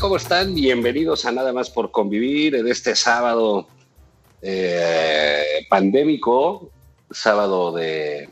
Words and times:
¿Cómo 0.00 0.16
están? 0.16 0.54
Bienvenidos 0.54 1.24
a 1.24 1.32
Nada 1.32 1.52
más 1.52 1.70
por 1.70 1.90
convivir 1.90 2.54
en 2.54 2.68
este 2.68 2.94
sábado 2.94 3.66
eh, 4.42 5.66
pandémico, 5.68 6.70
sábado 7.10 7.72
de, 7.72 8.28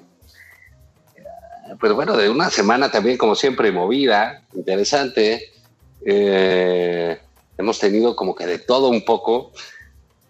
pues 1.81 1.93
bueno, 1.93 2.17
de 2.17 2.31
una 2.31 2.51
semana 2.51 2.91
también 2.91 3.17
como 3.19 3.35
siempre 3.35 3.73
movida, 3.73 4.45
interesante. 4.55 5.53
Eh, 6.05 7.19
hemos 7.59 7.79
tenido 7.81 8.15
como 8.15 8.37
que 8.37 8.47
de 8.47 8.59
todo 8.59 8.89
un 8.89 9.05
poco. 9.05 9.53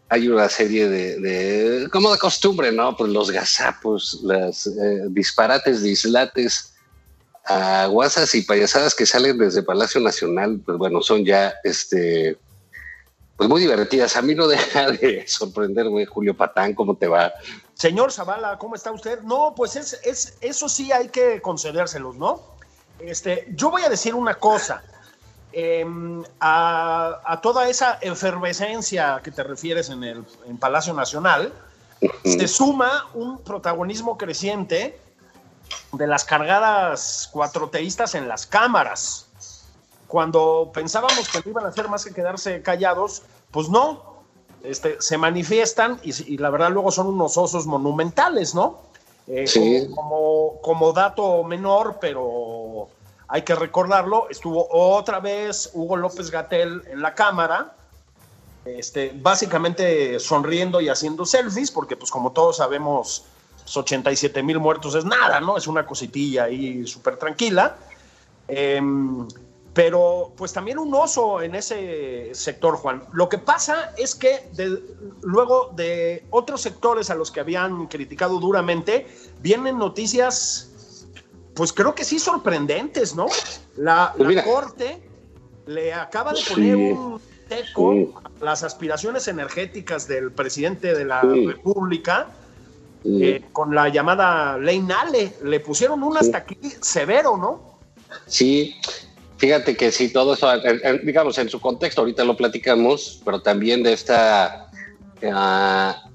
Hay 0.09 0.29
una 0.29 0.49
serie 0.49 0.89
de, 0.89 1.21
de 1.21 1.89
como 1.91 2.13
de 2.13 2.19
costumbre, 2.19 2.73
¿no? 2.73 2.97
Pues 2.97 3.13
los 3.13 3.31
gazapos, 3.31 4.21
los 4.23 4.67
eh, 4.69 5.03
disparates, 5.11 5.83
dislates 5.83 6.76
aguasas 7.47 8.35
y 8.35 8.43
payasadas 8.43 8.95
que 8.95 9.07
salen 9.07 9.39
desde 9.39 9.63
Palacio 9.63 10.01
Nacional, 10.01 10.61
pues 10.65 10.79
bueno, 10.79 11.01
son 11.03 11.25
ya 11.25 11.55
este 11.65 12.39
pues 13.37 13.49
muy 13.49 13.61
divertidas. 13.61 14.17
A 14.17 14.23
mí 14.23 14.35
no 14.35 14.49
deja 14.49 14.91
de 14.91 15.27
sorprenderme, 15.27 16.07
Julio 16.07 16.37
Patán, 16.37 16.75
¿cómo 16.75 16.97
te 16.97 17.07
va? 17.07 17.33
Señor 17.75 18.13
Zavala, 18.13 18.59
¿cómo 18.59 18.75
está 18.75 18.91
usted? 18.91 19.21
No, 19.21 19.55
pues 19.55 19.77
es, 19.77 20.01
es, 20.05 20.39
eso 20.41 20.69
sí 20.69 20.93
hay 20.93 21.09
que 21.09 21.41
concedérselos, 21.43 22.17
¿no? 22.17 22.41
Este, 22.99 23.47
yo 23.55 23.71
voy 23.71 23.83
a 23.83 23.89
decir 23.89 24.15
una 24.15 24.35
cosa. 24.35 24.83
Eh, 25.53 25.87
a, 26.41 27.21
a, 27.25 27.41
toda 27.41 27.69
esa 27.69 27.99
efervescencia 28.03 29.21
que 29.23 29.31
te 29.31 29.43
refieres 29.43 29.89
en 29.89 30.05
el 30.05 30.25
en 30.47 30.59
Palacio 30.59 30.93
Nacional, 30.93 31.53
uh 32.03 32.07
-huh. 32.07 32.39
se 32.39 32.49
suma 32.49 33.09
un 33.15 33.39
protagonismo 33.39 34.19
creciente 34.19 34.99
de 35.93 36.07
las 36.07 36.25
cargadas 36.25 37.29
cuatroteístas 37.33 38.15
en 38.15 38.29
las 38.29 38.47
cámaras. 38.47 39.27
Cuando 40.07 40.71
pensábamos 40.73 41.29
que 41.29 41.39
no 41.45 41.51
iban 41.51 41.65
a 41.65 41.69
hacer 41.69 41.89
más 41.89 42.05
que 42.05 42.13
quedarse 42.13 42.63
callados, 42.63 43.23
pues 43.51 43.69
no, 43.69 44.17
este, 44.63 45.01
se 45.01 45.19
manifiestan 45.19 46.01
y, 46.03 46.35
y 46.35 46.39
la 46.39 46.51
verdad 46.51 46.71
luego 46.71 46.91
son 46.91 47.09
unos 47.09 47.37
osos 47.37 47.67
monumentales, 47.67 48.55
¿no? 48.55 48.87
Eh, 49.29 49.47
sí. 49.47 49.89
como, 49.95 50.61
como, 50.61 50.61
como, 50.61 50.93
dato 50.93 51.43
menor, 51.43 51.99
pero 52.01 52.89
hay 53.27 53.43
que 53.43 53.57
recordarlo, 53.57 54.29
estuvo 54.31 54.69
otra 54.71 55.19
vez 55.19 55.71
Hugo 55.75 55.97
López 55.97 56.31
Gatel 56.31 56.83
en 56.89 57.03
la 57.03 57.15
cámara, 57.15 57.75
este, 58.65 59.13
básicamente 59.17 60.21
sonriendo 60.21 60.81
y 60.81 60.89
haciendo 60.89 61.27
selfies, 61.27 61.73
porque 61.73 61.97
pues 61.97 62.11
como 62.11 62.33
todos 62.33 62.59
sabemos, 62.59 63.25
87 63.75 64.43
mil 64.43 64.59
muertos 64.59 64.95
es 64.95 65.05
nada, 65.05 65.41
¿no? 65.41 65.57
Es 65.57 65.67
una 65.67 65.87
cositilla 65.87 66.45
ahí 66.45 66.87
súper 66.87 67.17
tranquila. 67.17 67.77
Eh, 68.49 68.81
pero 69.77 70.33
pues 70.39 70.55
también 70.55 70.79
un 70.79 70.95
oso 70.95 71.43
en 71.43 71.55
ese 71.55 72.31
sector, 72.33 72.77
Juan. 72.77 73.03
Lo 73.13 73.29
que 73.29 73.37
pasa 73.37 73.93
es 73.99 74.15
que 74.15 74.49
de, 74.55 74.81
luego 75.21 75.71
de 75.77 76.25
otros 76.31 76.63
sectores 76.63 77.11
a 77.11 77.15
los 77.15 77.31
que 77.31 77.41
habían 77.41 77.87
criticado 77.87 78.41
duramente, 78.41 79.07
vienen 79.43 79.77
noticias, 79.77 81.07
pues 81.53 81.75
creo 81.75 81.95
que 81.95 82.05
sí 82.05 82.19
sorprendentes, 82.19 83.15
¿no? 83.15 83.27
La, 83.77 84.15
pues 84.17 84.35
la 84.35 84.45
Corte 84.45 85.03
le 85.67 85.93
acaba 85.93 86.33
de 86.33 86.41
poner 86.49 86.77
sí, 86.77 86.93
un 86.93 87.21
teco 87.47 87.93
sí. 87.93 88.15
a 88.41 88.45
las 88.47 88.63
aspiraciones 88.63 89.29
energéticas 89.29 90.09
del 90.09 90.33
presidente 90.33 90.95
de 90.95 91.05
la 91.05 91.21
sí. 91.21 91.49
República 91.49 92.29
eh, 93.09 93.43
con 93.53 93.75
la 93.75 93.89
llamada 93.89 94.59
ley 94.59 94.81
Nale. 94.81 95.33
Le 95.45 95.61
pusieron 95.61 96.03
un 96.03 96.17
hasta 96.17 96.39
aquí 96.39 96.59
severo, 96.81 97.37
¿no? 97.37 97.79
Sí, 98.27 98.75
fíjate 99.37 99.77
que 99.77 99.93
sí, 99.93 100.13
todo 100.13 100.35
eso, 100.35 100.49
digamos, 101.05 101.39
en 101.39 101.49
su 101.49 101.61
contexto, 101.61 102.01
ahorita 102.01 102.25
lo 102.25 102.37
platicamos, 102.37 103.21
pero 103.25 103.41
también 103.43 103.83
de 103.83 103.93
esta 103.93 104.69
uh, 105.23 106.11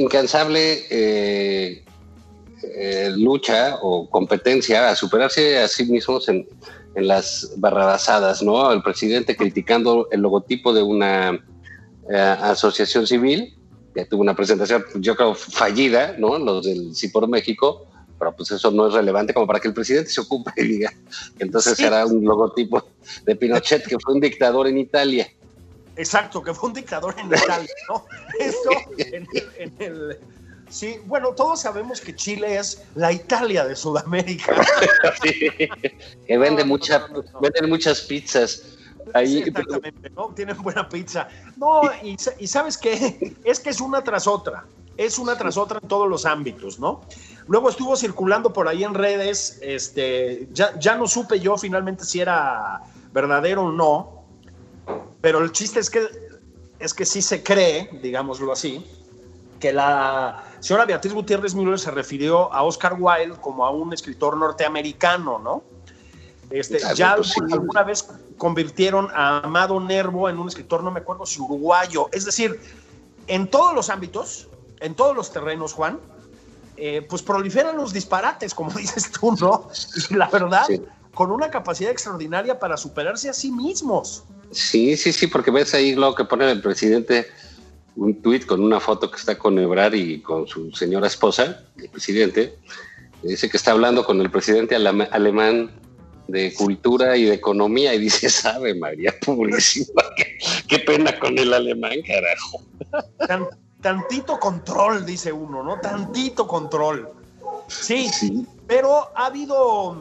incansable 0.00 0.84
eh, 0.90 1.84
eh, 2.62 3.10
lucha 3.16 3.76
o 3.82 4.08
competencia 4.08 4.90
a 4.90 4.96
superarse 4.96 5.58
a 5.58 5.68
sí 5.68 5.84
mismos 5.84 6.28
en, 6.28 6.48
en, 6.94 7.08
las 7.08 7.52
barrabasadas, 7.56 8.42
¿no? 8.42 8.72
El 8.72 8.82
presidente 8.82 9.36
criticando 9.36 10.08
el 10.10 10.20
logotipo 10.20 10.72
de 10.72 10.82
una 10.82 11.44
asociación 12.08 13.04
civil 13.04 13.56
que 13.96 14.04
tuvo 14.04 14.20
una 14.20 14.36
presentación, 14.36 14.84
yo 14.96 15.16
creo, 15.16 15.34
fallida, 15.34 16.14
¿no? 16.18 16.38
Los 16.38 16.66
del 16.66 16.94
Sí 16.94 17.08
por 17.08 17.26
México, 17.28 17.86
pero 18.18 18.36
pues 18.36 18.50
eso 18.50 18.70
no 18.70 18.88
es 18.88 18.94
relevante 18.94 19.32
como 19.32 19.46
para 19.46 19.58
que 19.58 19.68
el 19.68 19.74
presidente 19.74 20.10
se 20.10 20.20
ocupe 20.20 20.52
y 20.56 20.64
diga 20.64 20.92
que 21.36 21.44
entonces 21.44 21.76
sí. 21.76 21.84
será 21.84 22.04
un 22.04 22.24
logotipo 22.24 22.86
de 23.24 23.36
Pinochet, 23.36 23.86
que 23.86 23.96
fue 23.98 24.14
un 24.14 24.20
dictador 24.20 24.68
en 24.68 24.78
Italia. 24.78 25.28
Exacto, 25.96 26.42
que 26.42 26.52
fue 26.52 26.68
un 26.68 26.74
dictador 26.74 27.14
en 27.18 27.26
Italia, 27.26 27.74
¿no? 27.88 28.04
Eso 28.38 28.70
en 28.98 29.26
el, 29.32 29.48
en 29.58 29.74
el 29.78 30.18
Sí, 30.68 30.96
bueno, 31.04 31.32
todos 31.32 31.60
sabemos 31.60 32.00
que 32.00 32.14
Chile 32.14 32.56
es 32.56 32.82
la 32.96 33.12
Italia 33.12 33.64
de 33.64 33.76
Sudamérica. 33.76 34.54
Sí, 35.22 35.50
que 36.26 36.38
vende, 36.38 36.64
mucha, 36.64 37.06
venden 37.40 37.70
muchas 37.70 38.02
pizzas. 38.02 38.75
Ahí, 39.14 39.28
sí, 39.28 39.38
exactamente, 39.46 40.10
¿no? 40.10 40.28
Tienen 40.34 40.60
buena 40.62 40.88
pizza. 40.88 41.28
No, 41.56 41.82
y, 42.02 42.16
y, 42.38 42.46
sabes 42.46 42.76
qué, 42.76 43.36
es 43.44 43.60
que 43.60 43.70
es 43.70 43.80
una 43.80 44.02
tras 44.02 44.26
otra, 44.26 44.64
es 44.96 45.18
una 45.18 45.36
tras 45.36 45.56
otra 45.56 45.78
en 45.80 45.88
todos 45.88 46.08
los 46.08 46.26
ámbitos, 46.26 46.78
¿no? 46.78 47.02
Luego 47.46 47.68
estuvo 47.68 47.96
circulando 47.96 48.52
por 48.52 48.68
ahí 48.68 48.84
en 48.84 48.94
redes, 48.94 49.58
este, 49.62 50.48
ya, 50.52 50.78
ya 50.78 50.96
no 50.96 51.06
supe 51.06 51.38
yo 51.38 51.56
finalmente 51.56 52.04
si 52.04 52.20
era 52.20 52.82
verdadero 53.12 53.64
o 53.64 53.72
no, 53.72 54.24
pero 55.20 55.38
el 55.40 55.52
chiste 55.52 55.80
es 55.80 55.90
que, 55.90 56.06
es 56.78 56.92
que 56.92 57.06
sí 57.06 57.22
se 57.22 57.42
cree, 57.42 57.88
digámoslo 58.02 58.52
así, 58.52 58.84
que 59.60 59.72
la 59.72 60.44
señora 60.60 60.84
Beatriz 60.84 61.14
Gutiérrez 61.14 61.54
Müller 61.54 61.78
se 61.78 61.90
refirió 61.90 62.52
a 62.52 62.62
Oscar 62.62 62.96
Wilde 62.98 63.36
como 63.40 63.64
a 63.64 63.70
un 63.70 63.92
escritor 63.92 64.36
norteamericano, 64.36 65.38
¿no? 65.38 65.62
Este, 66.50 66.78
claro, 66.78 66.94
ya 66.94 67.16
pues, 67.16 67.34
alguna 67.52 67.82
vez 67.82 68.08
convirtieron 68.36 69.08
a 69.14 69.38
Amado 69.38 69.80
Nervo 69.80 70.28
en 70.28 70.38
un 70.38 70.48
escritor, 70.48 70.82
no 70.82 70.90
me 70.90 71.00
acuerdo 71.00 71.26
si 71.26 71.40
uruguayo. 71.40 72.08
Es 72.12 72.24
decir, 72.24 72.60
en 73.26 73.48
todos 73.48 73.74
los 73.74 73.90
ámbitos, 73.90 74.48
en 74.80 74.94
todos 74.94 75.16
los 75.16 75.32
terrenos, 75.32 75.72
Juan, 75.72 75.98
eh, 76.76 77.04
pues 77.08 77.22
proliferan 77.22 77.76
los 77.76 77.92
disparates, 77.92 78.54
como 78.54 78.70
dices 78.78 79.10
tú, 79.10 79.32
¿no? 79.40 79.68
Y 80.10 80.14
la 80.14 80.28
verdad, 80.28 80.64
sí. 80.66 80.82
con 81.14 81.30
una 81.30 81.50
capacidad 81.50 81.90
extraordinaria 81.90 82.58
para 82.58 82.76
superarse 82.76 83.28
a 83.28 83.32
sí 83.32 83.50
mismos. 83.50 84.24
Sí, 84.50 84.96
sí, 84.96 85.12
sí, 85.12 85.26
porque 85.26 85.50
ves 85.50 85.74
ahí 85.74 85.94
lo 85.94 86.14
que 86.14 86.24
pone 86.24 86.50
el 86.50 86.60
presidente, 86.60 87.26
un 87.96 88.20
tuit 88.20 88.46
con 88.46 88.62
una 88.62 88.80
foto 88.80 89.10
que 89.10 89.16
está 89.16 89.38
con 89.38 89.58
Ebrard 89.58 89.94
y 89.94 90.20
con 90.20 90.46
su 90.46 90.70
señora 90.72 91.06
esposa, 91.06 91.62
el 91.78 91.88
presidente, 91.88 92.56
dice 93.22 93.48
que 93.48 93.56
está 93.56 93.72
hablando 93.72 94.04
con 94.04 94.20
el 94.20 94.30
presidente 94.30 94.76
alemán 94.76 95.70
de 96.28 96.52
cultura 96.54 97.16
y 97.16 97.24
de 97.24 97.34
economía 97.34 97.94
y 97.94 97.98
dice, 97.98 98.28
sabe 98.28 98.74
María 98.74 99.14
Purísima, 99.24 100.02
qué, 100.16 100.38
qué 100.68 100.78
pena 100.80 101.18
con 101.18 101.38
el 101.38 101.52
alemán, 101.52 102.02
carajo. 102.06 102.62
Tan, 103.26 103.46
tantito 103.80 104.38
control, 104.38 105.06
dice 105.06 105.32
uno, 105.32 105.62
¿no? 105.62 105.78
Tantito 105.80 106.46
control. 106.46 107.10
Sí, 107.68 108.08
sí, 108.08 108.46
pero 108.66 109.10
ha 109.14 109.26
habido, 109.26 109.96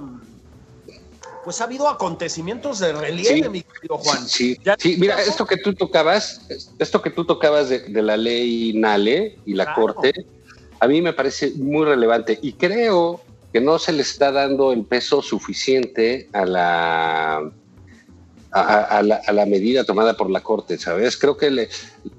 pues 1.44 1.62
ha 1.62 1.66
habido 1.66 1.88
acontecimientos 1.88 2.80
de 2.80 2.94
relieve, 2.94 3.50
mi 3.50 3.62
querido 3.62 3.98
Juan. 3.98 4.28
Sí, 4.28 4.58
sí. 4.80 4.98
mira, 5.00 5.22
esto 5.22 5.46
que 5.46 5.58
tú 5.58 5.74
tocabas, 5.74 6.42
esto 6.80 7.02
que 7.02 7.10
tú 7.10 7.26
tocabas 7.26 7.70
de, 7.70 8.02
la 8.02 8.18
ley 8.18 8.74
Nale 8.74 9.38
y 9.46 9.54
la 9.54 9.74
Corte, 9.74 10.14
a 10.80 10.88
mí 10.88 11.02
me 11.02 11.14
parece 11.14 11.52
muy 11.52 11.86
relevante 11.86 12.38
y 12.42 12.54
creo 12.54 13.22
que 13.56 13.62
no 13.62 13.80
se 13.80 13.94
le 13.94 14.02
está 14.02 14.34
dando 14.34 14.74
el 14.74 14.84
peso 14.84 15.22
suficiente 15.22 16.28
a 16.34 16.46
la, 16.46 17.52
a, 18.52 19.02
la, 19.02 19.46
medida 19.46 19.86
tomada 19.86 20.18
por 20.18 20.30
la 20.30 20.44
Corte, 20.44 20.78
¿sabes? 20.78 21.16
Creo 21.16 21.38
que 21.38 21.50
le, 21.50 21.70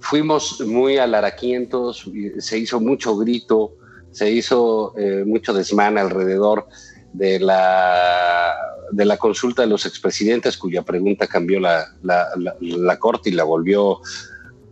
fuimos 0.01 0.63
muy 0.63 0.97
alaraquientos, 0.97 2.11
se 2.39 2.59
hizo 2.59 2.81
mucho 2.81 3.19
grito, 3.19 3.75
se 4.13 4.31
hizo 4.31 4.95
eh, 4.97 5.25
mucho 5.27 5.53
desmán 5.53 5.99
alrededor 5.99 6.69
de 7.13 7.39
la, 7.39 8.57
de 8.93 9.05
la 9.05 9.19
consulta 9.19 9.61
de 9.61 9.69
los 9.69 9.85
expresidentes, 9.85 10.57
cuya 10.57 10.85
pregunta 10.85 11.27
cambió 11.27 11.61
la, 11.61 11.95
la, 12.03 12.99
Corte 12.99 13.29
y 13.29 13.35
la 13.35 13.45
volvió 13.45 14.01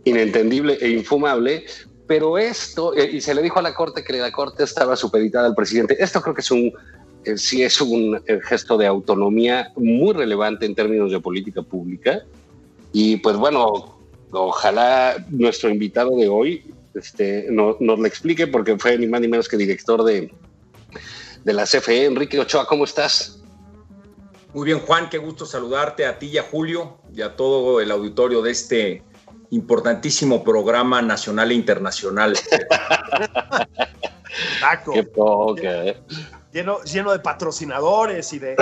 inentendible 0.03 0.79
e 0.81 0.89
infumable, 0.89 1.63
pero 2.07 2.37
esto, 2.37 2.95
eh, 2.95 3.09
y 3.13 3.21
se 3.21 3.33
le 3.33 3.41
dijo 3.41 3.59
a 3.59 3.61
la 3.61 3.73
Corte 3.73 4.03
que 4.03 4.13
la 4.13 4.31
Corte 4.31 4.63
estaba 4.63 4.95
supeditada 4.95 5.47
al 5.47 5.55
presidente, 5.55 5.95
esto 5.99 6.21
creo 6.21 6.35
que 6.35 6.41
es 6.41 6.51
un, 6.51 6.71
eh, 7.23 7.37
sí 7.37 7.63
es 7.63 7.81
un 7.81 8.21
eh, 8.27 8.39
gesto 8.43 8.77
de 8.77 8.85
autonomía 8.85 9.71
muy 9.75 10.13
relevante 10.13 10.65
en 10.65 10.75
términos 10.75 11.11
de 11.11 11.19
política 11.19 11.61
pública. 11.63 12.21
Y 12.93 13.17
pues 13.17 13.35
bueno, 13.35 13.97
ojalá 14.31 15.15
nuestro 15.29 15.69
invitado 15.69 16.15
de 16.15 16.27
hoy 16.27 16.63
este, 16.93 17.47
nos 17.49 17.79
lo 17.79 18.05
explique, 18.05 18.47
porque 18.47 18.77
fue 18.77 18.97
ni 18.97 19.07
más 19.07 19.21
ni 19.21 19.27
menos 19.27 19.49
que 19.49 19.57
director 19.57 20.03
de, 20.03 20.31
de 21.43 21.53
la 21.53 21.65
CFE. 21.65 22.05
Enrique 22.05 22.39
Ochoa, 22.39 22.67
¿cómo 22.67 22.85
estás? 22.85 23.41
Muy 24.53 24.65
bien, 24.65 24.79
Juan, 24.79 25.09
qué 25.09 25.17
gusto 25.17 25.45
saludarte 25.45 26.05
a 26.05 26.17
ti 26.17 26.27
y 26.27 26.37
a 26.37 26.43
Julio 26.43 26.97
y 27.13 27.21
a 27.21 27.35
todo 27.35 27.81
el 27.81 27.91
auditorio 27.91 28.41
de 28.41 28.51
este 28.51 29.03
importantísimo 29.51 30.43
programa 30.43 31.01
nacional 31.01 31.51
e 31.51 31.55
internacional. 31.55 32.35
Qué 34.93 35.03
poca, 35.03 35.85
¿eh? 35.85 36.01
Lleno, 36.51 36.81
lleno, 36.83 37.11
de 37.11 37.19
patrocinadores 37.19 38.31
y 38.33 38.39
de... 38.39 38.55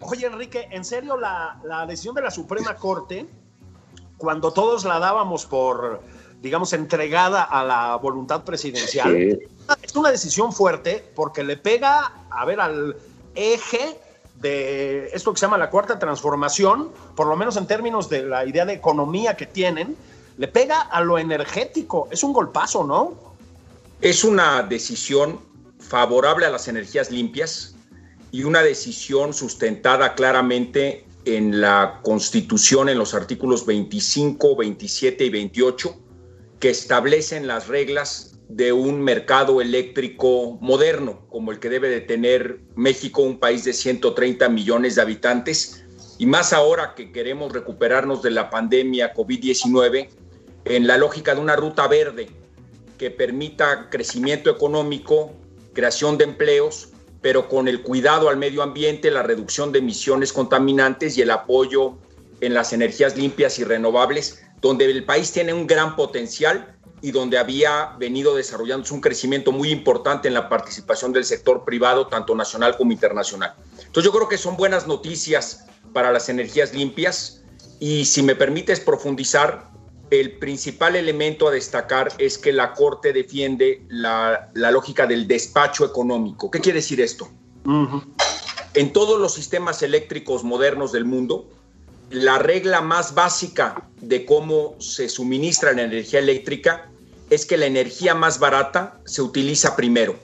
Oye, 0.00 0.26
Enrique, 0.26 0.68
en 0.70 0.84
serio, 0.84 1.16
la, 1.16 1.58
la 1.64 1.86
decisión 1.86 2.14
de 2.14 2.22
la 2.22 2.30
Suprema 2.30 2.76
Corte, 2.76 3.26
cuando 4.18 4.52
todos 4.52 4.84
la 4.84 4.98
dábamos 4.98 5.46
por, 5.46 6.02
digamos, 6.42 6.72
entregada 6.74 7.42
a 7.44 7.64
la 7.64 7.96
voluntad 7.96 8.44
presidencial, 8.44 9.16
es 9.82 9.96
una 9.96 10.10
decisión 10.10 10.52
fuerte 10.52 11.10
porque 11.14 11.42
le 11.42 11.56
pega, 11.56 12.12
a 12.30 12.44
ver, 12.44 12.60
al 12.60 12.96
eje 13.34 13.98
de 14.40 15.06
esto 15.12 15.32
que 15.32 15.40
se 15.40 15.46
llama 15.46 15.58
la 15.58 15.70
cuarta 15.70 15.98
transformación, 15.98 16.90
por 17.14 17.26
lo 17.26 17.36
menos 17.36 17.56
en 17.56 17.66
términos 17.66 18.08
de 18.08 18.22
la 18.22 18.44
idea 18.44 18.64
de 18.64 18.74
economía 18.74 19.36
que 19.36 19.46
tienen, 19.46 19.96
le 20.36 20.48
pega 20.48 20.80
a 20.80 21.00
lo 21.00 21.18
energético. 21.18 22.08
Es 22.10 22.22
un 22.22 22.32
golpazo, 22.32 22.84
¿no? 22.84 23.14
Es 24.00 24.24
una 24.24 24.62
decisión 24.62 25.40
favorable 25.78 26.46
a 26.46 26.50
las 26.50 26.68
energías 26.68 27.10
limpias 27.10 27.74
y 28.30 28.44
una 28.44 28.62
decisión 28.62 29.32
sustentada 29.32 30.14
claramente 30.14 31.06
en 31.24 31.60
la 31.60 32.00
Constitución, 32.02 32.88
en 32.88 32.98
los 32.98 33.14
artículos 33.14 33.66
25, 33.66 34.56
27 34.56 35.24
y 35.24 35.30
28, 35.30 35.96
que 36.60 36.70
establecen 36.70 37.46
las 37.46 37.68
reglas 37.68 38.35
de 38.48 38.72
un 38.72 39.00
mercado 39.00 39.60
eléctrico 39.60 40.58
moderno, 40.60 41.26
como 41.28 41.50
el 41.50 41.58
que 41.58 41.68
debe 41.68 41.88
de 41.88 42.00
tener 42.00 42.60
México, 42.76 43.22
un 43.22 43.38
país 43.38 43.64
de 43.64 43.72
130 43.72 44.48
millones 44.48 44.94
de 44.94 45.02
habitantes, 45.02 45.84
y 46.18 46.26
más 46.26 46.52
ahora 46.52 46.94
que 46.94 47.12
queremos 47.12 47.52
recuperarnos 47.52 48.22
de 48.22 48.30
la 48.30 48.48
pandemia 48.48 49.12
COVID-19 49.12 50.08
en 50.64 50.86
la 50.86 50.96
lógica 50.96 51.34
de 51.34 51.40
una 51.40 51.56
ruta 51.56 51.86
verde 51.88 52.28
que 52.98 53.10
permita 53.10 53.90
crecimiento 53.90 54.48
económico, 54.48 55.32
creación 55.74 56.16
de 56.16 56.24
empleos, 56.24 56.90
pero 57.20 57.48
con 57.48 57.68
el 57.68 57.82
cuidado 57.82 58.28
al 58.28 58.36
medio 58.36 58.62
ambiente, 58.62 59.10
la 59.10 59.22
reducción 59.22 59.72
de 59.72 59.80
emisiones 59.80 60.32
contaminantes 60.32 61.18
y 61.18 61.22
el 61.22 61.30
apoyo 61.30 61.98
en 62.40 62.54
las 62.54 62.72
energías 62.72 63.16
limpias 63.16 63.58
y 63.58 63.64
renovables, 63.64 64.42
donde 64.60 64.86
el 64.86 65.04
país 65.04 65.32
tiene 65.32 65.52
un 65.52 65.66
gran 65.66 65.96
potencial 65.96 66.75
y 67.02 67.10
donde 67.10 67.38
había 67.38 67.94
venido 67.98 68.34
desarrollándose 68.34 68.94
un 68.94 69.00
crecimiento 69.00 69.52
muy 69.52 69.70
importante 69.70 70.28
en 70.28 70.34
la 70.34 70.48
participación 70.48 71.12
del 71.12 71.24
sector 71.24 71.64
privado, 71.64 72.06
tanto 72.06 72.34
nacional 72.34 72.76
como 72.76 72.92
internacional. 72.92 73.54
Entonces 73.78 74.04
yo 74.04 74.12
creo 74.12 74.28
que 74.28 74.38
son 74.38 74.56
buenas 74.56 74.86
noticias 74.86 75.66
para 75.92 76.10
las 76.12 76.28
energías 76.28 76.74
limpias 76.74 77.42
y 77.78 78.04
si 78.06 78.22
me 78.22 78.34
permites 78.34 78.80
profundizar, 78.80 79.70
el 80.10 80.38
principal 80.38 80.94
elemento 80.94 81.48
a 81.48 81.50
destacar 81.50 82.12
es 82.18 82.38
que 82.38 82.52
la 82.52 82.74
Corte 82.74 83.12
defiende 83.12 83.84
la, 83.88 84.50
lógica 84.54 85.06
del 85.06 85.26
despacho 85.26 85.84
económico. 85.84 86.50
¿Qué 86.50 86.60
quiere 86.60 86.78
decir 86.78 87.00
esto? 87.00 87.28
En 88.74 88.92
todos 88.92 89.20
los 89.20 89.34
sistemas 89.34 89.82
eléctricos 89.82 90.44
modernos 90.44 90.92
del 90.92 91.04
mundo, 91.04 91.50
la 92.10 92.38
regla 92.38 92.80
más 92.80 93.14
básica 93.14 93.88
de 94.00 94.24
cómo 94.24 94.76
se 94.78 95.08
suministra 95.08 95.72
la 95.72 95.82
energía 95.82 96.20
eléctrica 96.20 96.90
es 97.30 97.44
que 97.44 97.56
la 97.56 97.66
energía 97.66 98.14
más 98.14 98.38
barata 98.38 99.00
se 99.04 99.22
utiliza 99.22 99.74
primero. 99.74 100.16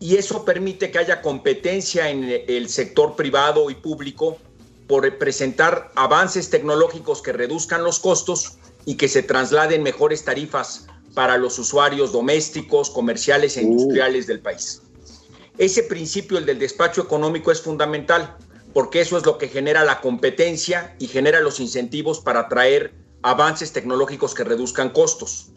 Y 0.00 0.16
eso 0.16 0.44
permite 0.44 0.90
que 0.90 0.98
haya 0.98 1.22
competencia 1.22 2.10
en 2.10 2.24
el 2.46 2.68
sector 2.68 3.16
privado 3.16 3.70
y 3.70 3.74
público 3.74 4.38
por 4.86 5.18
presentar 5.18 5.90
avances 5.96 6.50
tecnológicos 6.50 7.22
que 7.22 7.32
reduzcan 7.32 7.82
los 7.82 7.98
costos 7.98 8.58
y 8.84 8.94
que 8.94 9.08
se 9.08 9.22
trasladen 9.22 9.82
mejores 9.82 10.24
tarifas 10.24 10.86
para 11.14 11.36
los 11.36 11.58
usuarios 11.58 12.12
domésticos, 12.12 12.90
comerciales 12.90 13.56
e 13.56 13.62
industriales 13.62 14.26
del 14.26 14.40
país. 14.40 14.82
Ese 15.56 15.82
principio, 15.82 16.38
el 16.38 16.46
del 16.46 16.58
despacho 16.58 17.02
económico, 17.02 17.50
es 17.50 17.60
fundamental 17.60 18.36
porque 18.72 19.00
eso 19.00 19.16
es 19.16 19.24
lo 19.24 19.38
que 19.38 19.48
genera 19.48 19.84
la 19.84 20.00
competencia 20.00 20.94
y 20.98 21.08
genera 21.08 21.40
los 21.40 21.60
incentivos 21.60 22.20
para 22.20 22.48
traer 22.48 22.94
avances 23.22 23.72
tecnológicos 23.72 24.34
que 24.34 24.44
reduzcan 24.44 24.90
costos. 24.90 25.50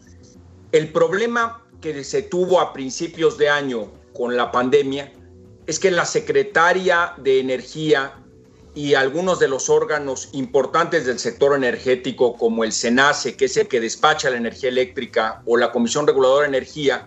El 0.72 0.92
problema 0.92 1.64
que 1.80 2.04
se 2.04 2.22
tuvo 2.22 2.60
a 2.60 2.72
principios 2.72 3.38
de 3.38 3.48
año 3.48 3.92
con 4.14 4.36
la 4.36 4.50
pandemia 4.50 5.12
es 5.66 5.78
que 5.78 5.90
la 5.90 6.06
secretaria 6.06 7.14
de 7.18 7.40
Energía 7.40 8.18
y 8.74 8.94
algunos 8.94 9.38
de 9.38 9.48
los 9.48 9.68
órganos 9.68 10.30
importantes 10.32 11.04
del 11.04 11.18
sector 11.18 11.54
energético, 11.54 12.36
como 12.36 12.64
el 12.64 12.72
SENACE, 12.72 13.36
que 13.36 13.44
es 13.44 13.56
el 13.58 13.68
que 13.68 13.80
despacha 13.80 14.30
la 14.30 14.38
energía 14.38 14.70
eléctrica, 14.70 15.42
o 15.44 15.58
la 15.58 15.72
Comisión 15.72 16.06
Reguladora 16.06 16.48
de 16.48 16.56
Energía, 16.56 17.06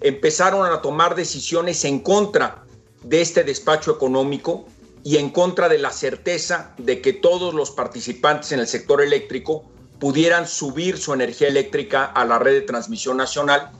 empezaron 0.00 0.66
a 0.66 0.82
tomar 0.82 1.14
decisiones 1.14 1.84
en 1.84 2.00
contra 2.00 2.64
de 3.04 3.20
este 3.20 3.44
despacho 3.44 3.92
económico 3.92 4.66
y 5.04 5.18
en 5.18 5.28
contra 5.28 5.68
de 5.68 5.78
la 5.78 5.90
certeza 5.90 6.74
de 6.78 7.02
que 7.02 7.12
todos 7.12 7.52
los 7.52 7.70
participantes 7.70 8.52
en 8.52 8.60
el 8.60 8.66
sector 8.66 9.02
eléctrico 9.02 9.64
pudieran 10.00 10.48
subir 10.48 10.96
su 10.98 11.12
energía 11.12 11.48
eléctrica 11.48 12.04
a 12.06 12.24
la 12.24 12.38
red 12.38 12.52
de 12.52 12.60
transmisión 12.62 13.18
nacional, 13.18 13.70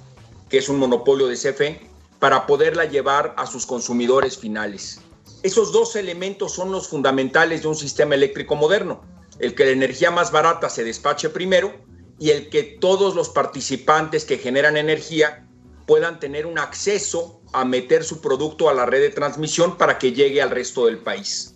que 0.50 0.58
es 0.58 0.68
un 0.68 0.78
monopolio 0.78 1.26
de 1.26 1.36
CFE, 1.36 1.80
para 2.18 2.46
poderla 2.46 2.84
llevar 2.84 3.34
a 3.38 3.46
sus 3.46 3.66
consumidores 3.66 4.38
finales. 4.38 5.00
Esos 5.42 5.72
dos 5.72 5.96
elementos 5.96 6.52
son 6.52 6.70
los 6.70 6.88
fundamentales 6.88 7.62
de 7.62 7.68
un 7.68 7.74
sistema 7.74 8.14
eléctrico 8.14 8.54
moderno, 8.54 9.02
el 9.38 9.54
que 9.54 9.64
la 9.64 9.72
energía 9.72 10.10
más 10.10 10.30
barata 10.30 10.68
se 10.68 10.84
despache 10.84 11.30
primero 11.30 11.74
y 12.18 12.30
el 12.30 12.50
que 12.50 12.62
todos 12.62 13.14
los 13.14 13.30
participantes 13.30 14.24
que 14.24 14.38
generan 14.38 14.76
energía 14.76 15.48
puedan 15.86 16.20
tener 16.20 16.46
un 16.46 16.58
acceso 16.58 17.40
a 17.54 17.64
meter 17.64 18.02
su 18.02 18.20
producto 18.20 18.68
a 18.68 18.74
la 18.74 18.84
red 18.84 19.00
de 19.00 19.10
transmisión 19.10 19.78
para 19.78 19.96
que 19.96 20.12
llegue 20.12 20.42
al 20.42 20.50
resto 20.50 20.86
del 20.86 20.98
país. 20.98 21.54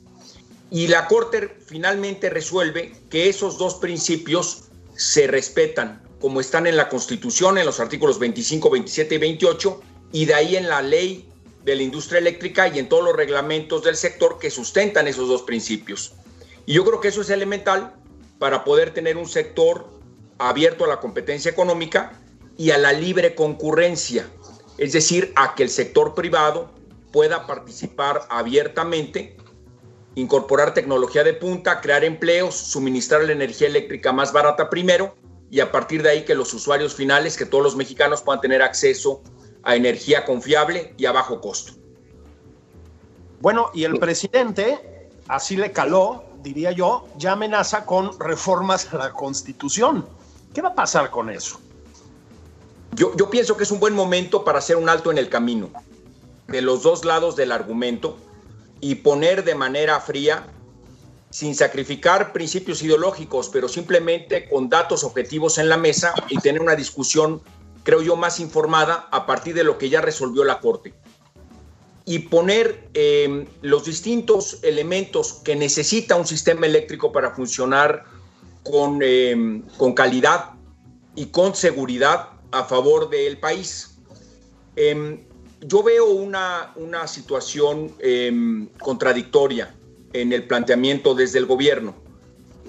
Y 0.71 0.87
la 0.87 1.07
Corte 1.07 1.57
finalmente 1.67 2.31
resuelve 2.31 2.95
que 3.11 3.29
esos 3.29 3.59
dos 3.59 3.75
principios 3.75 4.69
se 4.95 5.27
respetan, 5.27 6.01
como 6.21 6.41
están 6.41 6.69
en 6.69 6.77
la 6.77 6.89
Constitución, 6.89 7.59
en 7.59 7.67
los 7.67 7.81
artículos 7.81 8.19
25, 8.21 8.71
27 8.71 9.15
y 9.17 9.19
28, 9.19 9.81
y 10.13 10.25
de 10.27 10.35
ahí 10.35 10.57
en 10.57 10.69
la 10.69 10.83
ley 10.83 11.29
de 11.65 11.75
la 11.75 11.83
industria 11.83 12.19
eléctrica 12.19 12.69
y 12.69 12.79
en 12.79 12.89
todos 12.89 13.05
los 13.05 13.17
reglamentos 13.17 13.83
del 13.83 13.97
sector 13.97 14.39
que 14.39 14.51
sustentan 14.51 15.09
esos 15.09 15.29
dos 15.29 15.43
principios. 15.43 16.13
Y 16.65 16.75
yo 16.75 16.85
creo 16.85 17.01
que 17.01 17.09
eso 17.09 17.23
es 17.23 17.31
elemental 17.31 17.95
para 18.39 18.63
poder 18.63 18.95
tener 18.95 19.17
un 19.17 19.29
sector 19.29 19.89
abierto 20.39 20.85
a 20.85 20.89
la 20.89 21.01
competencia 21.01 21.51
económica 21.51 22.13
y 22.57 22.71
a 22.71 22.79
la 22.79 22.93
libre 22.93 23.35
concurrencia, 23.35 24.29
es 24.79 24.93
decir, 24.93 25.33
a 25.37 25.55
que 25.55 25.65
el 25.65 25.71
sector 25.71 26.15
privado 26.15 26.71
pueda 27.13 27.47
participar 27.47 28.23
abiertamente, 28.31 29.37
incorporar 30.15 30.73
tecnología 30.73 31.25
de 31.25 31.35
punta, 31.35 31.81
crear 31.81 32.05
empleos, 32.05 32.55
suministrar 32.55 33.25
la 33.25 33.33
energía 33.33 33.69
eléctrica 33.69 34.13
más 34.13 34.33
barata 34.33 34.71
primero 34.71 35.17
y 35.51 35.61
a 35.61 35.73
partir 35.73 36.03
de 36.03 36.11
ahí 36.11 36.25
que 36.25 36.35
los 36.35 36.53
usuarios 36.55 36.95
finales, 36.95 37.37
que 37.37 37.47
todos 37.47 37.65
los 37.65 37.77
mexicanos 37.77 38.23
puedan 38.23 38.41
tener 38.41 38.63
acceso 38.63 39.23
a 39.63 39.75
energía 39.75 40.25
confiable 40.25 40.95
y 40.97 41.07
a 41.07 41.13
bajo 41.13 41.41
costo. 41.41 41.73
Bueno, 43.41 43.71
y 43.75 43.85
el 43.85 43.99
presidente, 43.99 45.09
así 45.29 45.57
le 45.57 45.73
caló, 45.73 46.25
diría 46.43 46.73
yo, 46.73 47.07
ya 47.17 47.33
amenaza 47.33 47.85
con 47.87 48.19
reformas 48.19 48.93
a 48.93 48.99
la 48.99 49.13
Constitución. 49.13 50.07
¿Qué 50.53 50.61
va 50.61 50.71
a 50.71 50.75
pasar 50.75 51.11
con 51.11 51.31
eso? 51.31 51.61
Yo, 52.95 53.17
yo 53.17 53.31
pienso 53.31 53.57
que 53.57 53.65
es 53.65 53.71
un 53.71 53.81
buen 53.81 53.95
momento 53.95 54.45
para 54.45 54.59
hacer 54.59 54.77
un 54.77 54.89
alto 54.89 55.11
en 55.11 55.19
el 55.19 55.29
camino 55.29 55.71
de 56.49 56.63
los 56.63 56.83
dos 56.83 57.05
lados 57.05 57.37
del 57.37 57.53
argumento 57.53 58.17
y 58.81 58.97
poner 58.97 59.45
de 59.45 59.55
manera 59.55 60.01
fría, 60.01 60.47
sin 61.31 61.55
sacrificar 61.55 62.33
principios 62.33 62.83
ideológicos, 62.83 63.51
pero 63.51 63.69
simplemente 63.69 64.49
con 64.49 64.69
datos 64.69 65.05
objetivos 65.05 65.59
en 65.59 65.69
la 65.69 65.77
mesa 65.77 66.15
y 66.31 66.39
tener 66.39 66.63
una 66.63 66.75
discusión, 66.75 67.43
creo 67.83 68.01
yo, 68.01 68.17
más 68.17 68.41
informada 68.41 69.09
a 69.11 69.27
partir 69.27 69.55
de 69.55 69.65
lo 69.65 69.77
que 69.77 69.91
ya 69.91 70.01
resolvió 70.01 70.43
la 70.45 70.61
Corte. 70.61 70.95
Y 72.07 72.21
poner 72.21 72.89
eh, 72.95 73.47
los 73.61 73.85
distintos 73.85 74.61
elementos 74.63 75.35
que 75.45 75.55
necesita 75.55 76.17
un 76.17 76.27
sistema 76.27 76.65
eléctrico 76.65 77.13
para 77.13 77.33
funcionar 77.33 78.05
con, 78.63 79.01
eh, 79.03 79.63
con 79.77 79.93
calidad 79.93 80.53
y 81.15 81.27
con 81.27 81.55
seguridad 81.55 82.31
a 82.51 82.65
favor 82.65 83.11
del 83.11 83.39
país. 83.39 83.99
Eh, 84.77 85.21
yo 85.61 85.83
veo 85.83 86.07
una, 86.07 86.73
una 86.77 87.07
situación 87.07 87.93
eh, 87.99 88.69
contradictoria 88.79 89.75
en 90.13 90.33
el 90.33 90.47
planteamiento 90.47 91.15
desde 91.15 91.39
el 91.39 91.47
gobierno, 91.47 91.97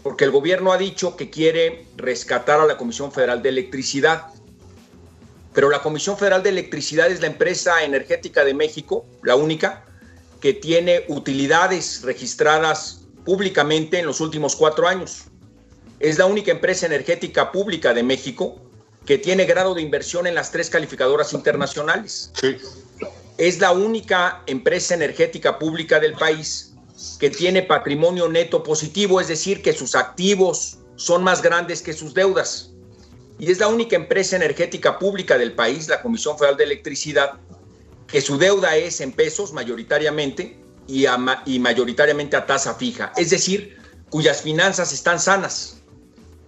porque 0.04 0.26
el 0.26 0.32
gobierno 0.32 0.72
ha 0.72 0.78
dicho 0.78 1.16
que 1.16 1.30
quiere 1.30 1.86
rescatar 1.98 2.60
a 2.60 2.66
la 2.66 2.78
Comisión 2.78 3.12
Federal 3.12 3.42
de 3.42 3.50
Electricidad, 3.50 4.28
pero 5.54 5.70
la 5.70 5.82
Comisión 5.82 6.18
Federal 6.18 6.42
de 6.44 6.50
Electricidad 6.50 7.12
es 7.12 7.22
la 7.22 7.28
empresa 7.28 7.84
energética 7.84 8.44
de 8.44 8.54
México, 8.54 9.06
la 9.24 9.36
única, 9.36 9.86
que 10.42 10.54
tiene 10.54 11.04
utilidades 11.10 12.02
registradas 12.02 13.02
públicamente 13.26 14.00
en 14.00 14.06
los 14.06 14.22
últimos 14.22 14.56
cuatro 14.56 14.88
años. 14.88 15.26
Es 16.00 16.18
la 16.18 16.26
única 16.26 16.52
empresa 16.52 16.86
energética 16.86 17.52
pública 17.52 17.94
de 17.94 18.04
México 18.04 18.69
que 19.10 19.18
tiene 19.18 19.46
grado 19.46 19.74
de 19.74 19.82
inversión 19.82 20.28
en 20.28 20.36
las 20.36 20.52
tres 20.52 20.70
calificadoras 20.70 21.34
internacionales. 21.34 22.30
Sí. 22.40 22.58
Es 23.40 23.58
la 23.58 23.72
única 23.72 24.44
empresa 24.46 24.94
energética 24.94 25.58
pública 25.58 26.00
del 26.00 26.14
país 26.14 26.76
que 27.20 27.32
tiene 27.32 27.64
patrimonio 27.64 28.30
neto 28.30 28.62
positivo, 28.62 29.20
es 29.20 29.28
decir, 29.28 29.64
que 29.64 29.74
sus 29.74 29.96
activos 29.96 30.78
son 30.96 31.24
más 31.24 31.42
grandes 31.42 31.82
que 31.82 31.92
sus 31.92 32.14
deudas. 32.14 32.70
Y 33.40 33.50
es 33.50 33.58
la 33.58 33.68
única 33.68 33.96
empresa 33.96 34.36
energética 34.36 35.00
pública 35.00 35.40
del 35.40 35.54
país, 35.54 35.88
la 35.88 36.04
Comisión 36.04 36.38
Federal 36.38 36.58
de 36.58 36.66
Electricidad, 36.66 37.40
que 38.06 38.22
su 38.22 38.38
deuda 38.38 38.76
es 38.76 39.02
en 39.02 39.12
pesos 39.12 39.54
mayoritariamente 39.54 40.60
y, 40.86 41.06
y 41.48 41.58
mayoritariamente 41.58 42.38
a 42.38 42.46
tasa 42.46 42.76
fija, 42.76 43.12
es 43.18 43.32
decir, 43.32 43.76
cuyas 44.12 44.44
finanzas 44.44 44.94
están 44.94 45.20
sanas. 45.20 45.78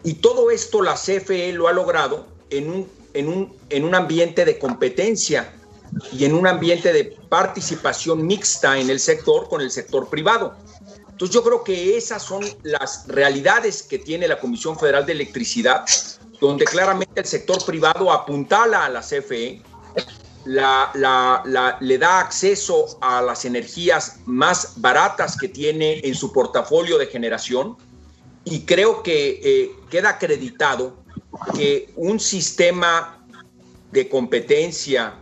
Y 0.03 0.13
todo 0.13 0.51
esto 0.51 0.83
la 0.83 0.93
CFE 0.93 1.53
lo 1.53 1.67
ha 1.67 1.73
logrado 1.73 2.30
en 2.51 2.69
un, 2.69 2.91
en 3.13 3.27
un, 3.27 3.53
en 3.69 3.83
un 3.83 3.95
ambiente 3.95 4.45
de 4.45 4.59
competencia 4.59 5.53
y 6.13 6.25
en 6.25 6.33
un 6.33 6.47
ambiente 6.47 6.93
de 6.93 7.17
participación 7.29 8.25
mixta 8.25 8.77
en 8.77 8.89
el 8.89 8.99
sector 8.99 9.49
con 9.49 9.61
el 9.61 9.71
sector 9.71 10.09
privado. 10.09 10.55
Entonces 11.09 11.33
yo 11.33 11.43
creo 11.43 11.63
que 11.63 11.97
esas 11.97 12.23
son 12.23 12.43
las 12.63 13.07
realidades 13.07 13.83
que 13.83 13.99
tiene 13.99 14.27
la 14.27 14.39
Comisión 14.39 14.77
Federal 14.77 15.05
de 15.05 15.13
Electricidad, 15.13 15.85
donde 16.39 16.65
claramente 16.65 17.21
el 17.21 17.27
sector 17.27 17.63
privado 17.65 18.11
apuntala 18.11 18.85
a 18.85 18.89
la 18.89 19.01
CFE, 19.01 19.61
la, 20.45 20.89
la, 20.95 21.43
la, 21.45 21.77
le 21.79 21.97
da 21.99 22.19
acceso 22.19 22.97
a 23.01 23.21
las 23.21 23.45
energías 23.45 24.17
más 24.25 24.73
baratas 24.77 25.37
que 25.37 25.47
tiene 25.47 25.99
en 26.03 26.15
su 26.15 26.33
portafolio 26.33 26.97
de 26.97 27.05
generación 27.05 27.77
y 28.43 28.61
creo 28.61 29.03
que 29.03 29.39
eh, 29.43 29.71
queda 29.91 30.09
acreditado 30.09 31.00
que 31.55 31.89
un 31.95 32.19
sistema 32.19 33.25
de 33.91 34.07
competencia, 34.09 35.15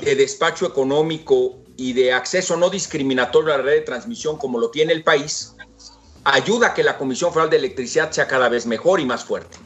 de 0.00 0.14
despacho 0.14 0.66
económico 0.66 1.58
y 1.76 1.92
de 1.92 2.12
acceso 2.12 2.56
no 2.56 2.70
discriminatorio 2.70 3.54
a 3.54 3.58
la 3.58 3.62
red 3.62 3.72
de 3.74 3.80
transmisión 3.80 4.38
como 4.38 4.58
lo 4.58 4.70
tiene 4.70 4.92
el 4.92 5.02
país, 5.02 5.54
ayuda 6.24 6.68
a 6.68 6.74
que 6.74 6.82
la 6.82 6.98
Comisión 6.98 7.32
Federal 7.32 7.50
de 7.50 7.56
Electricidad 7.56 8.10
sea 8.10 8.28
cada 8.28 8.48
vez 8.48 8.66
mejor 8.66 9.00
y 9.00 9.06
más 9.06 9.24
fuerte. 9.24 9.58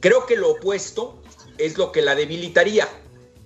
Creo 0.00 0.26
que 0.26 0.36
lo 0.36 0.50
opuesto 0.52 1.22
es 1.58 1.76
lo 1.76 1.92
que 1.92 2.02
la 2.02 2.14
debilitaría, 2.14 2.88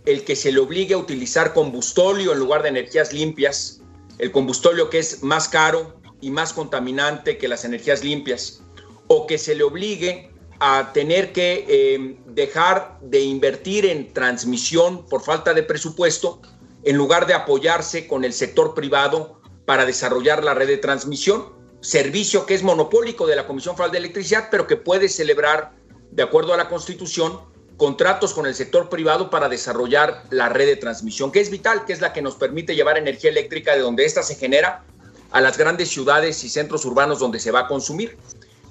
el 0.04 0.24
que 0.24 0.36
se 0.36 0.52
le 0.52 0.60
obligue 0.60 0.94
a 0.94 0.98
utilizar 0.98 1.52
combustóleo 1.52 2.32
en 2.32 2.38
lugar 2.38 2.62
de 2.62 2.68
energías 2.68 3.12
limpias, 3.12 3.80
el 4.18 4.30
combustóleo 4.30 4.88
que 4.88 4.98
es 4.98 5.22
más 5.22 5.48
caro 5.48 6.00
y 6.20 6.30
más 6.30 6.52
contaminante 6.52 7.36
que 7.36 7.48
las 7.48 7.64
energías 7.64 8.04
limpias, 8.04 8.62
o 9.08 9.26
que 9.26 9.38
se 9.38 9.54
le 9.54 9.64
obligue 9.64 10.30
a 10.58 10.92
tener 10.92 11.32
que 11.32 11.64
eh, 11.68 12.18
dejar 12.26 12.98
de 13.02 13.20
invertir 13.20 13.84
en 13.86 14.12
transmisión 14.12 15.06
por 15.06 15.22
falta 15.22 15.52
de 15.54 15.62
presupuesto 15.62 16.40
en 16.82 16.96
lugar 16.96 17.26
de 17.26 17.34
apoyarse 17.34 18.06
con 18.06 18.24
el 18.24 18.32
sector 18.32 18.74
privado 18.74 19.40
para 19.64 19.84
desarrollar 19.84 20.44
la 20.44 20.54
red 20.54 20.68
de 20.68 20.78
transmisión, 20.78 21.52
servicio 21.80 22.46
que 22.46 22.54
es 22.54 22.62
monopólico 22.62 23.26
de 23.26 23.36
la 23.36 23.46
Comisión 23.46 23.76
Federal 23.76 23.92
de 23.92 23.98
Electricidad, 23.98 24.48
pero 24.50 24.66
que 24.66 24.76
puede 24.76 25.08
celebrar, 25.08 25.72
de 26.12 26.22
acuerdo 26.22 26.54
a 26.54 26.56
la 26.56 26.68
Constitución, 26.68 27.40
contratos 27.76 28.32
con 28.32 28.46
el 28.46 28.54
sector 28.54 28.88
privado 28.88 29.28
para 29.28 29.48
desarrollar 29.48 30.22
la 30.30 30.48
red 30.48 30.66
de 30.66 30.76
transmisión, 30.76 31.30
que 31.30 31.40
es 31.40 31.50
vital, 31.50 31.84
que 31.84 31.92
es 31.92 32.00
la 32.00 32.12
que 32.12 32.22
nos 32.22 32.36
permite 32.36 32.74
llevar 32.74 32.96
energía 32.96 33.30
eléctrica 33.30 33.74
de 33.74 33.80
donde 33.80 34.04
ésta 34.04 34.22
se 34.22 34.36
genera 34.36 34.84
a 35.32 35.40
las 35.40 35.58
grandes 35.58 35.88
ciudades 35.88 36.42
y 36.44 36.48
centros 36.48 36.84
urbanos 36.84 37.18
donde 37.18 37.40
se 37.40 37.50
va 37.50 37.60
a 37.60 37.68
consumir. 37.68 38.16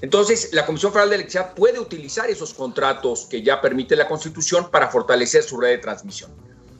Entonces, 0.01 0.49
la 0.51 0.65
Comisión 0.65 0.91
Federal 0.91 1.09
de 1.09 1.15
Electricidad 1.15 1.53
puede 1.53 1.79
utilizar 1.79 2.29
esos 2.29 2.53
contratos 2.53 3.27
que 3.29 3.41
ya 3.41 3.61
permite 3.61 3.95
la 3.95 4.07
Constitución 4.07 4.69
para 4.69 4.89
fortalecer 4.89 5.43
su 5.43 5.59
red 5.59 5.69
de 5.69 5.77
transmisión 5.77 6.31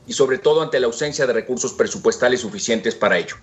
y 0.06 0.12
sobre 0.12 0.38
todo 0.38 0.62
ante 0.62 0.78
la 0.78 0.86
ausencia 0.86 1.26
de 1.26 1.32
recursos 1.32 1.72
presupuestales 1.72 2.40
suficientes 2.40 2.94
para 2.94 3.18
ello. 3.18 3.36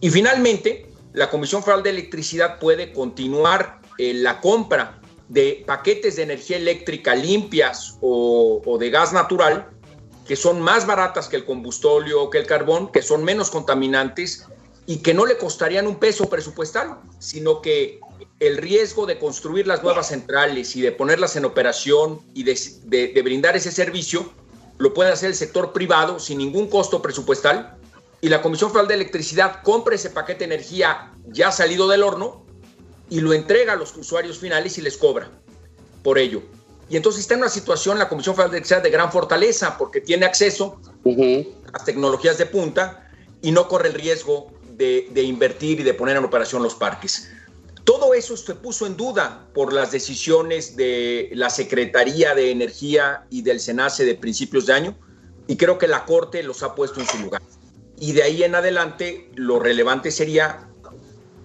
Y 0.00 0.10
finalmente, 0.10 0.90
la 1.12 1.30
Comisión 1.30 1.62
Federal 1.62 1.82
de 1.82 1.90
Electricidad 1.90 2.58
puede 2.58 2.92
continuar 2.92 3.80
eh, 3.98 4.14
la 4.14 4.40
compra 4.40 5.00
de 5.28 5.62
paquetes 5.66 6.16
de 6.16 6.24
energía 6.24 6.56
eléctrica 6.56 7.14
limpias 7.14 7.96
o, 8.00 8.76
de 8.78 8.90
gas 8.90 9.12
natural 9.12 9.68
que 10.26 10.36
son 10.36 10.60
más 10.60 10.86
baratas 10.86 11.28
que 11.28 11.36
el 11.36 11.44
combustóleo 11.44 12.22
o 12.22 12.30
que 12.30 12.38
el 12.38 12.46
carbón, 12.46 12.92
que 12.92 13.02
son 13.02 13.24
menos 13.24 13.50
contaminantes 13.50 14.46
y 14.86 14.98
que 14.98 15.14
no 15.14 15.26
le 15.26 15.36
costarían 15.36 15.86
un 15.86 15.96
peso 15.96 16.28
presupuestal, 16.28 16.98
sino 17.18 17.60
que 17.60 18.00
el 18.40 18.56
riesgo 18.56 19.06
de 19.06 19.18
construir 19.18 19.66
las 19.66 19.82
nuevas 19.82 20.08
centrales 20.08 20.74
y 20.74 20.80
de 20.80 20.92
ponerlas 20.92 21.36
en 21.36 21.44
operación 21.44 22.20
y 22.34 22.44
de, 22.44 23.20
brindar 23.22 23.56
ese 23.56 23.70
servicio 23.70 24.32
lo 24.78 24.94
puede 24.94 25.12
hacer 25.12 25.28
el 25.28 25.36
sector 25.36 25.72
privado 25.72 26.18
sin 26.18 26.38
ningún 26.38 26.68
costo 26.68 27.02
presupuestal 27.02 27.76
y 28.22 28.30
la 28.30 28.40
Comisión 28.40 28.70
Federal 28.70 28.88
de 28.88 28.94
Electricidad 28.94 29.62
compra 29.62 29.94
ese 29.94 30.10
paquete 30.10 30.40
de 30.40 30.54
energía 30.54 31.12
ya 31.26 31.52
salido 31.52 31.86
del 31.86 32.02
horno 32.02 32.46
y 33.10 33.20
lo 33.20 33.34
entrega 33.34 33.74
a 33.74 33.76
los 33.76 33.94
usuarios 33.96 34.38
finales 34.38 34.78
y 34.78 34.82
les 34.82 34.96
cobra 34.96 35.30
por 36.02 36.18
ello. 36.18 36.42
Y 36.88 36.96
entonces 36.96 37.20
está 37.20 37.34
en 37.34 37.40
una 37.40 37.50
situación 37.50 37.98
la 37.98 38.08
Comisión 38.08 38.34
Federal 38.34 38.50
de 38.50 38.56
Electricidad 38.58 38.82
de 38.82 38.90
gran 38.90 39.12
fortaleza 39.12 39.76
porque 39.76 40.00
tiene 40.00 40.26
acceso 40.26 40.80
a 41.04 41.72
las 41.72 41.84
tecnologías 41.84 42.38
de 42.38 42.46
punta 42.46 43.10
y 43.42 43.52
no 43.52 43.68
corre 43.68 43.88
el 43.88 43.94
riesgo 43.94 44.50
de, 44.80 45.08
de 45.12 45.22
invertir 45.22 45.78
y 45.80 45.82
de 45.82 45.92
poner 45.92 46.16
en 46.16 46.24
operación 46.24 46.62
los 46.62 46.74
parques. 46.74 47.30
Todo 47.84 48.14
eso 48.14 48.36
se 48.36 48.54
puso 48.54 48.86
en 48.86 48.96
duda 48.96 49.46
por 49.52 49.72
las 49.72 49.92
decisiones 49.92 50.74
de 50.74 51.28
la 51.34 51.50
Secretaría 51.50 52.34
de 52.34 52.50
Energía 52.50 53.26
y 53.30 53.42
del 53.42 53.60
SENACE 53.60 54.04
de 54.04 54.14
principios 54.14 54.64
de 54.66 54.72
año 54.72 54.96
y 55.46 55.56
creo 55.56 55.76
que 55.76 55.86
la 55.86 56.04
Corte 56.06 56.42
los 56.42 56.62
ha 56.62 56.74
puesto 56.74 57.00
en 57.00 57.06
su 57.06 57.18
lugar. 57.18 57.42
Y 57.98 58.12
de 58.12 58.22
ahí 58.22 58.42
en 58.42 58.54
adelante 58.54 59.30
lo 59.34 59.58
relevante 59.58 60.10
sería 60.10 60.66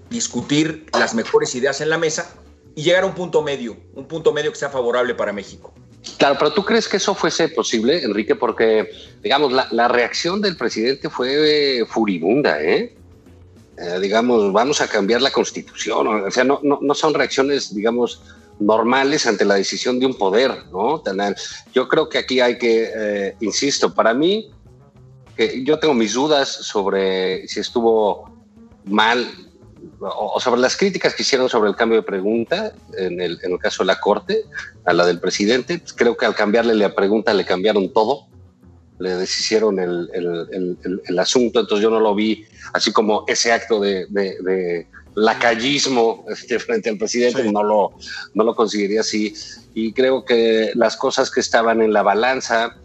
discutir 0.10 0.86
las 0.98 1.14
mejores 1.14 1.54
ideas 1.56 1.82
en 1.82 1.90
la 1.90 1.98
mesa 1.98 2.36
y 2.74 2.84
llegar 2.84 3.04
a 3.04 3.08
un 3.08 3.16
punto 3.16 3.42
medio, 3.42 3.76
un 3.94 4.08
punto 4.08 4.32
medio 4.32 4.52
que 4.52 4.58
sea 4.58 4.70
favorable 4.70 5.14
para 5.14 5.34
México. 5.34 5.74
Claro, 6.18 6.36
pero 6.40 6.54
¿tú 6.54 6.64
crees 6.64 6.88
que 6.88 6.98
eso 6.98 7.16
fuese 7.16 7.50
posible, 7.50 8.04
Enrique? 8.04 8.36
Porque, 8.36 8.90
digamos, 9.24 9.52
la, 9.52 9.68
la 9.72 9.88
reacción 9.88 10.40
del 10.42 10.56
presidente 10.56 11.10
fue 11.10 11.84
furibunda, 11.90 12.62
¿eh? 12.62 12.96
Eh, 13.78 14.00
digamos, 14.00 14.54
vamos 14.54 14.80
a 14.82 14.88
cambiar 14.88 15.22
la 15.22 15.32
constitución. 15.32 16.08
O 16.08 16.32
sea, 16.32 16.44
no, 16.44 16.60
no, 16.64 16.80
no, 16.82 16.94
son 16.94 17.14
reacciones, 17.14 17.76
digamos, 17.76 18.22
normales 18.60 19.28
ante 19.28 19.44
la 19.44 19.56
decisión 19.56 20.00
de 20.00 20.06
un 20.06 20.14
poder, 20.14 20.52
¿no? 20.72 21.04
Yo 21.74 21.88
creo 21.88 22.08
que 22.08 22.18
aquí 22.18 22.40
hay 22.40 22.58
que, 22.58 22.92
eh, 22.96 23.36
insisto, 23.42 23.94
para 23.94 24.14
mí, 24.14 24.50
que 25.36 25.64
yo 25.66 25.78
tengo 25.78 25.94
mis 25.94 26.14
dudas 26.14 26.48
sobre 26.48 27.46
si 27.50 27.60
estuvo 27.60 28.34
mal 28.86 29.28
o, 30.00 30.40
sobre 30.40 30.62
las 30.62 30.78
críticas 30.78 31.14
que 31.14 31.24
hicieron 31.24 31.50
sobre 31.50 31.70
el 31.70 31.76
cambio 31.76 31.98
de 31.98 32.04
pregunta 32.04 32.74
en 32.98 33.20
el, 33.20 33.40
en 33.44 33.52
el 33.52 33.60
caso 33.60 33.84
de 33.84 33.88
la 33.88 34.00
Corte, 34.00 34.44
a 34.86 34.94
la 34.94 35.06
del 35.06 35.20
presidente. 35.20 35.82
Creo 35.96 36.16
que 36.16 36.26
al 36.26 36.36
cambiarle 36.36 36.76
la 36.76 36.96
pregunta 36.96 37.34
le 37.34 37.46
cambiaron 37.46 37.92
todo 37.92 38.28
le 39.00 39.16
deshicieron 39.16 39.80
el, 39.80 40.10
el, 40.14 41.20
asunto, 41.20 41.60
entonces 41.60 41.84
yo 41.84 41.90
no 41.90 42.00
lo 42.00 42.16
vi 42.16 42.46
así 42.74 42.92
como 42.92 43.26
ese 43.28 43.52
acto 43.52 43.80
de, 43.80 44.06
de, 44.10 44.88
lacayismo 45.16 46.26
este, 46.30 46.60
frente 46.60 46.90
al 46.90 46.98
presidente, 46.98 47.44
no, 47.52 47.64
lo, 47.64 47.94
no 48.34 48.44
lo 48.44 48.56
conseguiría 48.56 49.02
así. 49.02 49.34
Y 49.74 49.94
creo 49.94 50.24
que 50.24 50.72
las 50.76 50.96
cosas 50.98 51.30
que 51.30 51.42
estaban 51.42 51.82
en 51.82 51.92
la 51.92 52.04
balanza, 52.04 52.76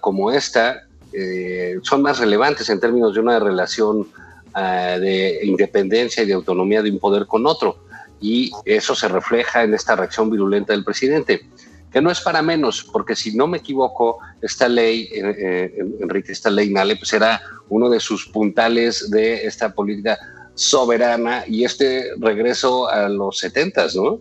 como 0.00 0.30
esta, 0.30 0.86
eh, 1.12 1.78
son 1.82 2.02
más 2.02 2.18
relevantes 2.18 2.68
en 2.68 2.80
términos 2.80 3.14
de 3.14 3.20
una 3.20 3.38
relación 3.38 4.08
eh, 4.56 4.98
de 5.00 5.40
independencia 5.44 6.22
y 6.22 6.26
de 6.26 6.34
autonomía 6.34 6.82
de 6.82 6.90
un 6.90 6.98
poder 6.98 7.26
con 7.26 7.46
otro. 7.46 7.84
Y 8.20 8.52
eso 8.64 8.94
se 8.94 9.08
refleja 9.08 9.62
en 9.62 9.74
esta 9.74 9.96
reacción 9.96 10.30
virulenta 10.30 10.72
del 10.72 10.84
presidente 10.84 11.46
que 11.90 12.00
no 12.00 12.10
es 12.10 12.20
para 12.20 12.42
menos, 12.42 12.84
porque 12.92 13.16
si 13.16 13.36
no 13.36 13.46
me 13.46 13.58
equivoco, 13.58 14.18
esta 14.40 14.68
ley, 14.68 15.08
eh, 15.12 15.34
eh, 15.38 15.78
Enrique, 16.00 16.32
esta 16.32 16.50
ley 16.50 16.70
Nale, 16.70 16.96
pues 16.96 17.12
era 17.12 17.40
uno 17.68 17.90
de 17.90 18.00
sus 18.00 18.26
puntales 18.28 19.10
de 19.10 19.44
esta 19.44 19.74
política 19.74 20.18
soberana 20.54 21.44
y 21.46 21.64
este 21.64 22.10
regreso 22.18 22.88
a 22.88 23.08
los 23.08 23.38
setentas, 23.38 23.96
¿no? 23.96 24.20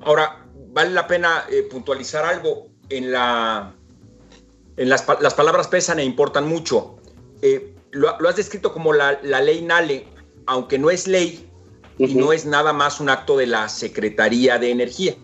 Ahora, 0.00 0.46
vale 0.72 0.90
la 0.90 1.06
pena 1.06 1.44
eh, 1.50 1.62
puntualizar 1.70 2.24
algo. 2.24 2.68
En, 2.88 3.12
la, 3.12 3.72
en 4.76 4.88
las, 4.88 5.02
palabras 5.02 5.68
pesan 5.68 6.00
e 6.00 6.04
importan 6.04 6.48
mucho. 6.48 6.96
Lo, 7.92 8.28
has 8.28 8.36
descrito 8.36 8.72
como 8.72 8.92
la, 8.92 9.20
ley 9.22 9.62
Nale, 9.62 10.08
aunque 10.46 10.78
no 10.78 10.90
es 10.90 11.06
ley 11.06 11.48
y 11.98 12.14
no 12.14 12.32
es 12.32 12.46
nada 12.46 12.72
más 12.72 12.98
un 12.98 13.10
acto 13.10 13.36
de 13.36 13.46
la 13.46 13.68
Secretaría 13.68 14.58
de 14.58 14.70
Energía. 14.70 15.14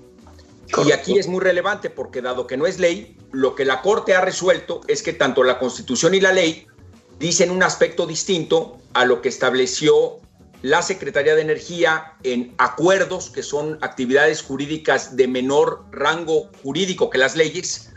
Y 0.84 0.92
aquí 0.92 1.18
es 1.18 1.28
muy 1.28 1.40
relevante 1.40 1.90
porque 1.90 2.22
dado 2.22 2.46
que 2.46 2.56
no 2.56 2.66
es 2.66 2.78
ley, 2.78 3.16
lo 3.32 3.54
que 3.54 3.64
la 3.64 3.82
Corte 3.82 4.14
ha 4.14 4.20
resuelto 4.20 4.80
es 4.88 5.02
que 5.02 5.12
tanto 5.12 5.44
la 5.44 5.58
Constitución 5.58 6.14
y 6.14 6.20
la 6.20 6.32
ley 6.32 6.66
dicen 7.18 7.50
un 7.50 7.62
aspecto 7.62 8.06
distinto 8.06 8.78
a 8.92 9.04
lo 9.04 9.22
que 9.22 9.28
estableció 9.28 10.18
la 10.62 10.82
Secretaría 10.82 11.34
de 11.34 11.42
Energía 11.42 12.14
en 12.22 12.54
acuerdos 12.58 13.30
que 13.30 13.42
son 13.42 13.78
actividades 13.82 14.42
jurídicas 14.42 15.16
de 15.16 15.28
menor 15.28 15.84
rango 15.92 16.50
jurídico 16.62 17.10
que 17.10 17.18
las 17.18 17.36
leyes 17.36 17.90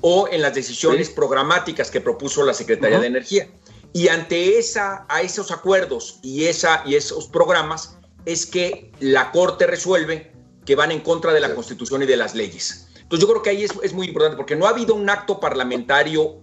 o 0.00 0.28
en 0.28 0.42
las 0.42 0.54
decisiones 0.54 1.10
programáticas 1.10 1.90
que 1.90 2.00
propuso 2.00 2.44
la 2.44 2.54
Secretaría 2.54 3.00
de 3.00 3.06
Energía. 3.06 3.48
Y 3.92 4.08
ante 4.08 4.58
esa, 4.58 5.06
a 5.08 5.22
esos 5.22 5.50
acuerdos 5.50 6.18
y, 6.22 6.46
esa, 6.46 6.82
y 6.84 6.96
esos 6.96 7.28
programas 7.28 7.96
es 8.24 8.44
que 8.44 8.92
la 9.00 9.30
Corte 9.30 9.66
resuelve 9.66 10.32
que 10.66 10.74
van 10.74 10.90
en 10.90 11.00
contra 11.00 11.32
de 11.32 11.40
la 11.40 11.54
Constitución 11.54 12.02
y 12.02 12.06
de 12.06 12.16
las 12.16 12.34
leyes. 12.34 12.88
Entonces 12.96 13.26
yo 13.26 13.32
creo 13.32 13.42
que 13.42 13.50
ahí 13.50 13.64
es, 13.64 13.92
muy 13.94 14.08
importante 14.08 14.36
porque 14.36 14.56
no 14.56 14.66
ha 14.66 14.70
habido 14.70 14.94
un 14.94 15.08
acto 15.08 15.38
parlamentario 15.38 16.40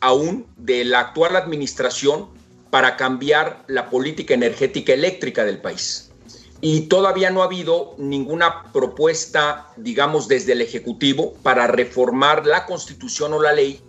aún 0.00 0.46
de 0.56 0.84
la 0.86 1.00
actual 1.00 1.36
administración 1.36 2.30
para 2.70 2.96
cambiar 2.96 3.64
la 3.68 3.90
política 3.90 4.32
energética 4.32 4.94
eléctrica 4.94 5.44
del 5.44 5.60
país. 5.60 6.10
Y 6.62 6.88
todavía 6.88 7.30
no 7.30 7.42
ha 7.42 7.44
habido 7.44 7.94
ninguna 7.98 8.72
propuesta, 8.72 9.68
digamos, 9.76 10.26
desde 10.26 10.52
el 10.52 10.62
Ejecutivo 10.62 11.34
para 11.42 11.66
reformar 11.66 12.46
la 12.46 12.64
Constitución 12.64 13.34
o 13.34 13.42
la 13.42 13.52
ley 13.52 13.80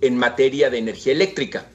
en 0.00 0.18
materia 0.18 0.70
de 0.70 0.78
energía 0.78 1.12
eléctrica. 1.12 1.66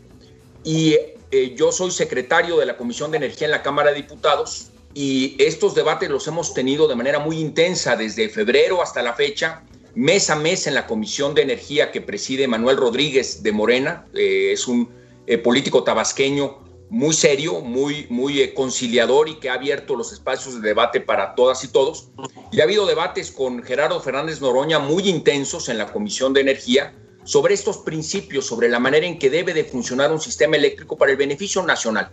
Y 0.65 0.97
eh, 1.31 1.55
yo 1.55 1.71
soy 1.71 1.91
secretario 1.91 2.57
de 2.57 2.65
la 2.65 2.75
Comisión 2.75 3.11
de 3.11 3.17
Energía 3.17 3.47
en 3.47 3.51
la 3.51 3.63
Cámara 3.63 3.91
de 3.91 3.95
Diputados 3.95 4.72
y 4.93 5.35
estos 5.39 5.73
debates 5.73 6.09
los 6.09 6.27
hemos 6.27 6.53
tenido 6.53 6.87
de 6.87 6.95
manera 6.95 7.19
muy 7.19 7.39
intensa 7.39 7.95
desde 7.95 8.29
febrero 8.29 8.81
hasta 8.81 9.01
la 9.01 9.13
fecha, 9.13 9.63
mes 9.95 10.29
a 10.29 10.35
mes 10.35 10.67
en 10.67 10.75
la 10.75 10.85
Comisión 10.85 11.33
de 11.33 11.41
Energía 11.41 11.91
que 11.91 12.01
preside 12.01 12.47
Manuel 12.47 12.77
Rodríguez 12.77 13.43
de 13.43 13.51
Morena, 13.51 14.05
eh, 14.13 14.51
es 14.51 14.67
un 14.67 14.89
eh, 15.25 15.37
político 15.37 15.83
tabasqueño 15.83 16.59
muy 16.89 17.13
serio, 17.13 17.61
muy, 17.61 18.05
muy 18.09 18.41
eh, 18.41 18.53
conciliador 18.53 19.27
y 19.27 19.39
que 19.39 19.49
ha 19.49 19.55
abierto 19.55 19.95
los 19.95 20.13
espacios 20.13 20.61
de 20.61 20.67
debate 20.67 21.01
para 21.01 21.33
todas 21.33 21.63
y 21.63 21.69
todos. 21.69 22.09
Y 22.51 22.61
ha 22.61 22.65
habido 22.65 22.85
debates 22.85 23.31
con 23.31 23.63
Gerardo 23.63 23.99
Fernández 23.99 24.41
Noroña 24.41 24.77
muy 24.77 25.09
intensos 25.09 25.69
en 25.69 25.79
la 25.79 25.91
Comisión 25.91 26.33
de 26.33 26.41
Energía 26.41 26.93
sobre 27.23 27.55
estos 27.55 27.77
principios, 27.79 28.45
sobre 28.45 28.69
la 28.69 28.79
manera 28.79 29.07
en 29.07 29.17
que 29.17 29.31
debe 29.31 29.55
de 29.55 29.63
funcionar 29.63 30.11
un 30.11 30.19
sistema 30.19 30.55
eléctrico 30.55 30.95
para 30.95 31.11
el 31.11 31.17
beneficio 31.17 31.63
nacional 31.63 32.11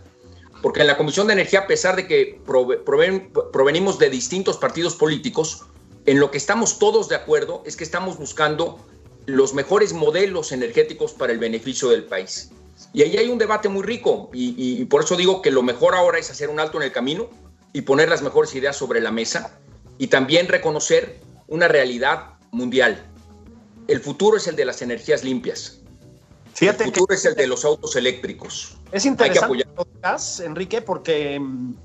porque 0.61 0.81
en 0.81 0.87
la 0.87 0.97
Comisión 0.97 1.27
de 1.27 1.33
Energía, 1.33 1.61
a 1.61 1.67
pesar 1.67 1.95
de 1.95 2.07
que 2.07 2.39
provenimos 3.51 3.99
de 3.99 4.09
distintos 4.09 4.57
partidos 4.57 4.95
políticos, 4.95 5.65
en 6.05 6.19
lo 6.19 6.31
que 6.31 6.37
estamos 6.37 6.79
todos 6.79 7.09
de 7.09 7.15
acuerdo 7.15 7.63
es 7.65 7.75
que 7.75 7.83
estamos 7.83 8.17
buscando 8.17 8.79
los 9.25 9.53
mejores 9.53 9.93
modelos 9.93 10.51
energéticos 10.51 11.13
para 11.13 11.31
el 11.31 11.39
beneficio 11.39 11.89
del 11.89 12.03
país. 12.05 12.51
Y 12.93 13.03
ahí 13.03 13.17
hay 13.17 13.29
un 13.29 13.37
debate 13.37 13.69
muy 13.69 13.83
rico 13.83 14.29
y, 14.33 14.83
por 14.85 15.03
eso 15.03 15.15
digo 15.15 15.41
que 15.41 15.51
lo 15.51 15.61
mejor 15.61 15.95
ahora 15.95 16.17
es 16.17 16.29
hacer 16.31 16.49
un 16.49 16.59
alto 16.59 16.77
en 16.77 16.83
el 16.83 16.91
camino 16.91 17.29
y 17.73 17.81
poner 17.81 18.09
las 18.09 18.21
mejores 18.21 18.53
ideas 18.55 18.75
sobre 18.75 18.99
la 19.01 19.11
mesa 19.11 19.59
y 19.97 20.07
también 20.07 20.47
reconocer 20.47 21.19
una 21.47 21.67
realidad 21.67 22.33
mundial. 22.51 23.05
El 23.87 24.01
futuro 24.01 24.37
es 24.37 24.47
el 24.47 24.55
de 24.55 24.65
las 24.65 24.81
energías 24.81 25.23
limpias. 25.23 25.79
el 26.59 26.75
futuro 26.75 27.13
es 27.13 27.25
el 27.25 27.35
de 27.35 27.47
los 27.47 27.63
autos 27.63 27.95
eléctricos. 27.95 28.77
Es 28.91 29.05
interesante, 29.05 29.63
Enrique, 30.43 30.81
porque 30.81 31.39
mm, 31.39 31.75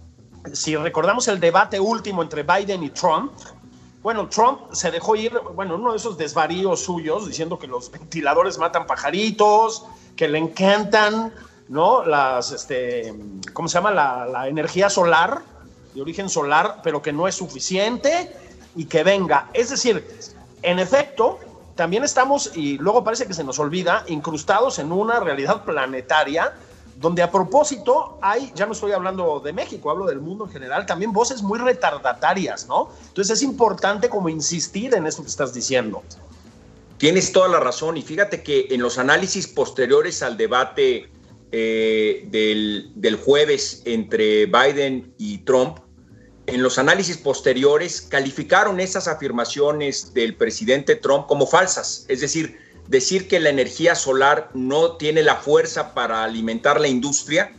si 0.52 0.76
recordamos 0.76 1.28
el 1.28 1.40
debate 1.40 1.78
último 1.78 2.22
entre 2.22 2.42
Biden 2.42 2.82
y 2.82 2.90
Trump, 2.90 3.32
bueno, 4.02 4.28
Trump 4.28 4.72
se 4.72 4.90
dejó 4.90 5.16
ir, 5.16 5.32
bueno, 5.54 5.74
uno 5.74 5.90
de 5.90 5.96
esos 5.96 6.16
desvaríos 6.16 6.84
suyos, 6.84 7.26
diciendo 7.26 7.58
que 7.58 7.66
los 7.66 7.90
ventiladores 7.90 8.56
matan 8.56 8.86
pajaritos, 8.86 9.84
que 10.14 10.28
le 10.28 10.38
encantan, 10.38 11.32
¿no? 11.68 12.04
Las, 12.04 12.52
este, 12.52 13.12
¿cómo 13.52 13.68
se 13.68 13.74
llama? 13.74 13.90
La, 13.90 14.26
la 14.26 14.48
energía 14.48 14.88
solar, 14.88 15.42
de 15.92 16.00
origen 16.00 16.28
solar, 16.28 16.80
pero 16.84 17.02
que 17.02 17.12
no 17.12 17.26
es 17.26 17.34
suficiente 17.34 18.30
y 18.76 18.84
que 18.84 19.02
venga. 19.02 19.50
Es 19.52 19.70
decir, 19.70 20.06
en 20.62 20.78
efecto, 20.78 21.40
también 21.74 22.04
estamos, 22.04 22.56
y 22.56 22.78
luego 22.78 23.02
parece 23.02 23.26
que 23.26 23.34
se 23.34 23.44
nos 23.44 23.58
olvida, 23.58 24.04
incrustados 24.06 24.78
en 24.78 24.92
una 24.92 25.20
realidad 25.20 25.64
planetaria 25.64 26.54
donde 26.98 27.22
a 27.22 27.30
propósito 27.30 28.18
hay, 28.22 28.52
ya 28.54 28.66
no 28.66 28.72
estoy 28.72 28.92
hablando 28.92 29.40
de 29.40 29.52
México, 29.52 29.90
hablo 29.90 30.06
del 30.06 30.20
mundo 30.20 30.46
en 30.46 30.50
general, 30.50 30.86
también 30.86 31.12
voces 31.12 31.42
muy 31.42 31.58
retardatarias, 31.58 32.66
¿no? 32.66 32.90
Entonces 33.08 33.38
es 33.38 33.42
importante 33.42 34.08
como 34.08 34.28
insistir 34.28 34.94
en 34.94 35.06
eso 35.06 35.22
que 35.22 35.28
estás 35.28 35.52
diciendo. 35.52 36.02
Tienes 36.96 37.32
toda 37.32 37.48
la 37.48 37.60
razón 37.60 37.98
y 37.98 38.02
fíjate 38.02 38.42
que 38.42 38.68
en 38.70 38.80
los 38.80 38.96
análisis 38.96 39.46
posteriores 39.46 40.22
al 40.22 40.38
debate 40.38 41.10
eh, 41.52 42.26
del, 42.30 42.90
del 42.94 43.16
jueves 43.16 43.82
entre 43.84 44.46
Biden 44.46 45.12
y 45.18 45.38
Trump, 45.38 45.80
en 46.46 46.62
los 46.62 46.78
análisis 46.78 47.18
posteriores 47.18 48.00
calificaron 48.00 48.80
esas 48.80 49.08
afirmaciones 49.08 50.14
del 50.14 50.34
presidente 50.36 50.96
Trump 50.96 51.26
como 51.26 51.46
falsas, 51.46 52.06
es 52.08 52.20
decir, 52.20 52.58
decir 52.88 53.28
que 53.28 53.40
la 53.40 53.50
energía 53.50 53.94
solar 53.94 54.50
no 54.54 54.96
tiene 54.96 55.22
la 55.22 55.36
fuerza 55.36 55.94
para 55.94 56.24
alimentar 56.24 56.80
la 56.80 56.88
industria 56.88 57.52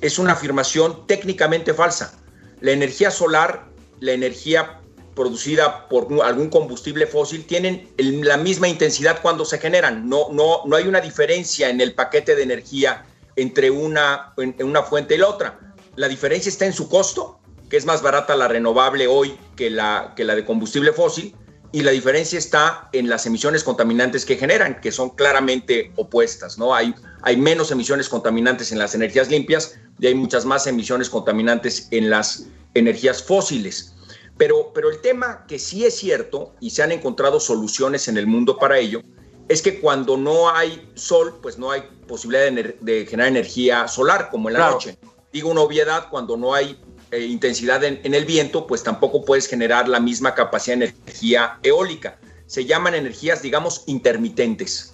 es 0.00 0.18
una 0.18 0.32
afirmación 0.32 1.06
técnicamente 1.06 1.74
falsa. 1.74 2.18
La 2.60 2.72
energía 2.72 3.10
solar, 3.10 3.66
la 4.00 4.12
energía 4.12 4.80
producida 5.14 5.88
por 5.88 6.06
algún 6.22 6.48
combustible 6.48 7.06
fósil, 7.06 7.44
tienen 7.44 7.88
la 7.96 8.36
misma 8.36 8.68
intensidad 8.68 9.20
cuando 9.20 9.44
se 9.44 9.58
generan. 9.58 10.08
No, 10.08 10.28
no, 10.30 10.62
no 10.64 10.76
hay 10.76 10.86
una 10.86 11.00
diferencia 11.00 11.68
en 11.68 11.80
el 11.80 11.94
paquete 11.94 12.36
de 12.36 12.44
energía 12.44 13.04
entre 13.34 13.70
una, 13.70 14.32
una 14.60 14.82
fuente 14.82 15.16
y 15.16 15.18
la 15.18 15.28
otra. 15.28 15.74
La 15.96 16.08
diferencia 16.08 16.48
está 16.48 16.66
en 16.66 16.72
su 16.72 16.88
costo, 16.88 17.40
que 17.68 17.76
es 17.76 17.84
más 17.84 18.02
barata 18.02 18.36
la 18.36 18.46
renovable 18.46 19.08
hoy 19.08 19.36
que 19.56 19.70
la, 19.70 20.14
que 20.16 20.24
la 20.24 20.36
de 20.36 20.44
combustible 20.44 20.92
fósil, 20.92 21.34
y 21.70 21.82
la 21.82 21.90
diferencia 21.90 22.38
está 22.38 22.88
en 22.92 23.08
las 23.08 23.26
emisiones 23.26 23.62
contaminantes 23.62 24.24
que 24.24 24.36
generan, 24.36 24.80
que 24.80 24.90
son 24.90 25.10
claramente 25.10 25.92
opuestas, 25.96 26.56
¿no? 26.56 26.74
Hay, 26.74 26.94
hay 27.22 27.36
menos 27.36 27.70
emisiones 27.70 28.08
contaminantes 28.08 28.72
en 28.72 28.78
las 28.78 28.94
energías 28.94 29.28
limpias 29.28 29.78
y 29.98 30.06
hay 30.06 30.14
muchas 30.14 30.44
más 30.44 30.66
emisiones 30.66 31.10
contaminantes 31.10 31.88
en 31.90 32.08
las 32.08 32.46
energías 32.74 33.22
fósiles. 33.22 33.94
Pero, 34.38 34.72
pero 34.72 34.90
el 34.90 35.00
tema 35.00 35.44
que 35.46 35.58
sí 35.58 35.84
es 35.84 35.96
cierto, 35.96 36.54
y 36.60 36.70
se 36.70 36.82
han 36.82 36.92
encontrado 36.92 37.40
soluciones 37.40 38.08
en 38.08 38.16
el 38.16 38.26
mundo 38.26 38.56
para 38.56 38.78
ello, 38.78 39.02
es 39.48 39.60
que 39.62 39.80
cuando 39.80 40.16
no 40.16 40.48
hay 40.48 40.90
sol, 40.94 41.38
pues 41.42 41.58
no 41.58 41.70
hay 41.70 41.82
posibilidad 42.06 42.50
de, 42.80 43.06
generar 43.06 43.28
energía 43.28 43.88
solar, 43.88 44.30
como 44.30 44.48
en 44.48 44.54
la 44.54 44.70
noche. 44.70 44.96
Digo 45.32 45.50
una 45.50 45.62
obviedad, 45.62 46.08
cuando 46.10 46.36
no 46.36 46.54
hay 46.54 46.80
eh, 47.10 47.24
intensidad 47.24 47.82
en, 47.84 48.14
el 48.14 48.24
viento, 48.24 48.66
pues 48.66 48.82
tampoco 48.82 49.24
puedes 49.24 49.46
generar 49.46 49.88
la 49.88 50.00
misma 50.00 50.34
capacidad 50.34 50.76
de 50.76 50.86
energía 50.86 51.58
eólica. 51.62 52.18
Se 52.46 52.64
llaman 52.64 52.94
energías, 52.94 53.42
digamos, 53.42 53.84
intermitentes. 53.86 54.92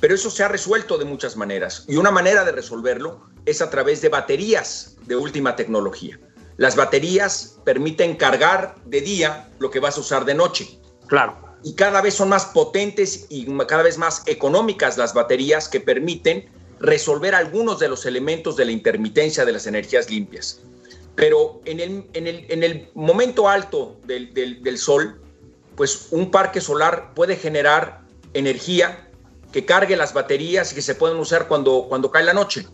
Pero 0.00 0.14
eso 0.14 0.30
se 0.30 0.42
ha 0.42 0.48
resuelto 0.48 0.98
de 0.98 1.04
muchas 1.04 1.36
maneras. 1.36 1.84
Y 1.86 1.96
una 1.96 2.10
manera 2.10 2.44
de 2.44 2.52
resolverlo 2.52 3.28
es 3.46 3.62
a 3.62 3.70
través 3.70 4.00
de 4.02 4.08
baterías 4.08 4.96
de 5.06 5.14
última 5.14 5.54
tecnología. 5.54 6.18
Las 6.56 6.74
baterías 6.74 7.58
permiten 7.64 8.16
cargar 8.16 8.74
de 8.84 9.00
día 9.00 9.48
lo 9.58 9.70
que 9.70 9.80
vas 9.80 9.96
a 9.96 10.00
usar 10.00 10.24
de 10.24 10.34
noche. 10.34 10.78
Claro. 11.06 11.36
y 11.64 11.74
cada 11.74 12.00
vez 12.00 12.14
son 12.14 12.30
más 12.30 12.46
potentes 12.46 13.26
y 13.28 13.46
cada 13.66 13.82
vez 13.82 13.98
más 13.98 14.22
económicas 14.26 14.96
las 14.96 15.12
baterías 15.12 15.68
que 15.68 15.78
permiten 15.78 16.48
resolver 16.80 17.34
algunos 17.34 17.78
de 17.78 17.88
los 17.88 18.06
elementos 18.06 18.56
de 18.56 18.64
la 18.64 18.72
intermitencia 18.72 19.44
de 19.44 19.52
las 19.52 19.66
energías 19.66 20.10
limpias. 20.10 20.60
Pero 21.14 21.60
en 21.64 21.80
el, 21.80 22.06
en 22.14 22.62
el, 22.62 22.88
momento 22.94 23.48
alto 23.48 23.98
del, 24.06 24.32
del 24.32 24.78
sol, 24.78 25.20
pues 25.76 26.08
un 26.10 26.30
parque 26.30 26.60
solar 26.60 27.12
puede 27.14 27.36
generar 27.36 28.02
energía 28.34 29.08
que 29.52 29.66
cargue 29.66 29.96
las 29.96 30.14
baterías 30.14 30.72
y 30.72 30.74
que 30.74 30.82
se 30.82 30.94
pueden 30.94 31.18
usar 31.18 31.46
cuando, 31.46 31.86
cuando 31.88 32.10
cae 32.10 32.24
la 32.24 32.32
noche. 32.32 32.66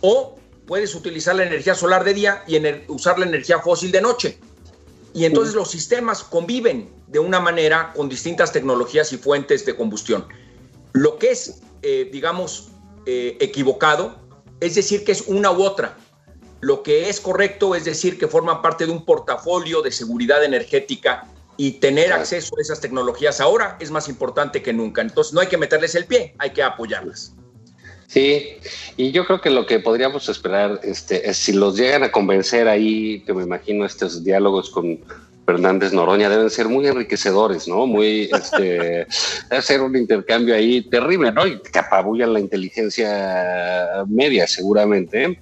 O 0.00 0.36
puedes 0.66 0.94
utilizar 0.94 1.36
la 1.36 1.44
energía 1.44 1.74
solar 1.74 2.04
de 2.04 2.14
día 2.14 2.44
y 2.46 2.60
usar 2.88 3.18
la 3.18 3.26
energía 3.26 3.60
fósil 3.60 3.92
de 3.92 4.00
noche. 4.00 4.38
Y 5.14 5.24
entonces 5.24 5.54
los 5.54 5.70
sistemas 5.70 6.22
conviven 6.22 6.90
de 7.06 7.18
una 7.18 7.40
manera 7.40 7.92
con 7.94 8.08
distintas 8.08 8.52
tecnologías 8.52 9.12
y 9.12 9.16
fuentes 9.16 9.64
de 9.64 9.74
combustión. 9.74 10.26
Lo 10.92 11.18
que 11.18 11.30
es, 11.30 11.62
eh, 11.82 12.10
digamos, 12.12 12.68
eh, 13.06 13.38
equivocado 13.40 14.16
es 14.60 14.74
decir 14.74 15.04
que 15.04 15.12
es 15.12 15.22
una 15.22 15.50
u 15.52 15.62
otra. 15.62 15.96
Lo 16.66 16.82
que 16.82 17.08
es 17.08 17.20
correcto 17.20 17.76
es 17.76 17.84
decir 17.84 18.18
que 18.18 18.26
forman 18.26 18.60
parte 18.60 18.86
de 18.86 18.90
un 18.90 19.04
portafolio 19.04 19.82
de 19.82 19.92
seguridad 19.92 20.42
energética 20.42 21.24
y 21.56 21.78
tener 21.78 22.12
acceso 22.12 22.56
a 22.58 22.60
esas 22.60 22.80
tecnologías 22.80 23.40
ahora 23.40 23.76
es 23.78 23.92
más 23.92 24.08
importante 24.08 24.60
que 24.62 24.72
nunca. 24.72 25.00
Entonces 25.00 25.32
no 25.32 25.38
hay 25.38 25.46
que 25.46 25.58
meterles 25.58 25.94
el 25.94 26.06
pie, 26.06 26.34
hay 26.38 26.50
que 26.50 26.64
apoyarlas. 26.64 27.36
Sí, 28.08 28.56
y 28.96 29.12
yo 29.12 29.24
creo 29.26 29.40
que 29.40 29.50
lo 29.50 29.64
que 29.64 29.78
podríamos 29.78 30.28
esperar 30.28 30.80
este, 30.82 31.30
es 31.30 31.36
si 31.36 31.52
los 31.52 31.76
llegan 31.76 32.02
a 32.02 32.10
convencer 32.10 32.66
ahí, 32.66 33.22
que 33.24 33.32
me 33.32 33.44
imagino 33.44 33.86
estos 33.86 34.24
diálogos 34.24 34.68
con 34.70 34.98
Fernández 35.46 35.92
Noroña 35.92 36.28
deben 36.28 36.50
ser 36.50 36.68
muy 36.68 36.88
enriquecedores, 36.88 37.68
¿no? 37.68 37.86
Muy, 37.86 38.28
este, 38.32 39.06
hacer 39.50 39.82
un 39.82 39.96
intercambio 39.96 40.56
ahí 40.56 40.82
terrible, 40.82 41.30
¿no? 41.30 41.46
Y 41.46 41.60
que 41.60 41.78
apabullan 41.78 42.32
la 42.32 42.40
inteligencia 42.40 44.04
media, 44.08 44.48
seguramente. 44.48 45.38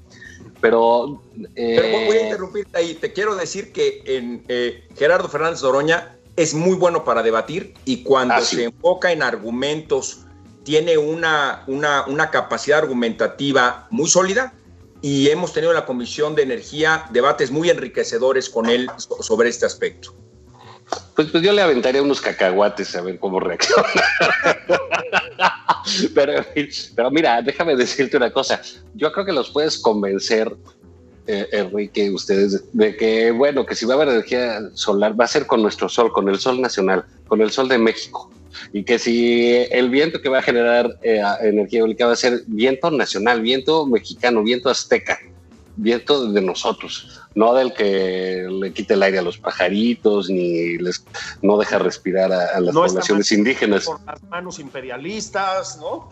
¿Eh? 0.64 0.70
Pero, 0.70 1.20
eh... 1.57 2.07
voy 2.07 2.16
a 2.16 2.22
interrumpirte 2.22 2.79
ahí. 2.79 2.94
Te 2.94 3.12
quiero 3.12 3.35
decir 3.37 3.72
que 3.72 4.03
en, 4.07 4.44
eh, 4.48 4.85
Gerardo 4.96 5.29
Fernández 5.29 5.62
Noroña 5.62 6.16
es 6.37 6.55
muy 6.55 6.77
bueno 6.77 7.05
para 7.05 7.22
debatir 7.22 7.74
y 7.85 8.03
cuando 8.03 8.35
ah, 8.35 8.40
se 8.40 8.64
enfoca 8.64 9.12
en 9.12 9.22
argumentos 9.22 10.20
tiene 10.64 10.96
una, 10.96 11.62
una, 11.66 12.31
capacidad 12.31 12.79
argumentativa 12.79 13.87
muy 13.90 14.09
sólida 14.09 14.55
y 15.03 15.29
hemos 15.29 15.53
tenido 15.53 15.72
en 15.72 15.77
la 15.77 15.85
Comisión 15.85 16.35
de 16.35 16.42
Energía 16.42 17.07
debates 17.11 17.50
muy 17.50 17.68
enriquecedores 17.68 18.48
con 18.48 18.68
él 18.70 18.90
sobre 18.96 19.50
este 19.50 19.66
aspecto. 19.66 20.14
Pues, 21.14 21.28
pues 21.30 21.42
yo 21.42 21.52
le 21.52 21.62
aventaría 21.62 22.02
unos 22.02 22.20
cacahuates 22.20 22.94
a 22.96 23.02
ver 23.02 23.18
cómo 23.18 23.40
reacciona. 23.40 23.85
pero, 26.14 26.44
pero 26.94 27.11
mira, 27.11 27.42
déjame 27.42 27.76
decirte 27.76 28.16
una 28.16 28.33
cosa. 28.33 28.61
Yo 28.94 29.12
creo 29.12 29.24
que 29.24 29.33
los 29.33 29.50
puedes 29.50 29.78
convencer, 29.78 30.54
eh, 31.26 31.46
Enrique, 31.52 32.11
ustedes, 32.11 32.64
de 32.72 32.96
que, 32.96 33.30
bueno, 33.30 33.64
que 33.64 33.74
si 33.74 33.87
va 33.87 33.94
a 33.94 33.96
haber 33.96 34.09
energía 34.09 34.61
solar, 34.74 35.18
va 35.18 35.24
a 35.24 35.28
ser 35.28 35.46
con 35.46 35.62
nuestro 35.62 35.88
sol, 35.88 36.12
con 36.12 36.28
el 36.28 36.38
sol 36.38 36.61
nacional, 36.61 37.04
con 37.26 37.40
el 37.40 37.50
sol 37.50 37.68
de 37.68 37.78
México 37.78 38.30
y 38.72 38.85
que 38.85 38.98
si 38.98 39.66
el 39.70 39.90
viento 39.90 40.20
que 40.20 40.28
va 40.28 40.38
a 40.38 40.42
generar 40.42 40.98
eh, 41.02 41.22
energía 41.42 41.80
eólica 41.80 42.07
va 42.07 42.12
a 42.12 42.16
ser 42.16 42.42
viento 42.46 42.90
nacional, 42.90 43.40
viento 43.40 43.87
mexicano, 43.87 44.42
viento 44.42 44.70
azteca, 44.70 45.18
viento 45.76 46.30
de 46.30 46.40
nosotros, 46.40 47.20
no 47.34 47.54
del 47.54 47.72
que 47.72 48.46
le 48.50 48.72
quite 48.72 48.94
el 48.94 49.02
aire 49.02 49.18
a 49.18 49.22
los 49.22 49.38
pajaritos 49.38 50.30
ni 50.30 50.78
les 50.78 51.04
no 51.42 51.58
deja 51.58 51.78
respirar 51.78 52.32
a, 52.32 52.60
las 52.60 52.74
poblaciones 52.74 53.32
indígenas. 53.32 53.84
Por 53.84 54.00
las 54.04 54.22
manos 54.24 54.58
imperialistas, 54.58 55.78
¿no? 55.78 56.10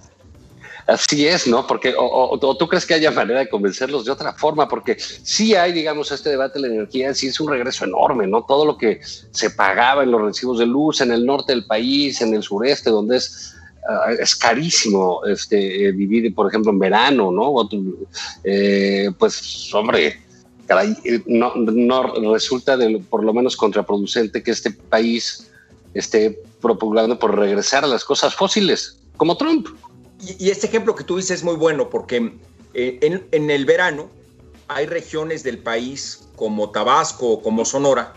Así 0.87 1.29
es, 1.29 1.47
¿no? 1.47 1.67
Porque, 1.67 1.95
o, 1.97 2.57
tú 2.59 2.69
crees 2.69 2.85
que 2.87 2.95
haya 2.95 3.11
manera 3.11 3.41
de 3.41 3.49
convencerlos 3.49 4.05
de 4.05 4.11
otra 4.11 4.33
forma, 4.33 4.69
porque 4.69 4.97
sí 4.99 5.55
hay, 5.55 5.73
digamos, 5.73 6.11
este 6.11 6.31
debate 6.31 6.61
de 6.61 6.69
la 6.69 6.75
energía, 6.75 7.15
sí 7.15 7.29
es 7.29 7.39
un 7.39 7.51
regreso 7.51 7.85
enorme, 7.85 8.27
¿no? 8.27 8.45
Todo 8.45 8.65
lo 8.65 8.77
que 8.77 9.01
se 9.03 9.51
pagaba 9.51 10.03
en 10.03 10.11
los 10.11 10.21
recibos 10.21 10.59
de 10.59 10.67
luz 10.67 11.01
en 11.01 11.13
el 11.13 11.25
norte 11.25 11.53
del 11.53 11.67
país, 11.67 12.21
en 12.21 12.35
el 12.35 12.43
sureste, 12.43 12.91
donde 12.91 13.19
es, 13.19 13.52
ah, 13.89 14.13
es 14.19 14.35
carísimo 14.37 15.25
este, 15.27 15.93
vivir, 15.93 16.35
por 16.35 16.49
ejemplo, 16.49 16.71
en 16.71 16.79
verano, 16.79 17.31
¿no? 17.31 17.69
Eh, 18.45 19.11
pues, 19.19 19.73
hombre, 19.75 20.23
eh, 21.05 21.23
no, 21.27 22.33
resulta 22.33 22.79
por 23.11 23.25
lo 23.25 23.35
menos 23.35 23.57
contraproducente 23.57 24.43
que 24.43 24.51
este 24.51 24.71
país 24.71 25.51
esté 25.95 26.43
propulgando 26.61 27.19
por 27.19 27.37
regresar 27.39 27.85
a 27.85 27.89
las 27.89 28.05
cosas 28.05 28.35
fósiles, 28.35 28.99
como 29.17 29.37
Trump. 29.37 29.69
Y, 30.39 30.51
este 30.51 30.67
ejemplo 30.67 30.95
que 30.95 31.05
tú 31.05 31.17
dices 31.17 31.39
es 31.39 31.45
muy 31.45 31.57
bueno 31.57 31.91
porque 31.91 32.33
eh, 32.75 33.23
en, 33.33 33.51
el 33.51 33.65
verano 33.65 34.09
hay 34.69 34.87
regiones 34.87 35.43
del 35.43 35.59
país 35.59 36.29
como 36.37 36.71
Tabasco 36.71 37.29
o 37.29 37.43
como 37.43 37.65
Sonora 37.65 38.15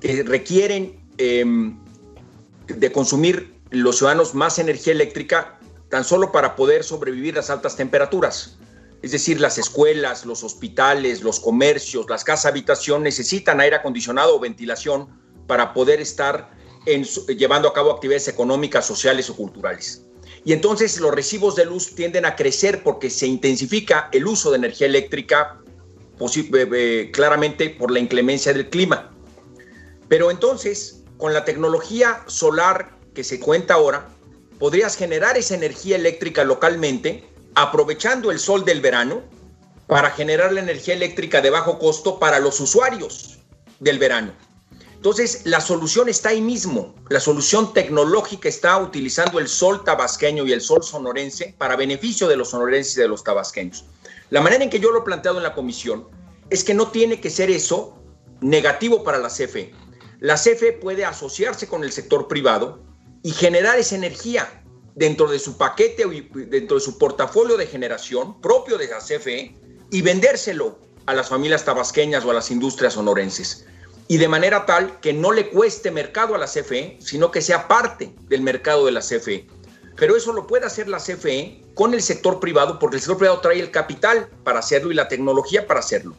que 0.00 0.22
requieren 0.22 0.96
em, 1.18 1.76
de 2.66 2.92
consumir 2.92 3.53
los 3.74 3.98
ciudadanos 3.98 4.34
más 4.34 4.58
energía 4.58 4.92
eléctrica 4.92 5.58
tan 5.88 6.04
solo 6.04 6.32
para 6.32 6.56
poder 6.56 6.84
sobrevivir 6.84 7.34
las 7.34 7.50
altas 7.50 7.76
temperaturas. 7.76 8.58
Es 9.02 9.12
decir, 9.12 9.40
las 9.40 9.58
escuelas, 9.58 10.24
los 10.24 10.42
hospitales, 10.42 11.22
los 11.22 11.38
comercios, 11.38 12.08
las 12.08 12.24
casas 12.24 12.46
habitación 12.46 13.02
necesitan 13.02 13.60
aire 13.60 13.76
acondicionado 13.76 14.36
o 14.36 14.40
ventilación 14.40 15.08
para 15.46 15.74
poder 15.74 16.00
estar 16.00 16.50
llevando 17.36 17.68
a 17.68 17.74
cabo 17.74 17.92
actividades 17.92 18.28
económicas, 18.28 18.86
sociales 18.86 19.28
o 19.30 19.36
culturales. 19.36 20.04
Y 20.44 20.52
entonces 20.52 21.00
los 21.00 21.14
recibos 21.14 21.56
de 21.56 21.64
luz 21.64 21.94
tienden 21.94 22.26
a 22.26 22.36
crecer 22.36 22.82
porque 22.82 23.10
se 23.10 23.26
intensifica 23.26 24.08
el 24.12 24.26
uso 24.26 24.50
de 24.50 24.58
energía 24.58 24.86
eléctrica 24.86 25.60
eh, 26.20 26.50
eh, 26.52 27.10
claramente 27.12 27.70
por 27.70 27.90
la 27.90 27.98
inclemencia 27.98 28.52
del 28.52 28.68
clima. 28.68 29.10
Pero 30.08 30.30
entonces, 30.30 31.02
con 31.16 31.32
la 31.32 31.44
tecnología 31.44 32.22
solar 32.26 32.93
que 33.14 33.24
se 33.24 33.40
cuenta 33.40 33.74
ahora, 33.74 34.08
podrías 34.58 34.96
generar 34.96 35.36
esa 35.38 35.54
energía 35.54 35.96
eléctrica 35.96 36.44
localmente, 36.44 37.24
aprovechando 37.54 38.30
el 38.30 38.38
sol 38.38 38.64
del 38.64 38.80
verano, 38.80 39.22
para 39.86 40.10
generar 40.10 40.52
la 40.52 40.60
energía 40.60 40.94
eléctrica 40.94 41.40
de 41.40 41.50
bajo 41.50 41.78
costo 41.78 42.18
para 42.18 42.40
los 42.40 42.58
usuarios 42.60 43.38
del 43.80 43.98
verano. 43.98 44.32
Entonces, 44.94 45.42
la 45.44 45.60
solución 45.60 46.08
está 46.08 46.30
ahí 46.30 46.40
mismo. 46.40 46.94
La 47.10 47.20
solución 47.20 47.74
tecnológica 47.74 48.48
está 48.48 48.78
utilizando 48.78 49.38
el 49.38 49.48
sol 49.48 49.84
tabasqueño 49.84 50.46
y 50.46 50.52
el 50.52 50.62
sol 50.62 50.82
sonorense 50.82 51.54
para 51.58 51.76
beneficio 51.76 52.26
de 52.26 52.36
los 52.36 52.50
sonorenses 52.50 52.96
y 52.96 53.00
de 53.02 53.08
los 53.08 53.22
tabasqueños. 53.22 53.84
La 54.30 54.40
manera 54.40 54.64
en 54.64 54.70
que 54.70 54.80
yo 54.80 54.90
lo 54.90 55.00
he 55.00 55.02
planteado 55.02 55.36
en 55.36 55.42
la 55.42 55.54
comisión 55.54 56.08
es 56.48 56.64
que 56.64 56.72
no 56.72 56.88
tiene 56.88 57.20
que 57.20 57.28
ser 57.28 57.50
eso 57.50 57.98
negativo 58.40 59.04
para 59.04 59.18
la 59.18 59.28
CFE. 59.28 59.74
La 60.20 60.36
CFE 60.36 60.72
puede 60.72 61.04
asociarse 61.04 61.68
con 61.68 61.84
el 61.84 61.92
sector 61.92 62.26
privado 62.26 62.80
y 63.24 63.32
generar 63.32 63.78
esa 63.78 63.96
energía 63.96 64.62
dentro 64.94 65.28
de 65.28 65.38
su 65.38 65.56
paquete 65.56 66.04
dentro 66.46 66.76
de 66.76 66.80
su 66.80 66.98
portafolio 66.98 67.56
de 67.56 67.66
generación 67.66 68.40
propio 68.40 68.76
de 68.76 68.86
la 68.86 68.98
CFE 68.98 69.56
y 69.90 70.02
vendérselo 70.02 70.78
a 71.06 71.14
las 71.14 71.30
familias 71.30 71.64
tabasqueñas 71.64 72.24
o 72.24 72.30
a 72.30 72.34
las 72.34 72.50
industrias 72.50 72.92
sonorenses 72.92 73.64
y 74.08 74.18
de 74.18 74.28
manera 74.28 74.66
tal 74.66 75.00
que 75.00 75.14
no 75.14 75.32
le 75.32 75.48
cueste 75.48 75.90
mercado 75.90 76.34
a 76.34 76.38
la 76.38 76.46
CFE, 76.46 76.98
sino 77.00 77.30
que 77.30 77.40
sea 77.40 77.66
parte 77.66 78.14
del 78.28 78.42
mercado 78.42 78.84
de 78.84 78.92
la 78.92 79.00
CFE. 79.00 79.46
Pero 79.96 80.16
eso 80.16 80.34
lo 80.34 80.46
puede 80.46 80.66
hacer 80.66 80.88
la 80.88 80.98
CFE 80.98 81.62
con 81.72 81.94
el 81.94 82.02
sector 82.02 82.40
privado, 82.40 82.78
porque 82.78 82.96
el 82.96 83.00
sector 83.00 83.16
privado 83.16 83.40
trae 83.40 83.58
el 83.58 83.70
capital 83.70 84.28
para 84.44 84.58
hacerlo 84.58 84.92
y 84.92 84.94
la 84.94 85.08
tecnología 85.08 85.66
para 85.66 85.80
hacerlo. 85.80 86.14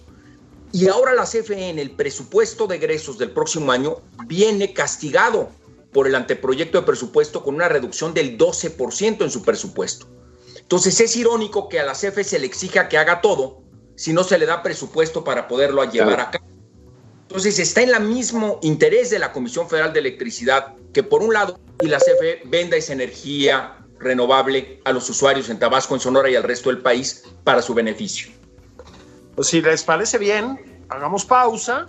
Y 0.71 0.87
ahora 0.87 1.13
la 1.13 1.25
CFE 1.25 1.69
en 1.69 1.77
el 1.77 1.91
presupuesto 1.91 2.65
de 2.65 2.77
egresos 2.77 3.19
del 3.19 3.29
próximo 3.29 3.71
año 3.71 4.01
viene 4.25 4.73
castigado 4.73 5.51
por 5.95 6.07
el 6.07 6.15
anteproyecto 6.15 6.77
de 6.77 6.85
presupuesto 6.85 7.41
con 7.41 7.55
una 7.55 7.69
reducción 7.69 8.13
del 8.13 8.37
12% 8.37 9.23
en 9.23 9.31
su 9.31 9.43
presupuesto. 9.43 10.07
Entonces 10.57 10.99
es 10.99 11.15
irónico 11.15 11.69
que 11.69 11.79
a 11.79 11.85
la 11.85 11.93
CFE 11.93 12.25
se 12.25 12.37
le 12.37 12.45
exija 12.45 12.89
que 12.89 12.97
haga 12.97 13.21
todo 13.21 13.61
si 13.95 14.11
no 14.11 14.25
se 14.25 14.37
le 14.37 14.45
da 14.45 14.61
presupuesto 14.61 15.23
para 15.23 15.47
poderlo 15.47 15.89
llevar 15.89 16.19
a 16.19 16.31
cabo. 16.31 16.43
Entonces 17.21 17.59
está 17.59 17.81
en 17.81 17.95
el 17.95 18.01
mismo 18.01 18.59
interés 18.61 19.09
de 19.09 19.19
la 19.19 19.31
Comisión 19.31 19.69
Federal 19.69 19.93
de 19.93 20.01
Electricidad 20.01 20.75
que 20.91 21.01
por 21.01 21.23
un 21.23 21.33
lado 21.33 21.57
y 21.81 21.87
la 21.87 21.99
CFE 21.99 22.41
venda 22.43 22.75
esa 22.75 22.91
energía 22.91 23.77
renovable 23.97 24.81
a 24.83 24.91
los 24.91 25.09
usuarios 25.09 25.47
en 25.47 25.59
Tabasco, 25.59 25.93
en 25.93 26.01
Sonora 26.01 26.29
y 26.29 26.35
al 26.35 26.43
resto 26.43 26.71
del 26.71 26.79
país 26.79 27.23
para 27.45 27.61
su 27.61 27.73
beneficio. 27.73 28.33
Pues 29.33 29.47
si 29.47 29.61
les 29.61 29.83
parece 29.83 30.17
bien, 30.17 30.83
hagamos 30.89 31.23
pausa, 31.23 31.87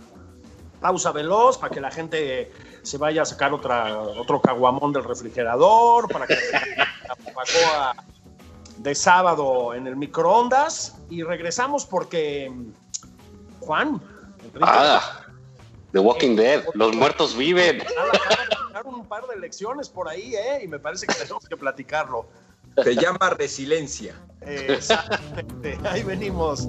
pausa 0.81 1.11
veloz 1.11 1.59
para 1.59 1.75
que 1.75 1.81
la 1.81 1.91
gente 1.91 2.53
se 2.87 2.99
vaya 2.99 3.23
a 3.23 3.25
sacar 3.25 3.53
otra, 3.53 3.99
otro 3.99 4.41
caguamón 4.41 4.93
del 4.93 5.03
refrigerador, 5.05 6.09
para 6.09 6.27
que 6.27 6.37
la 7.35 7.95
de 8.79 8.95
sábado 8.95 9.75
en 9.75 9.87
el 9.87 9.97
microondas 9.97 10.97
y 11.11 11.23
regresamos 11.23 11.85
porque 11.85 12.53
Juan, 13.61 14.01
Ah, 14.61 15.23
The 15.93 15.99
Walking 15.99 16.37
Dead, 16.37 16.65
los 16.75 16.95
muertos 16.95 17.37
viven. 17.37 17.83
ganaron 18.67 18.95
un 18.95 19.07
par 19.07 19.27
de 19.27 19.35
elecciones 19.35 19.89
por 19.89 20.09
ahí, 20.09 20.35
¿eh? 20.35 20.61
Y 20.63 20.69
me 20.69 20.79
parece 20.79 21.07
que 21.07 21.15
tenemos 21.15 21.45
que 21.49 21.57
platicarlo. 21.57 22.29
Se 22.85 22.95
llama 22.95 23.31
resiliencia. 23.31 24.15
Exactamente, 24.43 25.79
ahí 25.85 26.03
venimos. 26.03 26.69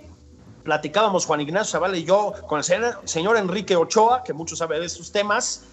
Platicábamos 0.63 1.25
Juan 1.25 1.41
Ignacio 1.41 1.71
Zavala 1.71 1.97
y 1.97 2.03
yo 2.03 2.33
con 2.47 2.59
el 2.59 2.65
señor 3.05 3.37
Enrique 3.37 3.75
Ochoa, 3.75 4.23
que 4.23 4.33
mucho 4.33 4.55
sabe 4.55 4.79
de 4.79 4.85
estos 4.85 5.11
temas, 5.11 5.63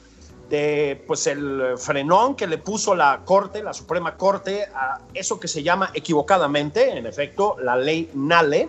de 0.48 1.04
pues 1.06 1.26
el 1.26 1.74
frenón 1.76 2.34
que 2.34 2.46
le 2.46 2.58
puso 2.58 2.94
la 2.94 3.20
Corte, 3.24 3.62
la 3.62 3.74
Suprema 3.74 4.16
Corte, 4.16 4.66
a 4.74 5.00
eso 5.12 5.38
que 5.38 5.48
se 5.48 5.62
llama 5.62 5.90
equivocadamente, 5.92 6.96
en 6.96 7.06
efecto, 7.06 7.56
la 7.62 7.76
ley 7.76 8.10
NALE, 8.14 8.68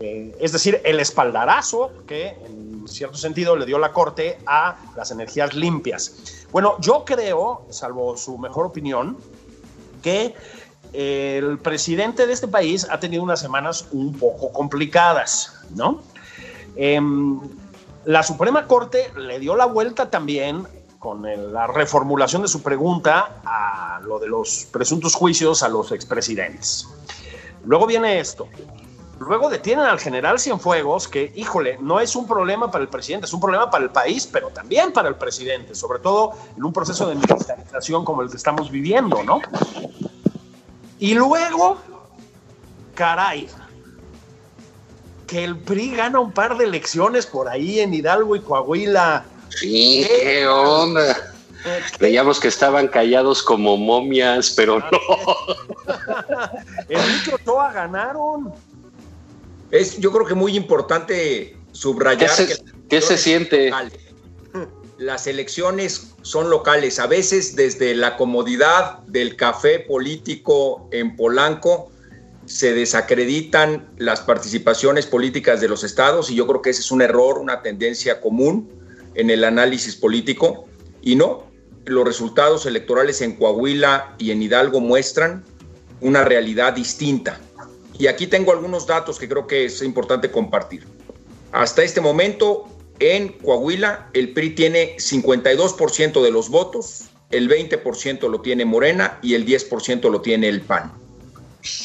eh, 0.00 0.36
es 0.38 0.52
decir, 0.52 0.80
el 0.84 1.00
espaldarazo 1.00 1.92
que 2.06 2.36
en 2.44 2.86
cierto 2.86 3.16
sentido 3.16 3.56
le 3.56 3.64
dio 3.64 3.78
la 3.78 3.92
Corte 3.92 4.38
a 4.46 4.76
las 4.96 5.10
energías 5.10 5.54
limpias. 5.54 6.46
Bueno, 6.50 6.76
yo 6.80 7.04
creo, 7.04 7.66
salvo 7.70 8.16
su 8.16 8.36
mejor 8.36 8.66
opinión, 8.66 9.16
que 10.02 10.34
el 10.92 11.58
presidente 11.58 12.26
de 12.26 12.32
este 12.32 12.48
país 12.48 12.86
ha 12.90 13.00
tenido 13.00 13.22
unas 13.22 13.40
semanas 13.40 13.86
un 13.92 14.12
poco 14.14 14.52
complicadas, 14.52 15.60
¿no? 15.74 16.02
Em, 16.76 17.40
la 18.04 18.22
Suprema 18.22 18.66
Corte 18.66 19.12
le 19.16 19.38
dio 19.38 19.56
la 19.56 19.66
vuelta 19.66 20.10
también 20.10 20.66
con 20.98 21.22
la 21.52 21.66
reformulación 21.66 22.42
de 22.42 22.48
su 22.48 22.62
pregunta 22.62 23.40
a 23.44 24.00
lo 24.04 24.18
de 24.18 24.28
los 24.28 24.68
presuntos 24.70 25.14
juicios 25.14 25.62
a 25.62 25.68
los 25.68 25.90
expresidentes. 25.92 26.86
Luego 27.64 27.86
viene 27.86 28.20
esto. 28.20 28.48
Luego 29.18 29.48
detienen 29.48 29.84
al 29.84 30.00
general 30.00 30.40
Cienfuegos, 30.40 31.06
que, 31.06 31.32
híjole, 31.36 31.78
no 31.80 32.00
es 32.00 32.16
un 32.16 32.26
problema 32.26 32.70
para 32.70 32.82
el 32.82 32.88
presidente, 32.88 33.26
es 33.26 33.32
un 33.32 33.40
problema 33.40 33.70
para 33.70 33.84
el 33.84 33.90
país, 33.90 34.28
pero 34.30 34.48
también 34.48 34.92
para 34.92 35.08
el 35.08 35.14
presidente, 35.14 35.74
sobre 35.74 36.00
todo 36.00 36.32
en 36.56 36.64
un 36.64 36.72
proceso 36.72 37.06
de 37.08 37.14
militarización 37.14 38.04
como 38.04 38.22
el 38.22 38.30
que 38.30 38.36
estamos 38.36 38.70
viviendo, 38.70 39.22
¿no? 39.22 39.40
Y 41.02 41.14
luego, 41.14 41.78
caray, 42.94 43.48
que 45.26 45.42
el 45.42 45.58
PRI 45.58 45.96
gana 45.96 46.20
un 46.20 46.30
par 46.30 46.56
de 46.56 46.64
elecciones 46.64 47.26
por 47.26 47.48
ahí 47.48 47.80
en 47.80 47.92
Hidalgo 47.92 48.36
y 48.36 48.40
Coahuila. 48.40 49.24
Sí, 49.48 50.06
qué, 50.06 50.46
onda. 50.46 51.34
Veíamos 51.98 52.38
que 52.38 52.46
estaban 52.46 52.86
callados 52.86 53.42
como 53.42 53.76
momias, 53.76 54.50
pero 54.50 54.78
no. 54.78 55.00
Enrique 56.88 57.34
Ochoa 57.34 57.72
ganaron. 57.72 58.54
Es, 59.72 59.98
yo 59.98 60.12
creo 60.12 60.24
que 60.24 60.34
muy 60.34 60.54
importante 60.54 61.56
subrayar 61.72 62.30
¿Qué 62.88 63.00
se, 63.00 63.18
siente? 63.18 63.72
Las 65.02 65.26
elecciones 65.26 66.12
son 66.22 66.48
locales, 66.48 67.00
a 67.00 67.08
veces 67.08 67.56
desde 67.56 67.92
la 67.96 68.16
comodidad 68.16 68.98
del 69.08 69.34
café 69.34 69.80
político 69.80 70.88
en 70.92 71.16
Polanco 71.16 71.90
se 72.46 72.72
desacreditan 72.72 73.90
las 73.98 74.20
participaciones 74.20 75.06
políticas 75.06 75.60
de 75.60 75.66
los 75.66 75.82
estados 75.82 76.30
y 76.30 76.36
yo 76.36 76.46
creo 76.46 76.62
que 76.62 76.70
ese 76.70 76.82
es 76.82 76.92
un 76.92 77.02
error, 77.02 77.38
una 77.38 77.62
tendencia 77.62 78.20
común 78.20 78.70
en 79.16 79.30
el 79.30 79.42
análisis 79.42 79.96
político 79.96 80.68
y 81.02 81.16
no, 81.16 81.46
los 81.84 82.04
resultados 82.04 82.64
electorales 82.66 83.22
en 83.22 83.34
Coahuila 83.34 84.14
y 84.18 84.30
en 84.30 84.40
Hidalgo 84.40 84.78
muestran 84.78 85.42
una 86.00 86.22
realidad 86.22 86.74
distinta. 86.74 87.40
Y 87.98 88.06
aquí 88.06 88.28
tengo 88.28 88.52
algunos 88.52 88.86
datos 88.86 89.18
que 89.18 89.28
creo 89.28 89.48
que 89.48 89.64
es 89.64 89.82
importante 89.82 90.30
compartir. 90.30 90.86
Hasta 91.50 91.82
este 91.82 92.00
momento, 92.00 92.68
en 92.98 93.28
Coahuila, 93.28 94.10
el 94.12 94.32
PRI 94.32 94.50
tiene 94.50 94.96
52% 94.96 96.22
de 96.22 96.30
los 96.30 96.48
votos, 96.48 97.04
el 97.30 97.48
20% 97.48 98.28
lo 98.28 98.40
tiene 98.40 98.64
Morena 98.64 99.18
y 99.22 99.34
el 99.34 99.46
10% 99.46 100.10
lo 100.10 100.20
tiene 100.20 100.48
el 100.48 100.60
PAN. 100.60 100.92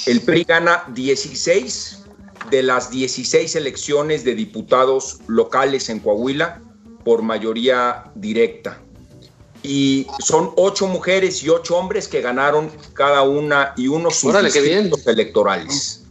El 0.06 0.22
PRI 0.22 0.44
gana 0.44 0.84
16 0.94 2.04
de 2.50 2.64
las 2.64 2.92
16 2.92 3.56
elecciones 3.56 4.24
de 4.24 4.36
diputados 4.36 5.20
locales 5.28 5.90
en 5.90 6.00
Coahuila 6.00 6.62
por 7.04 7.22
mayoría 7.22 8.12
directa. 8.16 8.82
Y 9.64 10.08
son 10.20 10.52
ocho 10.56 10.88
mujeres 10.88 11.44
y 11.44 11.50
ocho 11.50 11.78
hombres 11.78 12.08
que 12.08 12.22
ganaron 12.22 12.72
cada 12.94 13.24
una 13.24 13.74
y 13.76 13.88
uno 13.88 14.12
sus 14.12 14.34
electorales. 15.06 16.04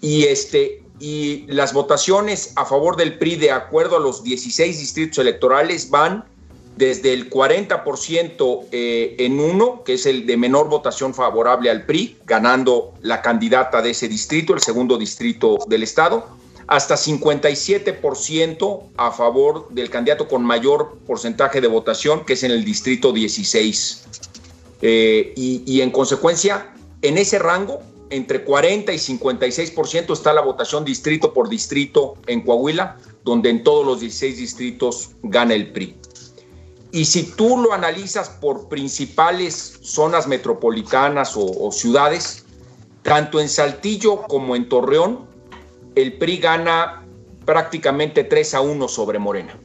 Y, 0.00 0.24
este, 0.24 0.81
y 1.02 1.46
las 1.48 1.72
votaciones 1.72 2.52
a 2.54 2.64
favor 2.64 2.96
del 2.96 3.18
PRI, 3.18 3.34
de 3.34 3.50
acuerdo 3.50 3.96
a 3.96 4.00
los 4.00 4.22
16 4.22 4.78
distritos 4.78 5.18
electorales, 5.18 5.90
van 5.90 6.24
desde 6.76 7.12
el 7.12 7.28
40% 7.28 8.66
eh, 8.70 9.16
en 9.18 9.40
uno, 9.40 9.82
que 9.82 9.94
es 9.94 10.06
el 10.06 10.26
de 10.26 10.36
menor 10.36 10.68
votación 10.68 11.12
favorable 11.12 11.70
al 11.70 11.86
PRI, 11.86 12.18
ganando 12.24 12.94
la 13.02 13.20
candidata 13.20 13.82
de 13.82 13.90
ese 13.90 14.06
distrito, 14.06 14.54
el 14.54 14.60
segundo 14.60 14.96
distrito 14.96 15.58
del 15.66 15.82
Estado, 15.82 16.24
hasta 16.68 16.94
57% 16.94 18.82
a 18.96 19.10
favor 19.10 19.70
del 19.70 19.90
candidato 19.90 20.28
con 20.28 20.44
mayor 20.44 20.98
porcentaje 21.04 21.60
de 21.60 21.66
votación, 21.66 22.24
que 22.24 22.34
es 22.34 22.44
en 22.44 22.52
el 22.52 22.64
distrito 22.64 23.12
16. 23.12 24.04
Eh, 24.82 25.32
y, 25.34 25.64
y 25.66 25.80
en 25.80 25.90
consecuencia, 25.90 26.72
en 27.02 27.18
ese 27.18 27.40
rango, 27.40 27.82
entre 28.12 28.44
40 28.44 28.92
y 28.92 28.96
56% 28.96 30.12
está 30.12 30.34
la 30.34 30.42
votación 30.42 30.84
distrito 30.84 31.32
por 31.32 31.48
distrito 31.48 32.14
en 32.26 32.42
Coahuila, 32.42 32.98
donde 33.24 33.48
en 33.48 33.64
todos 33.64 33.86
los 33.86 34.00
16 34.00 34.36
distritos 34.36 35.12
gana 35.22 35.54
el 35.54 35.72
PRI. 35.72 35.96
Y 36.92 37.06
si 37.06 37.22
tú 37.22 37.56
lo 37.56 37.72
analizas 37.72 38.28
por 38.28 38.68
principales 38.68 39.78
zonas 39.80 40.26
metropolitanas 40.26 41.32
o, 41.36 41.72
ciudades, 41.72 42.44
tanto 43.02 43.40
en 43.40 43.48
Saltillo 43.48 44.24
como 44.24 44.56
en 44.56 44.68
Torreón, 44.68 45.26
el 45.94 46.18
PRI 46.18 46.36
gana 46.36 47.06
prácticamente 47.46 48.24
3 48.24 48.54
a 48.54 48.60
1 48.60 48.88
sobre 48.88 49.18
Morena. 49.18 49.58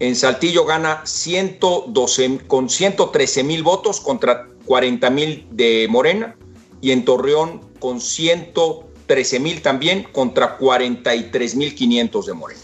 En 0.00 0.16
Saltillo 0.16 0.64
gana 0.64 1.06
112, 1.06 2.40
con 2.48 2.68
113 2.68 3.44
mil 3.44 3.62
votos 3.62 4.00
contra 4.00 4.48
40 4.66 5.08
mil 5.10 5.46
de 5.52 5.86
Morena 5.88 6.36
y 6.80 6.90
en 6.90 7.04
Torreón 7.04 7.60
con 7.78 8.00
113 8.00 9.40
mil 9.40 9.62
también 9.62 10.04
contra 10.12 10.56
43 10.56 11.54
mil 11.56 11.74
500 11.74 12.26
de 12.26 12.32
Morena. 12.32 12.60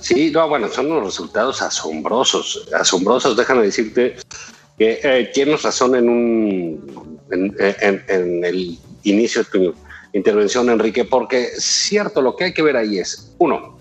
Sí, 0.00 0.30
no, 0.30 0.48
bueno, 0.48 0.68
son 0.68 0.90
unos 0.90 1.04
resultados 1.04 1.60
asombrosos, 1.60 2.68
asombrosos. 2.72 3.36
Déjame 3.36 3.62
decirte 3.62 4.16
que 4.78 5.00
eh, 5.02 5.30
tienes 5.34 5.62
razón 5.62 5.94
en, 5.96 6.08
un, 6.08 7.20
en, 7.30 8.44
el 8.44 8.78
inicio 9.02 9.42
de 9.42 9.50
tu 9.50 9.74
intervención, 10.12 10.70
Enrique, 10.70 11.04
porque 11.04 11.48
cierto, 11.58 12.22
lo 12.22 12.36
que 12.36 12.44
hay 12.44 12.54
que 12.54 12.62
ver 12.62 12.76
ahí 12.76 12.98
es, 12.98 13.32
uno, 13.38 13.77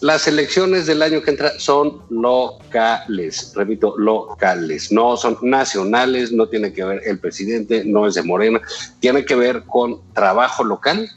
las 0.00 0.26
elecciones 0.26 0.86
del 0.86 1.02
año 1.02 1.22
que 1.22 1.30
entra 1.30 1.58
son 1.58 2.02
locales, 2.08 3.52
repito, 3.54 3.94
locales, 3.98 4.90
no 4.90 5.16
son 5.16 5.36
nacionales, 5.42 6.32
no 6.32 6.48
tiene 6.48 6.72
que 6.72 6.84
ver 6.84 7.02
el 7.04 7.18
presidente, 7.18 7.84
no 7.84 8.06
es 8.06 8.14
de 8.14 8.22
Morena, 8.22 8.60
tiene 9.00 9.24
que 9.24 9.34
ver 9.34 9.64
con 9.64 10.00
trabajo 10.14 10.64
local, 10.64 11.10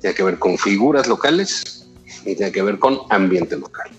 tiene 0.00 0.14
que 0.14 0.22
ver 0.22 0.38
con 0.38 0.56
figuras 0.58 1.08
locales 1.08 1.88
y 2.24 2.36
tiene 2.36 2.52
que 2.52 2.62
ver 2.62 2.78
con 2.78 3.00
ambiente 3.10 3.56
local. 3.56 3.90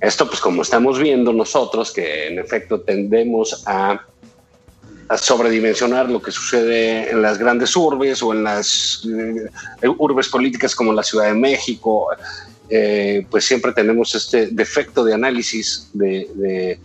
Esto, 0.00 0.28
pues 0.28 0.40
como 0.40 0.62
estamos 0.62 0.98
viendo 1.00 1.32
nosotros, 1.32 1.92
que 1.92 2.28
en 2.28 2.38
efecto 2.38 2.80
tendemos 2.80 3.64
a, 3.66 4.00
sobredimensionar 5.16 6.10
lo 6.10 6.20
que 6.20 6.30
sucede 6.30 7.10
en 7.10 7.22
las 7.22 7.38
grandes 7.38 7.74
urbes 7.74 8.22
o 8.22 8.34
en 8.34 8.44
las 8.44 9.02
eh, 9.06 9.88
urbes 9.96 10.28
políticas 10.28 10.74
como 10.76 10.92
la 10.92 11.02
Ciudad 11.02 11.28
de 11.28 11.34
México, 11.34 12.10
eh, 12.70 13.26
pues 13.30 13.44
siempre 13.44 13.72
tenemos 13.72 14.14
este 14.14 14.48
defecto 14.48 15.04
de 15.04 15.14
análisis 15.14 15.90
de, 15.92 16.80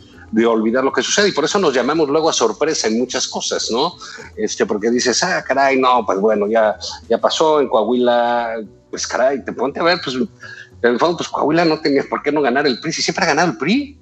olvidar 0.48 0.84
lo 0.84 0.92
que 0.92 1.04
sucede 1.04 1.30
y 1.30 1.32
por 1.32 1.46
eso 1.46 1.60
nos 1.60 1.74
llamamos 1.74 2.10
luego 2.10 2.30
a 2.30 2.34
sorpresa 2.34 2.88
en 2.88 2.98
muchas 2.98 3.28
cosas, 3.28 3.70
¿no? 3.72 3.96
Este, 4.36 4.66
porque 4.66 4.90
dices, 4.90 5.22
ah, 5.24 5.44
caray, 5.48 5.80
no, 5.80 6.04
pues 6.06 6.20
bueno, 6.20 6.48
ya, 6.48 6.76
ya 7.08 7.20
pasó 7.20 7.62
en 7.62 7.68
Coahuila, 7.68 8.64
pues 8.90 9.06
caray, 9.06 9.44
te 9.44 9.54
ponte 9.54 9.80
a 9.80 9.84
ver, 9.84 10.00
pues 10.04 10.16
en 10.16 10.92
el 10.92 11.00
fondo, 11.00 11.18
pues 11.18 11.30
Coahuila 11.30 11.66
no 11.66 11.80
tenía 11.80 12.04
por 12.10 12.22
qué 12.22 12.32
no 12.32 12.42
ganar 12.42 12.68
el 12.68 12.80
PRI, 12.80 12.92
si 12.92 13.02
siempre 13.02 13.24
ha 13.26 13.28
ganado 13.28 13.52
el 13.52 13.58
PRI. 13.58 13.98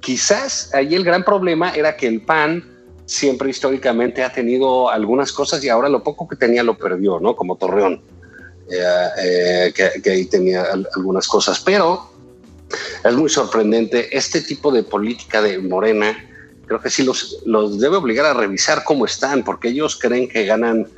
Quizás 0.00 0.74
ahí 0.74 0.94
el 0.94 1.04
gran 1.04 1.24
problema 1.24 1.70
era 1.70 1.96
que 1.96 2.06
el 2.06 2.20
PAN 2.22 2.76
siempre 3.06 3.48
históricamente 3.48 4.22
ha 4.22 4.32
tenido 4.32 4.90
algunas 4.90 5.32
cosas 5.32 5.64
y 5.64 5.68
ahora 5.68 5.88
lo 5.88 6.02
poco 6.02 6.28
que 6.28 6.36
tenía 6.36 6.62
lo 6.62 6.76
perdió, 6.76 7.18
¿no? 7.18 7.34
Como 7.34 7.56
Torreón, 7.56 8.02
eh, 8.70 9.72
que, 9.74 10.02
que, 10.02 10.10
ahí 10.10 10.24
tenía 10.26 10.66
algunas 10.94 11.28
cosas. 11.28 11.60
Pero 11.60 12.10
es 13.04 13.14
muy 13.14 13.28
sorprendente 13.28 14.16
este 14.16 14.40
tipo 14.40 14.72
de 14.72 14.82
política 14.82 15.40
de 15.42 15.58
Morena. 15.58 16.16
Creo 16.66 16.80
que 16.80 16.90
sí 16.90 17.04
los, 17.04 17.42
los 17.46 17.78
debe 17.78 17.96
obligar 17.96 18.26
a 18.26 18.34
revisar 18.34 18.82
cómo 18.84 19.04
están, 19.04 19.44
porque 19.44 19.68
ellos 19.68 19.96
creen 19.96 20.28
que 20.28 20.44
ganan, 20.44 20.88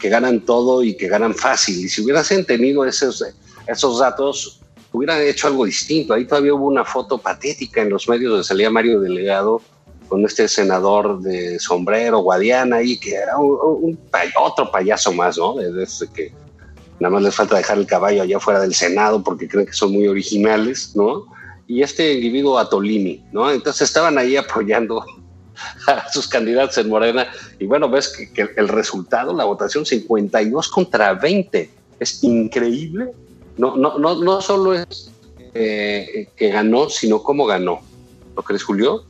que 0.00 0.08
ganan 0.08 0.40
todo 0.40 0.82
y 0.82 0.96
que 0.96 1.08
ganan 1.08 1.34
fácil. 1.34 1.84
Y 1.84 1.88
si 1.88 2.02
hubiesen 2.02 2.44
tenido 2.46 2.84
esos, 2.86 3.22
esos 3.66 3.98
datos, 3.98 4.60
hubieran 4.92 5.20
hecho 5.20 5.48
algo 5.48 5.66
distinto. 5.66 6.14
Ahí 6.14 6.24
todavía 6.24 6.54
hubo 6.54 6.66
una 6.66 6.84
foto 6.84 7.18
patética 7.18 7.82
en 7.82 7.90
los 7.90 8.08
medios 8.08 8.30
donde 8.30 8.44
salía 8.44 8.70
Mario 8.70 9.00
Delegado 9.00 9.60
con 10.08 10.24
este 10.24 10.48
senador 10.48 11.20
de 11.20 11.58
sombrero, 11.58 12.18
Guadiana, 12.20 12.82
y 12.82 12.98
que 12.98 13.14
era 13.14 13.36
un, 13.36 13.58
un, 13.62 13.98
otro 14.38 14.70
payaso 14.70 15.12
más, 15.12 15.36
¿no? 15.36 15.54
Desde 15.54 16.06
que 16.08 16.32
nada 17.00 17.14
más 17.14 17.22
les 17.22 17.34
falta 17.34 17.56
dejar 17.56 17.78
el 17.78 17.86
caballo 17.86 18.22
allá 18.22 18.40
fuera 18.40 18.60
del 18.60 18.74
Senado 18.74 19.22
porque 19.22 19.48
creen 19.48 19.66
que 19.66 19.72
son 19.72 19.92
muy 19.92 20.06
originales, 20.06 20.94
¿no? 20.94 21.26
Y 21.66 21.82
este 21.82 22.14
individuo 22.14 22.58
Atolini, 22.58 23.24
¿no? 23.32 23.50
Entonces 23.50 23.82
estaban 23.82 24.18
ahí 24.18 24.36
apoyando 24.36 25.04
a 25.86 26.10
sus 26.12 26.28
candidatos 26.28 26.78
en 26.78 26.88
Morena 26.88 27.26
y 27.58 27.66
bueno, 27.66 27.88
ves 27.88 28.08
que, 28.34 28.48
el 28.56 28.68
resultado, 28.68 29.32
la 29.34 29.44
votación 29.44 29.86
52 29.86 30.68
contra 30.68 31.14
20, 31.14 31.70
es 32.00 32.22
increíble. 32.24 33.12
No, 33.56 33.76
no, 33.76 33.98
no, 33.98 34.22
no 34.22 34.40
solo 34.40 34.74
es 34.74 35.10
eh, 35.54 36.28
que 36.36 36.48
ganó, 36.50 36.88
sino 36.90 37.22
cómo 37.22 37.46
ganó. 37.46 37.80
¿Lo 38.36 38.42
crees, 38.42 38.64
Julio? 38.64 39.04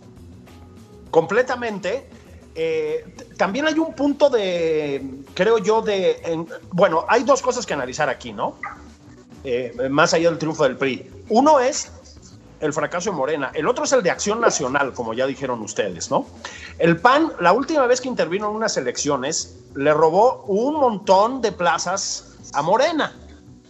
Completamente. 1.11 2.07
Eh, 2.55 3.05
también 3.37 3.67
hay 3.67 3.79
un 3.79 3.95
punto 3.95 4.31
de, 4.31 5.05
creo 5.35 5.59
yo, 5.59 5.83
de, 5.83 6.21
en, 6.25 6.47
bueno, 6.71 7.05
hay 7.09 7.25
dos 7.25 7.43
cosas 7.43 7.67
que 7.67 7.75
analizar 7.75 8.09
aquí, 8.09 8.33
¿no? 8.33 8.57
Eh, 9.43 9.89
más 9.91 10.15
allá 10.15 10.31
del 10.31 10.39
triunfo 10.39 10.65
del 10.65 10.77
PRI. 10.77 11.11
Uno 11.29 11.59
es 11.61 11.91
el 12.61 12.73
fracaso 12.73 13.11
de 13.11 13.17
Morena, 13.17 13.51
el 13.55 13.67
otro 13.69 13.85
es 13.85 13.93
el 13.93 14.03
de 14.03 14.11
Acción 14.11 14.41
Nacional, 14.41 14.95
como 14.95 15.13
ya 15.15 15.27
dijeron 15.27 15.61
ustedes, 15.61 16.11
¿no? 16.11 16.27
El 16.79 16.97
PAN, 16.97 17.33
la 17.41 17.53
última 17.53 17.87
vez 17.87 18.01
que 18.01 18.09
intervino 18.09 18.49
en 18.49 18.57
unas 18.57 18.77
elecciones, 18.77 19.59
le 19.75 19.93
robó 19.93 20.45
un 20.47 20.75
montón 20.75 21.43
de 21.43 21.53
plazas 21.53 22.37
a 22.55 22.63
Morena, 22.63 23.13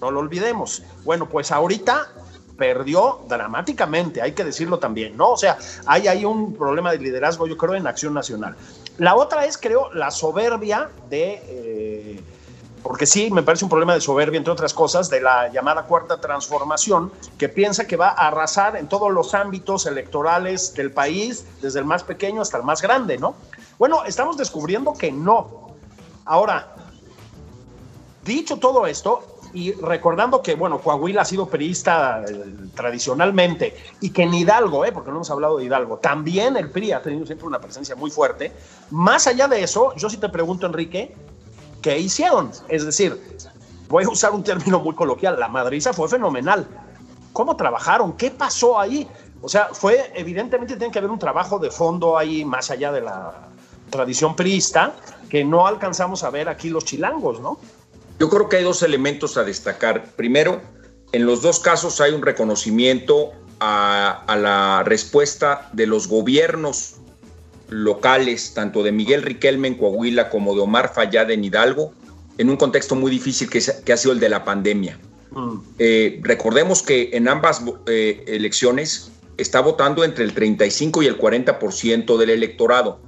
no 0.00 0.10
lo 0.10 0.20
olvidemos. 0.20 0.82
Bueno, 1.04 1.28
pues 1.28 1.50
ahorita 1.50 2.12
perdió 2.56 3.20
dramáticamente, 3.28 4.22
hay 4.22 4.32
que 4.32 4.44
decirlo 4.44 4.78
también, 4.78 5.16
¿no? 5.16 5.30
O 5.30 5.36
sea, 5.36 5.58
hay 5.86 6.08
ahí 6.08 6.24
un 6.24 6.54
problema 6.54 6.92
de 6.92 6.98
liderazgo, 6.98 7.46
yo 7.46 7.56
creo, 7.56 7.74
en 7.74 7.86
Acción 7.86 8.14
Nacional. 8.14 8.56
La 8.98 9.16
otra 9.16 9.44
es, 9.44 9.58
creo, 9.58 9.92
la 9.92 10.10
soberbia 10.10 10.88
de, 11.10 11.42
eh, 11.46 12.20
porque 12.84 13.06
sí, 13.06 13.30
me 13.30 13.42
parece 13.42 13.64
un 13.64 13.70
problema 13.70 13.94
de 13.94 14.00
soberbia, 14.00 14.36
entre 14.36 14.52
otras 14.52 14.74
cosas, 14.74 15.08
de 15.08 15.20
la 15.20 15.50
llamada 15.50 15.84
cuarta 15.84 16.20
transformación, 16.20 17.10
que 17.38 17.48
piensa 17.48 17.86
que 17.86 17.96
va 17.96 18.08
a 18.08 18.28
arrasar 18.28 18.76
en 18.76 18.88
todos 18.88 19.10
los 19.10 19.34
ámbitos 19.34 19.86
electorales 19.86 20.74
del 20.74 20.92
país, 20.92 21.46
desde 21.62 21.78
el 21.78 21.86
más 21.86 22.04
pequeño 22.04 22.42
hasta 22.42 22.58
el 22.58 22.62
más 22.62 22.82
grande, 22.82 23.16
¿no? 23.16 23.36
Bueno, 23.78 24.04
estamos 24.04 24.36
descubriendo 24.36 24.92
que 24.92 25.10
no. 25.10 25.74
Ahora, 26.26 26.74
dicho 28.24 28.56
todo 28.58 28.86
esto, 28.86 29.34
y 29.54 29.72
recordando 29.72 30.42
que, 30.42 30.56
bueno, 30.56 30.80
Coahuila 30.80 31.22
ha 31.22 31.24
sido 31.24 31.46
periodista 31.46 32.24
eh, 32.28 32.44
tradicionalmente 32.74 33.76
y 34.00 34.10
que 34.10 34.24
en 34.24 34.34
Hidalgo, 34.34 34.84
eh, 34.84 34.90
porque 34.90 35.10
no 35.10 35.18
hemos 35.18 35.30
hablado 35.30 35.58
de 35.58 35.64
Hidalgo, 35.64 35.98
también 35.98 36.56
el 36.56 36.70
PRI 36.70 36.92
ha 36.92 37.00
tenido 37.00 37.24
siempre 37.24 37.46
una 37.46 37.60
presencia 37.60 37.94
muy 37.94 38.10
fuerte. 38.10 38.52
Más 38.90 39.28
allá 39.28 39.46
de 39.46 39.62
eso, 39.62 39.94
yo 39.94 40.10
sí 40.10 40.16
te 40.16 40.28
pregunto, 40.28 40.66
Enrique, 40.66 41.14
¿qué 41.80 41.98
hicieron? 41.98 42.50
Es 42.68 42.84
decir, 42.84 43.38
voy 43.88 44.02
a 44.02 44.08
usar 44.08 44.32
un 44.32 44.42
término 44.42 44.80
muy 44.80 44.94
coloquial, 44.96 45.38
la 45.38 45.48
madriza 45.48 45.92
fue 45.92 46.08
fenomenal. 46.08 46.66
¿Cómo 47.32 47.56
trabajaron? 47.56 48.14
¿Qué 48.14 48.32
pasó 48.32 48.78
ahí? 48.78 49.08
O 49.40 49.48
sea, 49.48 49.68
fue, 49.72 50.12
evidentemente 50.16 50.76
tiene 50.76 50.92
que 50.92 50.98
haber 50.98 51.12
un 51.12 51.18
trabajo 51.18 51.60
de 51.60 51.70
fondo 51.70 52.18
ahí 52.18 52.44
más 52.44 52.72
allá 52.72 52.90
de 52.90 53.02
la 53.02 53.34
tradición 53.90 54.34
priista 54.34 54.94
que 55.28 55.44
no 55.44 55.66
alcanzamos 55.66 56.24
a 56.24 56.30
ver 56.30 56.48
aquí 56.48 56.70
los 56.70 56.84
chilangos, 56.84 57.40
¿no? 57.40 57.58
Yo 58.18 58.28
creo 58.28 58.48
que 58.48 58.58
hay 58.58 58.64
dos 58.64 58.82
elementos 58.82 59.36
a 59.36 59.44
destacar. 59.44 60.04
Primero, 60.16 60.60
en 61.12 61.26
los 61.26 61.42
dos 61.42 61.60
casos 61.60 62.00
hay 62.00 62.12
un 62.12 62.22
reconocimiento 62.22 63.32
a, 63.60 64.24
a, 64.26 64.36
la 64.36 64.82
respuesta 64.84 65.68
de 65.72 65.86
los 65.86 66.08
gobiernos 66.08 66.96
locales, 67.68 68.54
tanto 68.54 68.82
de 68.82 68.92
Miguel 68.92 69.22
Riquelme 69.22 69.68
en 69.68 69.74
Coahuila 69.74 70.30
como 70.30 70.54
de 70.54 70.60
Omar 70.60 70.92
Fayad 70.94 71.30
en 71.30 71.44
Hidalgo, 71.44 71.92
en 72.38 72.50
un 72.50 72.56
contexto 72.56 72.94
muy 72.94 73.10
difícil 73.10 73.48
que, 73.48 73.62
que 73.84 73.92
ha 73.92 73.96
sido 73.96 74.12
el 74.12 74.20
de 74.20 74.28
la 74.28 74.44
pandemia. 74.44 74.98
Mm. 75.30 75.58
Eh, 75.78 76.20
recordemos 76.22 76.82
que 76.82 77.10
en 77.12 77.28
ambas 77.28 77.62
eh, 77.86 78.24
elecciones 78.26 79.10
está 79.36 79.60
votando 79.60 80.04
entre 80.04 80.24
el 80.24 80.32
35 80.32 81.02
y 81.02 81.06
el 81.06 81.18
40% 81.18 82.16
del 82.16 82.30
electorado 82.30 83.00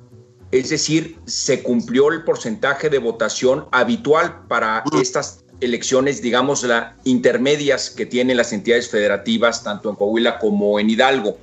es 0.53 0.71
decir, 0.71 1.19
se 1.27 1.63
cumplió 1.63 2.13
el 2.13 2.25
porcentaje 2.25 2.89
de 2.89 2.99
votación 2.99 3.67
habitual 3.73 4.43
para 4.49 4.85
estas 5.01 5.45
elecciones, 5.61 6.23
digamos, 6.23 6.63
la 6.63 6.97
intermedias 7.05 7.91
que 7.91 8.07
tienen 8.07 8.37
las 8.37 8.53
entidades 8.53 8.89
federativas, 8.89 9.65
tanto 9.65 9.91
en 9.91 9.97
Coahuila 9.97 10.39
como 10.39 10.79
en 10.79 10.91
Hidalgo. 10.91 11.39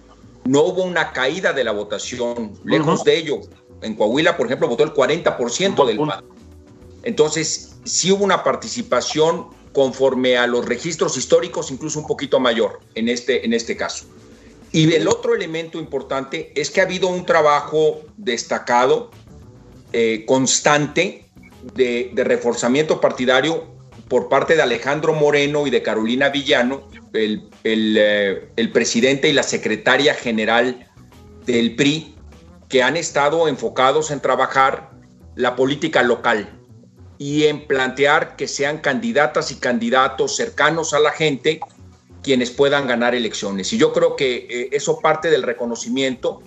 No 0.45 0.61
hubo 0.63 0.83
una 0.83 1.11
caída 1.11 1.53
de 1.53 1.63
la 1.63 1.71
votación, 1.71 2.53
lejos 2.63 2.99
uh 2.99 3.03
-huh. 3.03 3.05
de 3.05 3.17
ello. 3.17 3.41
En 3.81 3.95
Coahuila, 3.95 4.37
por 4.37 4.45
ejemplo, 4.45 4.67
votó 4.67 4.83
el 4.83 4.93
40% 4.93 5.85
del 5.85 5.97
PAN. 5.97 6.23
Entonces, 7.03 7.75
sí 7.83 8.11
hubo 8.11 8.23
una 8.23 8.43
participación 8.43 9.47
conforme 9.73 10.37
a 10.37 10.47
los 10.47 10.65
registros 10.65 11.17
históricos, 11.17 11.71
incluso 11.71 11.99
un 11.99 12.07
poquito 12.07 12.39
mayor 12.39 12.79
en 12.95 13.09
este, 13.09 13.45
en 13.45 13.53
este 13.53 13.75
caso. 13.75 14.05
Y 14.73 14.91
el 14.91 15.07
otro 15.07 15.35
elemento 15.35 15.77
importante 15.77 16.51
es 16.55 16.71
que 16.71 16.81
ha 16.81 16.85
habido 16.85 17.07
un 17.07 17.27
trabajo 17.27 18.01
destacado, 18.17 19.11
eh, 19.93 20.25
constante, 20.25 21.27
de, 21.75 22.11
reforzamiento 22.15 22.99
partidario 22.99 23.67
por 24.09 24.29
parte 24.29 24.55
de 24.55 24.63
Alejandro 24.63 25.13
Moreno 25.13 25.67
y 25.67 25.69
de 25.69 25.83
Carolina 25.83 26.29
Villano, 26.29 26.89
el, 27.13 27.47
el, 27.63 27.95
eh, 27.99 28.49
el 28.55 28.71
presidente 28.71 29.29
y 29.29 29.33
la 29.33 29.43
secretaria 29.43 30.15
general 30.15 30.87
del 31.45 31.75
PRI, 31.75 32.15
que 32.67 32.81
han 32.81 32.97
estado 32.97 33.47
enfocados 33.47 34.09
en 34.09 34.21
trabajar 34.21 34.89
la 35.35 35.55
política 35.55 36.01
local 36.01 36.49
y 37.19 37.43
en 37.45 37.67
plantear 37.67 38.35
que 38.35 38.47
sean 38.47 38.79
candidatas 38.79 39.51
y 39.51 39.55
candidatos 39.55 40.35
cercanos 40.35 40.95
a 40.95 40.99
la 40.99 41.11
gente 41.11 41.59
quienes 42.23 42.49
puedan 42.49 42.87
ganar 42.87 43.13
elecciones. 43.13 43.71
Y 43.73 43.77
yo 43.77 43.93
creo 43.93 44.15
que 44.15 44.47
eh, 44.49 44.69
eso 44.71 44.99
parte 44.99 45.29
del 45.29 45.43
reconocimiento 45.43 46.41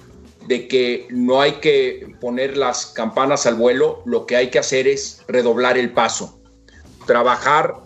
de 0.48 0.68
que 0.68 1.06
no 1.10 1.40
hay 1.40 1.52
que 1.54 2.14
poner 2.20 2.56
las 2.56 2.86
campanas 2.86 3.46
al 3.46 3.56
vuelo, 3.56 4.02
lo 4.04 4.26
que 4.26 4.36
hay 4.36 4.48
que 4.48 4.58
hacer 4.58 4.88
es 4.88 5.22
redoblar 5.28 5.76
el 5.76 5.90
paso, 5.92 6.40
trabajar 7.06 7.76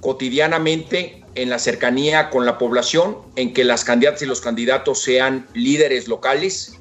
cotidianamente 0.00 1.24
en 1.34 1.50
la 1.50 1.58
cercanía 1.58 2.30
con 2.30 2.46
la 2.46 2.58
población, 2.58 3.18
en 3.36 3.52
que 3.52 3.64
las 3.64 3.84
candidatas 3.84 4.22
y 4.22 4.26
los 4.26 4.40
candidatos 4.40 5.00
sean 5.00 5.46
líderes 5.54 6.06
locales 6.06 6.78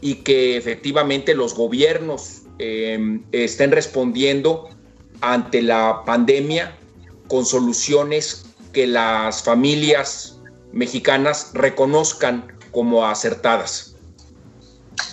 y 0.00 0.16
que 0.16 0.56
efectivamente 0.56 1.34
los 1.34 1.54
gobiernos 1.54 2.42
eh, 2.58 3.20
estén 3.32 3.70
respondiendo 3.70 4.68
ante 5.20 5.62
la 5.62 6.02
pandemia 6.04 6.76
con 7.28 7.46
soluciones 7.46 8.45
que 8.76 8.86
las 8.86 9.42
familias 9.42 10.38
mexicanas 10.70 11.52
reconozcan 11.54 12.46
como 12.72 13.06
acertadas. 13.06 13.94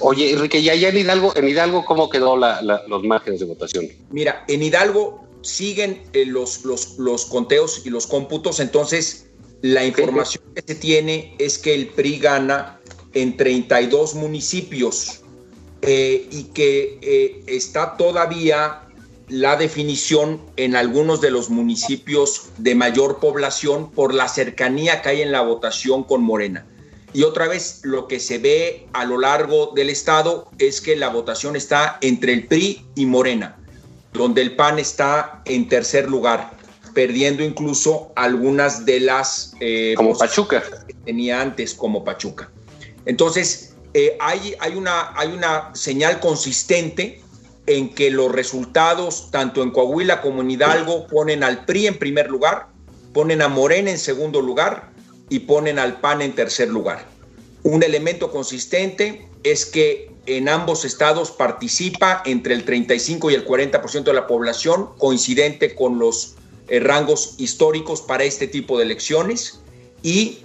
Oye, 0.02 0.32
Enrique, 0.32 0.62
ya, 0.62 0.76
ya 0.76 0.90
en 0.90 0.98
Hidalgo, 0.98 1.32
en 1.34 1.48
Hidalgo, 1.48 1.86
¿cómo 1.86 2.10
quedó 2.10 2.36
la, 2.36 2.62
la, 2.62 2.86
los 2.90 3.06
márgenes 3.06 3.40
de 3.40 3.46
votación? 3.46 3.88
Mira, 4.12 4.44
en 4.50 4.64
Hidalgo 4.64 5.24
siguen 5.44 6.04
eh, 6.12 6.26
los, 6.26 6.66
los, 6.66 7.00
los, 7.00 7.24
conteos 7.24 7.86
y 7.86 7.90
los 7.90 8.06
cómputos, 8.06 8.60
entonces 8.60 9.28
la 9.62 9.86
información 9.86 10.44
que 10.54 10.64
se 10.68 10.76
tiene 10.76 11.34
es 11.40 11.58
que 11.58 11.74
el 11.74 11.88
PRI 11.88 12.20
gana 12.20 12.82
en 13.14 13.38
32 13.38 14.16
municipios 14.16 15.22
eh, 15.84 16.28
y 16.32 16.44
que 16.54 17.00
eh, 17.02 17.44
está 17.48 17.96
todavía 17.96 18.83
la 19.34 19.56
definición 19.56 20.40
en 20.58 20.76
algunos 20.76 21.20
de 21.20 21.32
los 21.32 21.50
municipios 21.50 22.50
de 22.60 22.76
mayor 22.76 23.20
población 23.20 23.90
por 23.90 24.14
la 24.14 24.28
cercanía 24.28 25.02
que 25.02 25.10
hay 25.10 25.22
en 25.24 25.32
la 25.32 25.42
votación 25.42 26.04
con 26.04 26.22
Morena. 26.22 26.68
Y 27.14 27.24
otra 27.24 27.48
vez 27.48 27.80
lo 27.82 28.08
que 28.08 28.20
se 28.20 28.38
ve 28.38 28.86
a 28.94 29.06
lo 29.06 29.18
largo 29.20 29.72
del 29.74 29.90
estado 29.90 30.52
es 30.60 30.82
que 30.82 30.96
la 30.96 31.10
votación 31.10 31.56
está 31.56 31.98
entre 32.02 32.32
el 32.32 32.46
PRI 32.46 32.86
y 32.94 33.08
Morena, 33.08 33.58
donde 34.14 34.44
el 34.44 34.56
PAN 34.56 34.78
está 34.78 35.42
en 35.46 35.68
tercer 35.68 36.08
lugar, 36.12 36.52
perdiendo 36.94 37.44
incluso 37.44 38.12
algunas 38.16 38.86
de 38.86 39.00
las... 39.00 39.56
Eh, 39.60 39.96
como 39.98 40.16
Pachuca. 40.16 40.62
Que 40.86 40.94
tenía 41.06 41.42
antes 41.42 41.74
como 41.74 42.04
Pachuca. 42.04 42.52
Entonces, 43.08 43.74
eh, 43.96 44.16
hay, 44.20 44.54
hay, 44.60 44.76
una, 44.76 45.12
hay 45.18 45.30
una 45.30 45.74
señal 45.74 46.20
consistente 46.20 47.24
en 47.66 47.94
que 47.94 48.12
los 48.12 48.32
resultados, 48.32 49.30
tanto 49.32 49.64
en 49.64 49.72
Coahuila 49.72 50.22
como 50.22 50.42
en 50.42 50.52
Hidalgo, 50.52 51.08
ponen 51.08 51.44
al 51.44 51.66
PRI 51.66 51.88
en 51.88 51.98
primer 51.98 52.30
lugar, 52.30 52.68
ponen 53.14 53.42
a 53.42 53.48
Morena 53.48 53.92
en 53.92 53.98
segundo 53.98 54.42
lugar 54.42 54.92
y 55.30 55.40
ponen 55.40 55.80
al 55.80 56.00
PAN 56.02 56.22
en 56.22 56.34
tercer 56.34 56.70
lugar. 56.70 57.06
Un 57.64 57.84
elemento 57.84 58.32
consistente 58.32 59.28
es 59.44 59.66
que 59.66 60.12
en 60.26 60.50
ambos 60.50 60.86
estados 60.86 61.32
participa 61.32 62.22
entre 62.26 62.54
el 62.54 62.66
35 62.66 63.32
y 63.32 63.36
el 63.36 63.46
40% 63.46 64.04
de 64.04 64.14
la 64.14 64.28
población, 64.28 64.90
coincidente 64.98 65.76
con 65.76 66.00
los 66.00 66.36
eh, 66.68 66.80
rangos 66.80 67.36
históricos 67.38 68.02
para 68.02 68.24
este 68.24 68.48
tipo 68.48 68.78
de 68.78 68.86
elecciones. 68.86 69.60
Y 70.02 70.40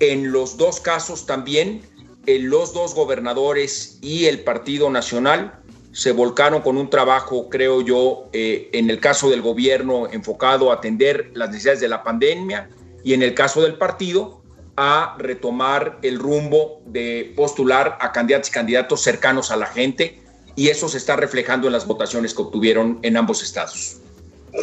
en 0.00 0.32
los 0.32 0.56
dos 0.56 0.80
casos 0.80 1.26
también, 1.26 1.82
eh, 2.26 2.38
los 2.38 2.72
dos 2.72 2.94
gobernadores 2.94 3.98
y 4.00 4.26
el 4.26 4.40
Partido 4.40 4.90
Nacional 4.90 5.60
se 5.94 6.10
volcaron 6.10 6.60
con 6.60 6.76
un 6.76 6.90
trabajo, 6.90 7.48
creo 7.48 7.80
yo, 7.80 8.28
eh, 8.32 8.68
en 8.72 8.90
el 8.90 8.98
caso 8.98 9.30
del 9.30 9.42
gobierno 9.42 10.08
enfocado 10.10 10.72
a 10.72 10.74
atender 10.74 11.30
las 11.34 11.50
necesidades 11.50 11.80
de 11.80 11.86
la 11.86 12.02
pandemia 12.02 12.68
y 13.04 13.14
en 13.14 13.22
el 13.22 13.32
caso 13.32 13.62
del 13.62 13.76
partido 13.76 14.42
a 14.76 15.14
retomar 15.20 16.00
el 16.02 16.18
rumbo 16.18 16.82
de 16.86 17.32
postular 17.36 17.96
a 18.00 18.10
candidatos 18.10 18.48
y 18.48 18.52
candidatos 18.52 19.02
cercanos 19.02 19.52
a 19.52 19.56
la 19.56 19.66
gente 19.66 20.20
y 20.56 20.68
eso 20.68 20.88
se 20.88 20.98
está 20.98 21.14
reflejando 21.14 21.68
en 21.68 21.72
las 21.72 21.86
votaciones 21.86 22.34
que 22.34 22.42
obtuvieron 22.42 22.98
en 23.02 23.16
ambos 23.16 23.44
estados. 23.44 23.98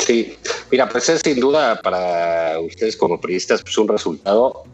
Sí, 0.06 0.38
mira, 0.70 0.90
pues 0.90 1.08
es 1.08 1.22
sin 1.24 1.40
duda 1.40 1.82
para 1.82 2.60
ustedes 2.60 2.98
como 2.98 3.22
periodistas 3.22 3.62
pues 3.62 3.78
un 3.78 3.88
resultado 3.88 4.66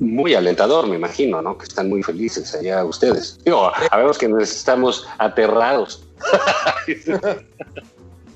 muy 0.00 0.34
alentador, 0.34 0.86
me 0.86 0.96
imagino, 0.96 1.42
¿no? 1.42 1.58
Que 1.58 1.64
están 1.64 1.88
muy 1.88 2.02
felices 2.02 2.54
allá 2.54 2.84
ustedes. 2.84 3.38
Digo, 3.44 3.72
sabemos 3.90 4.18
que 4.18 4.28
nos 4.28 4.42
estamos 4.50 5.06
aterrados. 5.18 6.04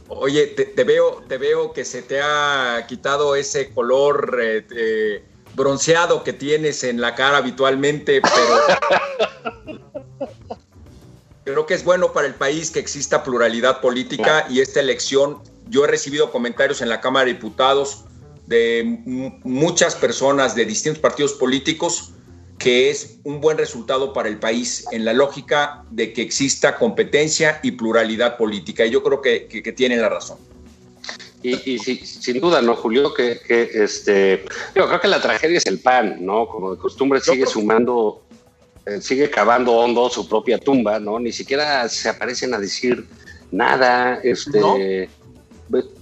Oye, 0.09 0.47
te, 0.49 0.85
veo, 0.85 1.23
te 1.27 1.39
veo 1.39 1.73
que 1.73 1.85
se 1.85 2.03
te 2.03 2.21
ha 2.21 2.85
quitado 2.87 3.35
ese 3.35 3.73
color 3.73 4.39
eh, 4.43 5.25
bronceado 5.55 6.23
que 6.23 6.35
tienes 6.35 6.85
en 6.85 7.01
la 7.01 7.15
cara 7.15 7.39
habitualmente, 7.39 8.21
pero 8.21 9.81
creo 11.45 11.67
que 11.67 11.75
es 11.75 11.85
bueno 11.85 12.13
para 12.13 12.27
el 12.27 12.35
país 12.35 12.71
que 12.71 12.79
exista 12.79 13.23
pluralidad 13.23 13.81
política 13.81 14.47
y 14.51 14.61
esta 14.61 14.81
elección, 14.81 15.39
yo 15.69 15.85
he 15.85 15.89
recibido 15.89 16.31
comentarios 16.31 16.83
en 16.83 16.91
la 16.91 17.01
Cámara 17.01 17.27
de 17.27 17.33
Diputados 17.35 18.05
de 18.53 18.85
muchas 19.45 19.95
personas 19.95 20.55
de 20.55 20.67
distintos 20.67 21.01
partidos 21.01 21.33
políticos 21.33 22.13
que 22.59 22.91
es 22.91 23.19
un 23.25 23.41
buen 23.41 23.57
resultado 23.57 24.13
para 24.13 24.29
el 24.29 24.39
país 24.39 24.85
en 24.93 25.07
la 25.07 25.15
lógica 25.15 25.85
de 25.91 26.13
que 26.13 26.21
exista 26.21 26.77
competencia 26.77 27.59
y 27.63 27.73
pluralidad 27.73 28.37
política. 28.37 28.85
Y 28.85 28.91
yo 28.91 29.03
creo 29.03 29.23
que, 29.23 29.49
que, 29.49 29.73
tienen 29.73 30.01
la 30.03 30.11
razón. 30.11 30.39
Y, 31.43 31.79
sin 31.79 32.41
duda, 32.41 32.63
¿no, 32.63 32.77
Julio? 32.77 33.15
Que, 33.15 33.41
este, 33.49 34.45
yo 34.77 34.87
creo 34.87 35.01
que 35.01 35.09
la 35.09 35.21
tragedia 35.21 35.59
es 35.59 35.67
el 35.67 35.81
PAN, 35.81 36.19
¿no? 36.21 36.47
Como 36.47 36.73
de 36.73 36.79
costumbre 36.79 37.21
sigue 37.21 37.47
sumando, 37.47 38.23
eh, 38.87 39.01
sigue 39.01 39.29
cavando 39.29 39.73
hondo 39.73 40.09
su 40.09 40.29
propia 40.29 40.59
tumba, 40.59 41.01
¿no? 41.01 41.19
Ni 41.19 41.33
siquiera 41.33 41.89
se 41.89 42.11
aparecen 42.11 42.55
a 42.55 42.59
decir 42.59 43.09
nada, 43.51 44.21
este 44.23 45.09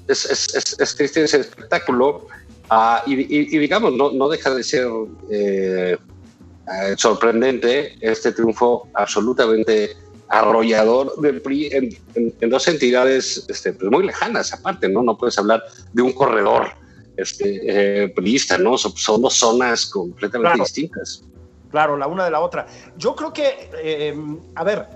es, 0.09 0.94
triste 0.96 1.24
ese 1.24 1.40
espectáculo. 1.40 2.26
Ah, 2.72 3.02
y, 3.04 3.58
digamos, 3.58 3.94
no, 3.94 4.12
no 4.12 4.28
deja 4.28 4.54
de 4.54 4.62
ser 4.62 4.86
eh, 5.28 5.96
eh, 5.98 6.94
sorprendente 6.96 7.98
este 8.00 8.30
triunfo 8.30 8.88
absolutamente 8.94 9.96
arrollador 10.28 11.20
del 11.20 11.42
PRI 11.42 11.70
en, 11.72 12.48
dos 12.48 12.68
entidades 12.68 13.44
este, 13.48 13.72
pues 13.72 13.90
muy 13.90 14.06
lejanas 14.06 14.52
aparte, 14.52 14.88
¿no? 14.88 15.02
No 15.02 15.18
puedes 15.18 15.36
hablar 15.36 15.64
de 15.92 16.02
un 16.02 16.12
corredor 16.12 16.68
este, 17.16 18.04
eh, 18.04 18.14
¿no? 18.60 18.78
Son, 18.78 19.20
dos 19.20 19.34
zonas 19.34 19.86
completamente 19.86 20.60
distintas. 20.60 21.24
Claro, 21.72 21.96
la 21.96 22.06
una 22.06 22.24
de 22.24 22.30
la 22.30 22.38
otra. 22.38 22.66
Yo 22.96 23.16
creo 23.16 23.32
que, 23.32 24.14
a 24.54 24.62
ver, 24.62 24.86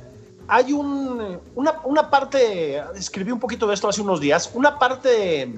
hay 0.47 0.73
un, 0.73 1.41
una, 1.57 2.11
parte, 2.11 2.81
escribí 2.95 3.33
un 3.33 3.41
poquito 3.41 3.67
de 3.67 3.75
esto 3.75 3.89
hace 3.89 4.01
unos 4.01 4.21
días, 4.21 4.51
una 4.55 4.79
parte 4.79 5.49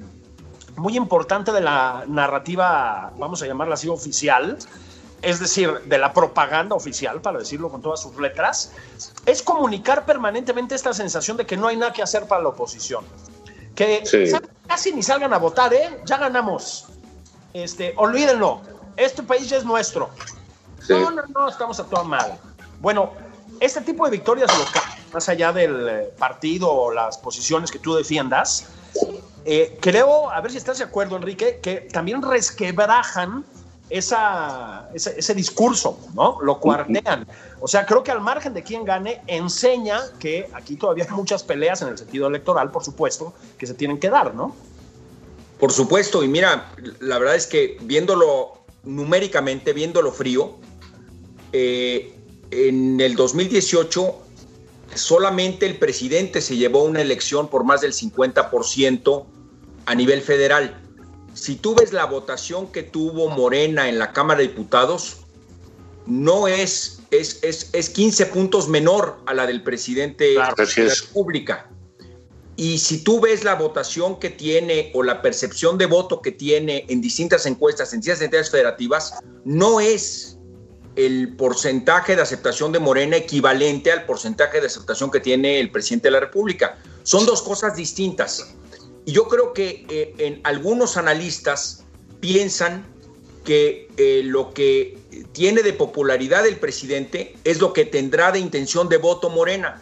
muy 0.76 0.96
importante 0.96 1.52
de 1.52 1.60
la 1.60 2.04
narrativa, 2.06 3.12
vamos 3.18 3.42
a 3.42 3.46
llamarla 3.46 3.74
así, 3.74 3.88
oficial, 3.88 4.58
es 5.22 5.40
decir, 5.40 5.70
de 5.86 5.98
la 5.98 6.12
propaganda 6.12 6.74
oficial, 6.74 7.20
para 7.20 7.38
decirlo 7.38 7.70
con 7.70 7.80
todas 7.80 8.00
sus 8.00 8.16
letras, 8.16 8.72
es 9.24 9.42
comunicar 9.42 10.04
permanentemente 10.04 10.74
esta 10.74 10.92
sensación 10.92 11.36
de 11.36 11.46
que 11.46 11.56
no 11.56 11.68
hay 11.68 11.76
nada 11.76 11.92
que 11.92 12.02
hacer 12.02 12.26
para 12.26 12.42
la 12.42 12.50
oposición. 12.50 13.04
Que 13.74 14.02
casi 14.66 14.92
ni 14.92 15.02
salgan 15.02 15.32
a 15.34 15.38
votar, 15.38 15.72
¿eh? 15.74 16.00
Ya 16.04 16.16
ganamos. 16.16 16.86
Este, 17.52 17.94
olvídenlo, 17.96 18.60
este 18.96 19.22
país 19.22 19.48
ya 19.48 19.56
es 19.56 19.64
nuestro. 19.64 20.10
No, 20.88 21.10
no, 21.10 21.22
no, 21.34 21.48
estamos 21.48 21.80
a 21.80 21.84
toda 21.84 22.04
madre. 22.04 22.34
Bueno, 22.80 23.12
este 23.60 23.80
tipo 23.80 24.04
de 24.04 24.12
victorias 24.12 24.50
locales, 24.56 25.12
más 25.12 25.28
allá 25.28 25.52
del 25.52 25.88
eh, 25.88 26.14
partido 26.18 26.70
o 26.70 26.92
las 26.92 27.18
posiciones 27.18 27.70
que 27.70 27.78
tú 27.78 27.94
defiendas, 27.94 28.68
eh, 29.49 29.78
creo, 29.80 30.28
a 30.28 30.40
ver 30.40 30.51
si 30.51 30.59
estás 30.59 30.78
de 30.78 30.84
acuerdo, 30.84 31.14
Enrique, 31.14 31.61
que 31.62 31.76
también 31.92 32.20
resquebrajan 32.20 33.44
esa, 33.88 34.90
ese, 34.92 35.34
discurso, 35.34 36.01
¿no? 36.14 36.38
Lo 36.42 36.59
cuartean. 36.59 37.28
O 37.61 37.68
sea, 37.68 37.86
creo 37.86 38.03
que 38.03 38.11
al 38.11 38.20
margen 38.20 38.55
de 38.55 38.64
quien 38.64 38.84
gane, 38.84 39.22
enseña 39.28 40.01
que 40.18 40.49
aquí 40.53 40.74
todavía 40.74 41.05
hay 41.05 41.11
muchas 41.12 41.44
peleas 41.44 41.80
en 41.82 41.88
el 41.88 41.97
sentido 41.97 42.26
electoral, 42.26 42.72
por 42.72 42.82
supuesto, 42.82 43.34
que 43.57 43.68
se 43.68 43.74
tienen 43.74 44.01
que 44.01 44.11
dar, 44.11 44.34
¿no? 44.34 44.53
Por 45.61 45.70
supuesto, 45.70 46.24
y 46.24 46.28
mira, 46.28 46.72
la 46.99 47.16
verdad 47.20 47.36
es 47.36 47.47
que 47.47 47.78
viéndolo 47.82 48.59
numéricamente, 48.82 49.72
viéndolo 49.72 50.11
frío, 50.11 50.57
eh, 51.53 52.18
en 52.51 53.01
el 53.01 53.14
2018 53.14 54.22
solamente 54.97 55.66
el 55.66 55.78
presidente 55.78 56.40
se 56.40 56.57
llevó 56.57 56.82
una 56.82 57.01
elección 57.01 57.49
por 57.49 57.62
más 57.62 57.80
del 57.80 57.92
50% 57.92 59.24
a 59.87 59.95
nivel 59.95 60.20
federal. 60.20 60.80
Si 61.34 61.57
tú 61.57 61.74
ves 61.74 61.93
la 61.93 62.05
votación 62.07 62.70
que 62.72 62.82
tuvo 62.82 63.28
Morena 63.28 63.89
en 63.89 63.99
la 63.99 64.12
Cámara 64.12 64.41
de 64.41 64.49
Diputados, 64.49 65.18
no 66.07 66.49
es, 66.49 67.01
es, 67.11 67.41
es, 67.72 67.91
15 67.91 68.26
puntos 68.26 68.68
menor 68.68 69.18
a 69.26 69.34
la 69.34 69.47
del 69.47 69.62
presidente 69.62 70.24
de 70.24 70.34
la 70.34 70.55
República. 70.55 71.70
Y 72.57 72.78
si 72.78 73.05
tú 73.05 73.20
ves 73.20 73.45
la 73.45 73.55
votación 73.55 74.18
que 74.18 74.30
tiene 74.30 74.91
o 74.95 75.03
la 75.03 75.20
percepción 75.20 75.76
de 75.76 75.87
voto 75.87 76.22
que 76.22 76.32
tiene 76.32 76.87
en 76.89 77.03
distintas 77.03 77.45
encuestas, 77.45 77.93
en 77.93 78.01
distintas 78.01 78.22
entidades 78.22 78.51
federativas, 78.51 79.14
no 79.45 79.80
es 79.80 80.39
el 80.97 81.37
porcentaje 81.37 82.16
de 82.16 82.22
aceptación 82.22 82.72
de 82.72 82.78
Morena 82.78 83.16
equivalente 83.16 83.93
al 83.93 84.07
porcentaje 84.07 84.61
de 84.61 84.68
aceptación 84.68 85.11
que 85.11 85.20
tiene 85.20 85.61
el 85.61 85.70
presidente 85.70 86.09
de 86.09 86.12
la 86.12 86.20
República. 86.20 86.78
Son 87.03 87.26
dos 87.26 87.43
cosas 87.43 87.76
distintas. 87.76 88.55
Y 89.07 89.12
yo 89.12 89.28
creo 89.28 89.54
que 89.54 89.86
eh, 89.88 90.14
en 90.18 90.40
algunos 90.44 90.96
analistas 90.96 91.84
piensan 92.20 92.84
que 93.44 93.88
eh, 93.96 94.22
lo 94.24 94.52
que 94.52 94.98
tiene 95.32 95.62
de 95.62 95.72
popularidad 95.72 96.46
el 96.46 96.59
presidente 96.59 97.36
es 97.44 97.61
lo 97.61 97.72
que 97.72 97.84
tendrá 97.84 98.32
de 98.32 98.40
intención 98.40 98.88
de 98.88 98.98
voto 98.98 99.30
Morena. 99.30 99.80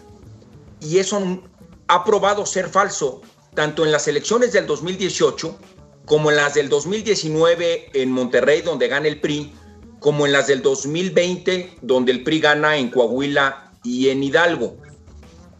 Y 0.81 0.99
eso 0.99 1.41
ha 1.89 2.05
probado 2.05 2.45
ser 2.45 2.69
falso, 2.69 3.23
tanto 3.55 3.85
en 3.85 3.93
las 3.93 4.07
elecciones 4.07 4.53
del 4.53 4.67
2018 4.67 5.59
como 6.05 6.31
en 6.31 6.37
las 6.37 6.53
del 6.53 6.69
2019 6.69 7.91
en 7.95 8.11
Monterrey, 8.11 8.61
donde 8.61 8.89
gana 8.89 9.09
el 9.09 9.21
PRI, 9.21 9.55
como 10.01 10.27
en 10.27 10.33
las 10.33 10.49
del 10.49 10.61
2020, 10.61 11.79
donde 11.81 12.13
el 12.13 12.23
PRI 12.23 12.41
gana 12.41 12.77
en 12.77 12.91
Coahuila 12.91 13.73
y 13.83 14.11
en 14.11 14.23
Hidalgo, 14.23 14.77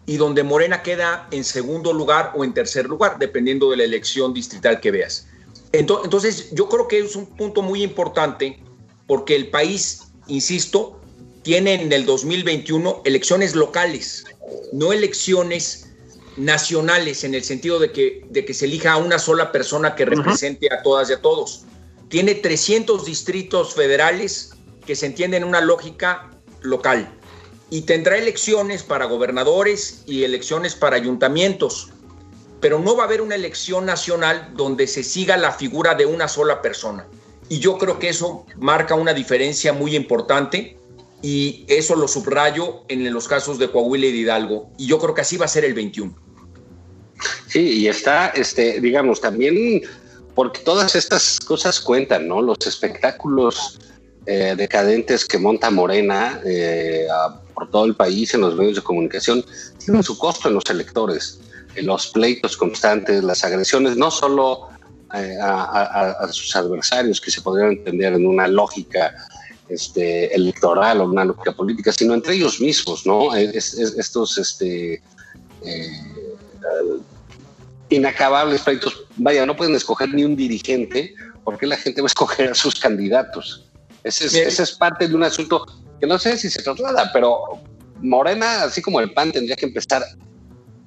y 0.07 0.17
donde 0.17 0.43
Morena 0.43 0.83
queda 0.83 1.29
en 1.31 1.45
segundo 1.45 1.93
lugar 1.93 2.33
o 2.37 2.45
en 2.45 2.53
tercer 2.53 2.87
lugar, 2.87 3.19
dependiendo 3.19 3.71
de 3.71 3.79
la 3.79 3.85
elección 3.85 4.35
distrital 4.35 4.81
que 4.81 4.91
veas. 4.91 5.27
Entonces, 5.73 6.51
yo 6.53 6.69
creo 6.69 6.87
que 6.87 7.01
es 7.01 7.17
un 7.17 7.27
punto 7.27 7.63
muy 7.63 7.83
importante 7.83 8.63
porque 9.07 9.35
el 9.35 9.49
país, 9.49 10.03
insisto, 10.29 11.01
tiene 11.43 11.75
en 11.75 11.93
el 11.93 12.07
2021 12.07 13.03
elecciones 13.05 13.55
locales, 13.55 14.25
no 14.73 14.93
elecciones 14.93 15.91
nacionales 16.37 17.25
en 17.25 17.35
el 17.35 17.45
sentido 17.45 17.79
de 17.79 17.93
que, 17.93 18.27
de 18.31 18.45
que 18.45 18.55
se 18.55 18.67
elija 18.67 18.93
a 18.93 18.97
una 18.99 19.19
sola 19.19 19.53
persona 19.53 19.95
que 19.95 20.05
represente 20.05 20.69
a 20.73 20.83
todas 20.83 21.11
y 21.11 21.15
a 21.15 21.21
todos. 21.21 21.65
Tiene 22.09 22.35
300 22.35 23.05
distritos 23.05 23.75
federales 23.75 24.53
que 24.87 24.95
se 24.95 25.07
entiende 25.07 25.39
en 25.39 25.45
una 25.45 25.61
lógica 25.61 26.31
local 26.63 27.09
y 27.75 27.83
tendrá 27.83 28.17
elecciones 28.17 28.85
para 28.85 29.07
gobernadores 29.07 30.05
y 30.07 30.23
elecciones 30.23 30.77
para 30.77 30.95
ayuntamientos, 30.95 31.89
pero 32.61 32.79
no 32.79 32.95
va 32.95 33.03
a 33.03 33.07
haber 33.07 33.21
una 33.21 33.35
elección 33.35 33.85
nacional 33.85 34.53
donde 34.55 34.87
se 34.87 35.03
siga 35.03 35.37
la 35.37 35.51
figura 35.51 35.97
de 35.97 36.07
una 36.07 36.29
sola 36.29 36.63
persona. 36.63 37.05
Y 37.49 37.59
yo 37.59 37.77
creo 37.77 37.99
que 37.99 38.11
eso 38.11 38.47
marca 38.59 38.95
una 38.95 39.13
diferencia 39.13 39.73
muy 39.73 39.97
importante 39.97 40.79
y 41.21 41.65
eso 41.67 41.97
lo 41.97 42.07
subrayo 42.07 42.85
en 42.87 43.13
los 43.13 43.27
casos 43.27 43.59
de 43.59 43.69
Coahuila 43.69 44.07
y 44.07 44.13
de 44.13 44.19
Hidalgo. 44.19 44.71
Y 44.79 44.87
yo 44.87 45.01
creo 45.01 45.13
que 45.13 45.23
así 45.23 45.37
va 45.37 45.47
a 45.47 45.49
ser 45.49 45.65
el 45.65 45.75
21. 45.75 46.15
Sí, 47.49 47.59
y 47.59 47.89
está, 47.89 48.29
este, 48.29 48.81
digamos, 48.81 49.21
también 49.21 49.83
porque 50.37 50.61
todas 50.61 50.95
estas 50.95 51.41
cosas 51.41 51.81
cuentan, 51.81 52.29
¿no? 52.29 52.41
Los 52.41 52.65
espectáculos 52.69 53.81
eh, 54.27 54.55
decadentes 54.57 55.25
que 55.25 55.39
monta 55.39 55.71
Morena 55.73 56.41
eh, 56.47 57.09
por 57.55 57.71
todo 57.71 57.85
el 57.85 57.95
país 57.95 58.35
en 58.35 58.43
los 58.43 58.57
medios 58.57 58.77
de 58.77 58.83
comunicación 58.83 59.45
tienen 59.79 60.03
su 60.03 60.19
costo 60.19 60.49
en 60.49 60.55
los 60.55 60.65
electores. 60.69 61.41
los 61.77 62.09
pleitos 62.09 62.57
constantes, 62.57 63.25
las 63.25 63.45
agresiones, 63.45 63.97
no 63.97 64.11
solo 64.11 64.69
eh, 65.15 65.37
a, 65.41 66.29
sus 66.31 66.55
adversarios, 66.55 67.21
que 67.21 67.31
se 67.31 67.41
podrían 67.41 67.73
entender 67.73 68.13
en 68.15 68.27
una 68.27 68.47
lógica 68.47 69.15
este, 69.69 70.35
electoral 70.35 71.01
o 71.01 71.05
una 71.05 71.25
lógica 71.25 71.53
política, 71.53 71.93
sino 71.93 72.15
entre 72.15 72.35
ellos 72.35 72.61
mismos, 72.61 73.07
¿no? 73.07 73.35
estos 73.35 74.39
este, 74.39 75.03
inacabables 77.89 78.63
pleitos. 78.63 79.05
Vaya, 79.17 79.47
no 79.47 79.57
pueden 79.57 79.75
escoger 79.75 80.13
ni 80.13 80.25
un 80.25 80.37
dirigente 80.37 81.15
porque 81.45 81.67
la 81.67 81.77
gente 81.77 82.01
va 82.01 82.07
a 82.07 82.09
escoger 82.09 82.51
a 82.51 82.55
sus 82.55 82.79
candidatos. 82.81 83.65
Ese 84.03 84.47
es, 84.47 84.73
parte 84.73 85.09
de 85.09 85.15
un 85.15 85.23
asunto 85.23 85.67
no 86.07 86.19
sé 86.19 86.37
si 86.37 86.51
se 86.51 86.63
traslada, 86.63 87.11
pero 87.13 87.61
Morena, 88.01 88.65
así 88.65 88.83
como 88.83 89.01
el 89.01 89.13
PAN, 89.13 89.33
tendría 89.33 89.57
que 89.57 89.67
empezar 89.67 90.05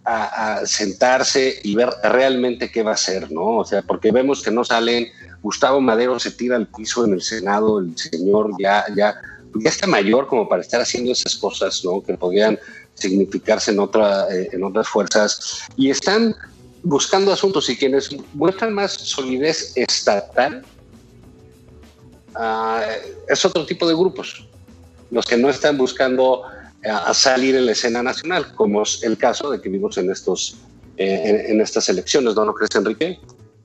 a, 0.06 0.66
sentarse 0.66 1.60
y 1.64 1.76
ver 1.76 1.90
realmente 2.02 2.72
qué 2.72 2.82
va 2.82 2.92
a 2.92 2.94
hacer, 2.94 3.30
¿no? 3.30 3.58
O 3.58 3.66
sea, 3.66 3.82
porque 3.82 4.12
vemos 4.12 4.42
que 4.42 4.52
no 4.52 4.64
salen, 4.64 5.08
Gustavo 5.42 5.82
Madero 5.82 6.18
se 6.18 6.32
tira 6.32 6.56
al 6.56 6.68
piso 6.68 7.04
en 7.04 7.14
el 7.14 7.22
Senado, 7.22 7.80
el 7.80 7.98
señor 7.98 8.52
ya, 8.58 8.86
ya, 8.96 9.16
ya 9.56 9.70
está 9.70 9.86
mayor 9.86 10.28
como 10.28 10.48
para 10.48 10.62
estar 10.62 10.80
haciendo 10.80 11.12
esas 11.12 11.36
cosas, 11.36 11.84
¿no? 11.84 12.02
Que 12.02 12.14
podrían 12.14 12.58
significarse 12.94 13.72
en, 13.72 13.80
otra, 13.80 14.34
eh, 14.34 14.50
en 14.54 14.64
otras 14.64 14.88
fuerzas. 14.88 15.60
Y 15.76 15.90
están 15.90 16.34
buscando 16.84 17.34
asuntos 17.34 17.70
y 17.70 17.76
quienes 17.76 18.10
muestran 18.34 18.74
más 18.74 18.94
solidez 18.94 19.74
estatal 19.76 20.64
uh, 22.36 22.80
es 23.28 23.44
otro 23.44 23.66
tipo 23.66 23.88
de 23.88 23.94
grupos, 23.94 24.47
los 25.12 25.26
que 25.26 25.38
no 25.38 25.50
están 25.50 25.78
buscando 25.78 26.42
uh, 26.42 27.14
salir 27.14 27.56
en 27.56 27.66
la 27.66 27.72
escena 27.72 28.04
nacional, 28.04 28.54
como 28.56 28.84
es 28.84 29.04
el 29.04 29.18
caso 29.18 29.50
de 29.52 29.62
que 29.62 29.70
vimos 29.70 29.98
en, 29.98 30.12
estos, 30.12 30.58
eh, 30.98 31.46
en, 31.48 31.62
estas 31.62 31.90
elecciones, 31.90 32.36
¿no 32.36 32.46
lo 32.46 32.54
crees, 32.54 32.76
Enrique? 32.76 33.20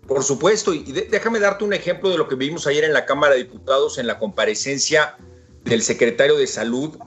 Por 0.07 0.23
supuesto, 0.23 0.75
y 0.75 0.83
déjame 0.83 1.39
darte 1.39 1.65
un 1.65 1.73
ejemplo 1.73 2.11
de 2.11 2.19
lo 2.19 2.29
que 2.29 2.35
vimos 2.35 2.67
ayer 2.67 2.85
en 2.85 2.93
la 2.93 3.07
Cámara 3.07 3.35
de 3.35 3.45
Diputados 3.45 3.99
en 3.99 4.07
la 4.07 4.19
comparecencia 4.19 5.17
del 5.65 5.83
secretario 5.83 6.37
de 6.37 6.47
Salud 6.47 6.99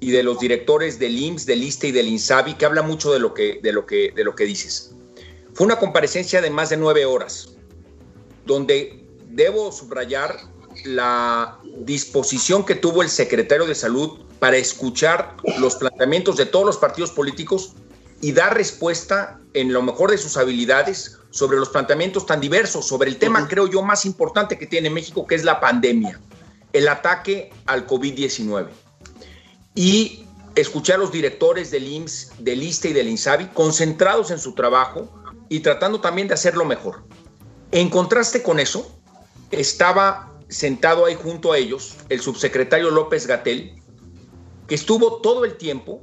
y 0.00 0.10
de 0.10 0.22
los 0.22 0.40
directores 0.40 0.98
del 0.98 1.16
IMSS, 1.16 1.46
del 1.46 1.62
ISTE 1.62 1.88
y 1.88 1.92
del 1.92 2.08
INSABI, 2.08 2.54
que 2.54 2.64
habla 2.64 2.82
mucho 2.82 3.12
de 3.12 3.20
lo 3.20 3.34
que, 3.34 3.60
de 3.62 3.72
lo 3.72 3.86
que, 3.86 4.12
de 4.14 4.24
lo 4.24 4.34
que 4.34 4.44
dices. 4.44 4.94
Fue 5.54 5.66
una 5.66 5.78
comparecencia 5.78 6.40
de 6.40 6.50
más 6.50 6.70
de 6.70 6.76
nueve 6.76 7.04
horas, 7.04 7.54
donde 8.46 9.04
debo 9.28 9.70
subrayar 9.70 10.36
la 10.84 11.58
disposición 11.78 12.64
que 12.64 12.74
tuvo 12.74 13.02
el 13.02 13.08
secretario 13.08 13.66
de 13.66 13.74
Salud 13.74 14.20
para 14.38 14.56
escuchar 14.56 15.36
los 15.58 15.76
planteamientos 15.76 16.36
de 16.36 16.46
todos 16.46 16.64
los 16.64 16.78
partidos 16.78 17.10
políticos 17.10 17.74
y 18.20 18.32
dar 18.32 18.54
respuesta 18.54 19.40
en 19.54 19.72
lo 19.72 19.82
mejor 19.82 20.10
de 20.10 20.18
sus 20.18 20.36
habilidades 20.36 21.18
sobre 21.30 21.58
los 21.58 21.68
planteamientos 21.68 22.26
tan 22.26 22.40
diversos, 22.40 22.86
sobre 22.86 23.08
el 23.08 23.16
tema, 23.16 23.46
creo 23.48 23.66
yo, 23.68 23.82
más 23.82 24.04
importante 24.04 24.58
que 24.58 24.66
tiene 24.66 24.90
México, 24.90 25.26
que 25.26 25.34
es 25.34 25.44
la 25.44 25.60
pandemia, 25.60 26.20
el 26.72 26.88
ataque 26.88 27.52
al 27.66 27.86
COVID-19. 27.86 28.68
Y 29.74 30.24
escuchar 30.56 30.96
a 30.96 30.98
los 30.98 31.12
directores 31.12 31.70
del 31.70 31.86
IMSS, 31.86 32.32
del 32.38 32.62
ISTE 32.62 32.90
y 32.90 32.92
del 32.92 33.08
INSABI 33.08 33.46
concentrados 33.48 34.30
en 34.30 34.38
su 34.38 34.54
trabajo 34.54 35.08
y 35.48 35.60
tratando 35.60 36.00
también 36.00 36.28
de 36.28 36.34
hacerlo 36.34 36.64
mejor. 36.64 37.02
En 37.72 37.88
contraste 37.88 38.42
con 38.42 38.58
eso, 38.58 38.90
estaba 39.50 40.29
sentado 40.50 41.06
ahí 41.06 41.14
junto 41.14 41.52
a 41.52 41.58
ellos 41.58 41.96
el 42.08 42.20
subsecretario 42.20 42.90
López 42.90 43.26
Gatel, 43.26 43.80
que 44.66 44.74
estuvo 44.74 45.20
todo 45.20 45.44
el 45.44 45.56
tiempo 45.56 46.02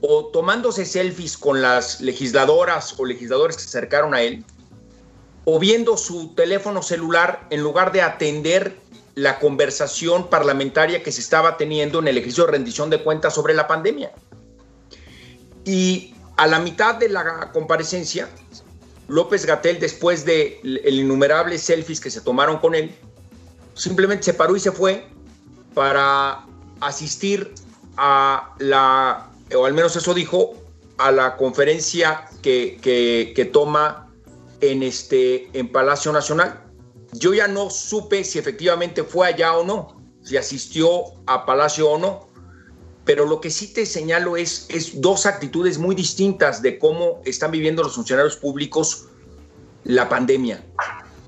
o 0.00 0.26
tomándose 0.26 0.84
selfies 0.84 1.38
con 1.38 1.62
las 1.62 2.00
legisladoras 2.00 2.98
o 2.98 3.04
legisladores 3.06 3.56
que 3.56 3.62
se 3.62 3.68
acercaron 3.68 4.12
a 4.12 4.22
él, 4.22 4.44
o 5.44 5.58
viendo 5.58 5.96
su 5.96 6.34
teléfono 6.34 6.82
celular 6.82 7.46
en 7.50 7.62
lugar 7.62 7.92
de 7.92 8.02
atender 8.02 8.76
la 9.14 9.38
conversación 9.38 10.28
parlamentaria 10.28 11.02
que 11.02 11.12
se 11.12 11.20
estaba 11.20 11.56
teniendo 11.56 12.00
en 12.00 12.08
el 12.08 12.18
ejercicio 12.18 12.44
de 12.44 12.52
rendición 12.52 12.90
de 12.90 13.02
cuentas 13.02 13.34
sobre 13.34 13.54
la 13.54 13.66
pandemia. 13.66 14.12
Y 15.64 16.14
a 16.36 16.46
la 16.46 16.58
mitad 16.58 16.96
de 16.96 17.08
la 17.08 17.50
comparecencia, 17.52 18.28
López 19.08 19.46
Gatel, 19.46 19.78
después 19.78 20.24
de 20.24 20.60
el 20.62 21.00
innumerable 21.00 21.56
selfies 21.58 22.00
que 22.00 22.10
se 22.10 22.20
tomaron 22.20 22.58
con 22.58 22.74
él, 22.74 22.94
simplemente 23.76 24.24
se 24.24 24.34
paró 24.34 24.56
y 24.56 24.60
se 24.60 24.72
fue 24.72 25.06
para 25.74 26.44
asistir 26.80 27.54
a 27.96 28.54
la, 28.58 29.30
o 29.54 29.66
al 29.66 29.74
menos 29.74 29.94
eso 29.94 30.12
dijo, 30.14 30.54
a 30.98 31.12
la 31.12 31.36
conferencia 31.36 32.28
que, 32.42 32.78
que, 32.82 33.44
toma 33.44 34.08
en, 34.60 34.82
este, 34.82 35.48
en 35.58 35.70
Palacio 35.70 36.12
Nacional. 36.12 36.62
Yo 37.12 37.34
ya 37.34 37.46
no 37.46 37.70
supe 37.70 38.24
si 38.24 38.38
efectivamente 38.38 39.04
fue 39.04 39.28
allá 39.28 39.54
o 39.54 39.64
no, 39.64 40.00
si 40.22 40.36
asistió 40.36 41.04
a 41.26 41.44
Palacio 41.44 41.90
o 41.90 41.98
no, 41.98 42.28
pero 43.04 43.26
lo 43.26 43.40
que 43.40 43.50
sí 43.50 43.72
te 43.72 43.86
señalo 43.86 44.36
es, 44.36 44.66
es 44.68 45.00
dos 45.00 45.26
actitudes 45.26 45.78
muy 45.78 45.94
distintas 45.94 46.62
de 46.62 46.78
cómo 46.78 47.20
están 47.24 47.50
viviendo 47.50 47.82
los 47.82 47.94
funcionarios 47.94 48.36
públicos 48.36 49.06
la 49.84 50.08
pandemia. 50.08 50.64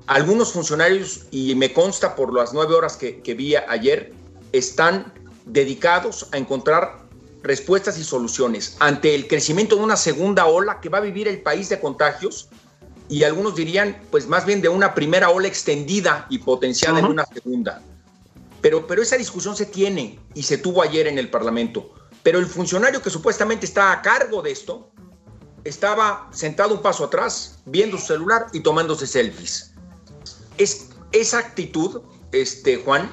Algunos 0.09 0.53
funcionarios, 0.53 1.27
y 1.29 1.53
me 1.53 1.71
consta 1.71 2.15
por 2.15 2.33
las 2.33 2.51
nueve 2.51 2.73
horas 2.73 2.97
que, 2.97 3.21
que 3.21 3.35
vi 3.35 3.55
ayer, 3.55 4.11
están 4.53 5.13
dedicados 5.45 6.27
a 6.31 6.37
encontrar 6.37 7.03
respuestas 7.43 7.99
y 7.99 8.03
soluciones 8.03 8.75
ante 8.79 9.13
el 9.13 9.27
crecimiento 9.27 9.75
de 9.75 9.83
una 9.83 9.95
segunda 9.95 10.47
ola 10.47 10.81
que 10.81 10.89
va 10.89 10.97
a 10.97 11.01
vivir 11.01 11.27
el 11.27 11.43
país 11.43 11.69
de 11.69 11.79
contagios 11.79 12.49
y 13.07 13.23
algunos 13.23 13.53
dirían, 13.53 14.01
pues 14.09 14.27
más 14.27 14.47
bien 14.47 14.63
de 14.63 14.69
una 14.69 14.95
primera 14.95 15.29
ola 15.29 15.47
extendida 15.47 16.25
y 16.31 16.39
potenciada 16.39 16.97
en 16.97 17.05
una 17.05 17.25
segunda. 17.25 17.79
Pero, 18.61 18.87
pero 18.87 19.03
esa 19.03 19.15
discusión 19.15 19.55
se 19.55 19.67
tiene 19.67 20.19
y 20.33 20.41
se 20.41 20.57
tuvo 20.57 20.81
ayer 20.81 21.05
en 21.05 21.19
el 21.19 21.29
Parlamento. 21.29 21.93
Pero 22.23 22.39
el 22.39 22.47
funcionario 22.47 22.99
que 23.03 23.11
supuestamente 23.11 23.67
está 23.67 23.91
a 23.91 24.01
cargo 24.01 24.41
de 24.41 24.49
esto 24.49 24.89
estaba 25.63 26.27
sentado 26.31 26.73
un 26.73 26.81
paso 26.81 27.05
atrás, 27.05 27.59
viendo 27.65 27.97
su 27.99 28.07
celular 28.07 28.47
y 28.53 28.61
tomándose 28.61 29.05
selfies. 29.05 29.68
Es, 30.59 30.89
esa 31.11 31.39
actitud, 31.39 32.01
este, 32.31 32.77
Juan, 32.77 33.11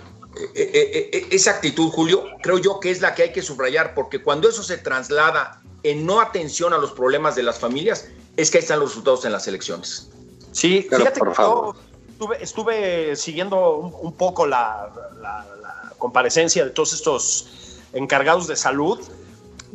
eh, 0.55 0.71
eh, 0.75 1.11
eh, 1.13 1.29
esa 1.31 1.53
actitud, 1.53 1.91
Julio, 1.91 2.27
creo 2.43 2.59
yo 2.59 2.79
que 2.81 2.91
es 2.91 3.01
la 3.01 3.15
que 3.15 3.23
hay 3.23 3.33
que 3.33 3.41
subrayar, 3.41 3.95
porque 3.95 4.23
cuando 4.23 4.51
eso 4.51 4.63
se 4.63 4.77
traslada 4.77 5.63
en 5.83 6.05
no 6.05 6.21
atención 6.21 6.75
a 6.75 6.79
los 6.79 6.93
problemas 6.93 7.35
de 7.35 7.43
las 7.43 7.59
familias, 7.59 8.09
es 8.37 8.51
que 8.51 8.59
ahí 8.59 8.63
están 8.63 8.81
los 8.81 8.91
resultados 8.91 9.25
en 9.25 9.33
las 9.33 9.49
elecciones. 9.49 10.11
Sí, 10.53 10.87
fíjate 10.91 11.19
por 11.19 11.35
favor 11.35 11.77
estuve, 12.41 13.17
siguiendo 13.17 13.77
un, 13.77 14.13
poco 14.13 14.47
la, 14.47 14.91
comparecencia 15.99 16.65
de 16.65 16.71
todos 16.71 16.93
estos 16.93 17.79
encargados 17.93 18.47
de 18.47 18.57
salud. 18.57 19.01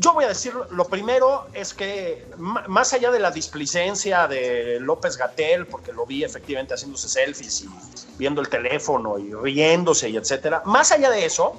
Yo 0.04 0.14
voy 0.14 0.26
a 0.26 0.30
decir, 0.30 0.56
lo 0.72 0.86
primero 0.86 1.46
es 1.54 1.76
que 1.76 2.26
más 2.40 2.92
allá 2.92 3.12
de 3.12 3.20
la 3.20 3.30
displicencia 3.30 4.28
de 4.28 4.80
López 4.80 5.16
Gatel, 5.16 5.68
porque 5.68 5.94
lo 5.94 6.08
vi 6.08 6.24
efectivamente 6.24 6.74
haciéndose 6.74 7.08
selfies 7.08 7.62
y 7.62 7.70
viendo 8.18 8.42
el 8.42 8.50
teléfono 8.50 9.20
y 9.20 9.32
riéndose 9.32 10.10
y 10.10 10.18
etcétera, 10.18 10.64
más 10.66 10.92
allá 10.92 11.12
de 11.12 11.24
eso, 11.24 11.54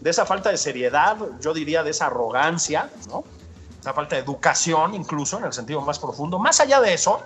de 0.00 0.10
esa 0.10 0.24
falta 0.24 0.50
de 0.50 0.58
seriedad, 0.58 1.16
yo 1.40 1.52
diría 1.52 1.82
de 1.82 1.90
esa 1.90 2.06
arrogancia, 2.06 2.88
¿no? 3.08 3.24
esa 3.80 3.92
falta 3.92 4.14
de 4.14 4.22
educación 4.22 4.94
incluso 4.94 5.38
en 5.38 5.46
el 5.46 5.52
sentido 5.52 5.80
más 5.80 5.98
profundo, 5.98 6.38
más 6.38 6.60
allá 6.60 6.80
de 6.80 6.94
eso, 6.94 7.20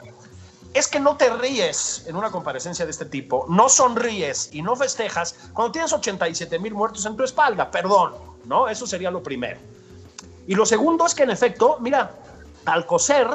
es 0.72 0.88
que 0.88 1.00
no 1.00 1.18
te 1.18 1.28
ríes 1.36 2.04
en 2.06 2.16
una 2.16 2.30
comparecencia 2.30 2.86
de 2.86 2.92
este 2.92 3.04
tipo, 3.04 3.44
no 3.50 3.68
sonríes 3.68 4.48
y 4.54 4.62
no 4.62 4.74
festejas 4.74 5.34
cuando 5.52 5.72
tienes 5.72 5.92
87 5.92 6.58
mil 6.58 6.72
muertos 6.72 7.04
en 7.04 7.14
tu 7.14 7.24
espalda, 7.24 7.70
perdón, 7.70 8.14
¿no? 8.46 8.70
Eso 8.70 8.86
sería 8.86 9.10
lo 9.10 9.22
primero. 9.22 9.60
Y 10.47 10.55
lo 10.55 10.66
segundo 10.66 11.07
es 11.07 11.14
que 11.14 11.22
en 11.22 11.30
efecto, 11.30 11.78
mira, 11.80 12.11
Alcocer, 12.64 13.28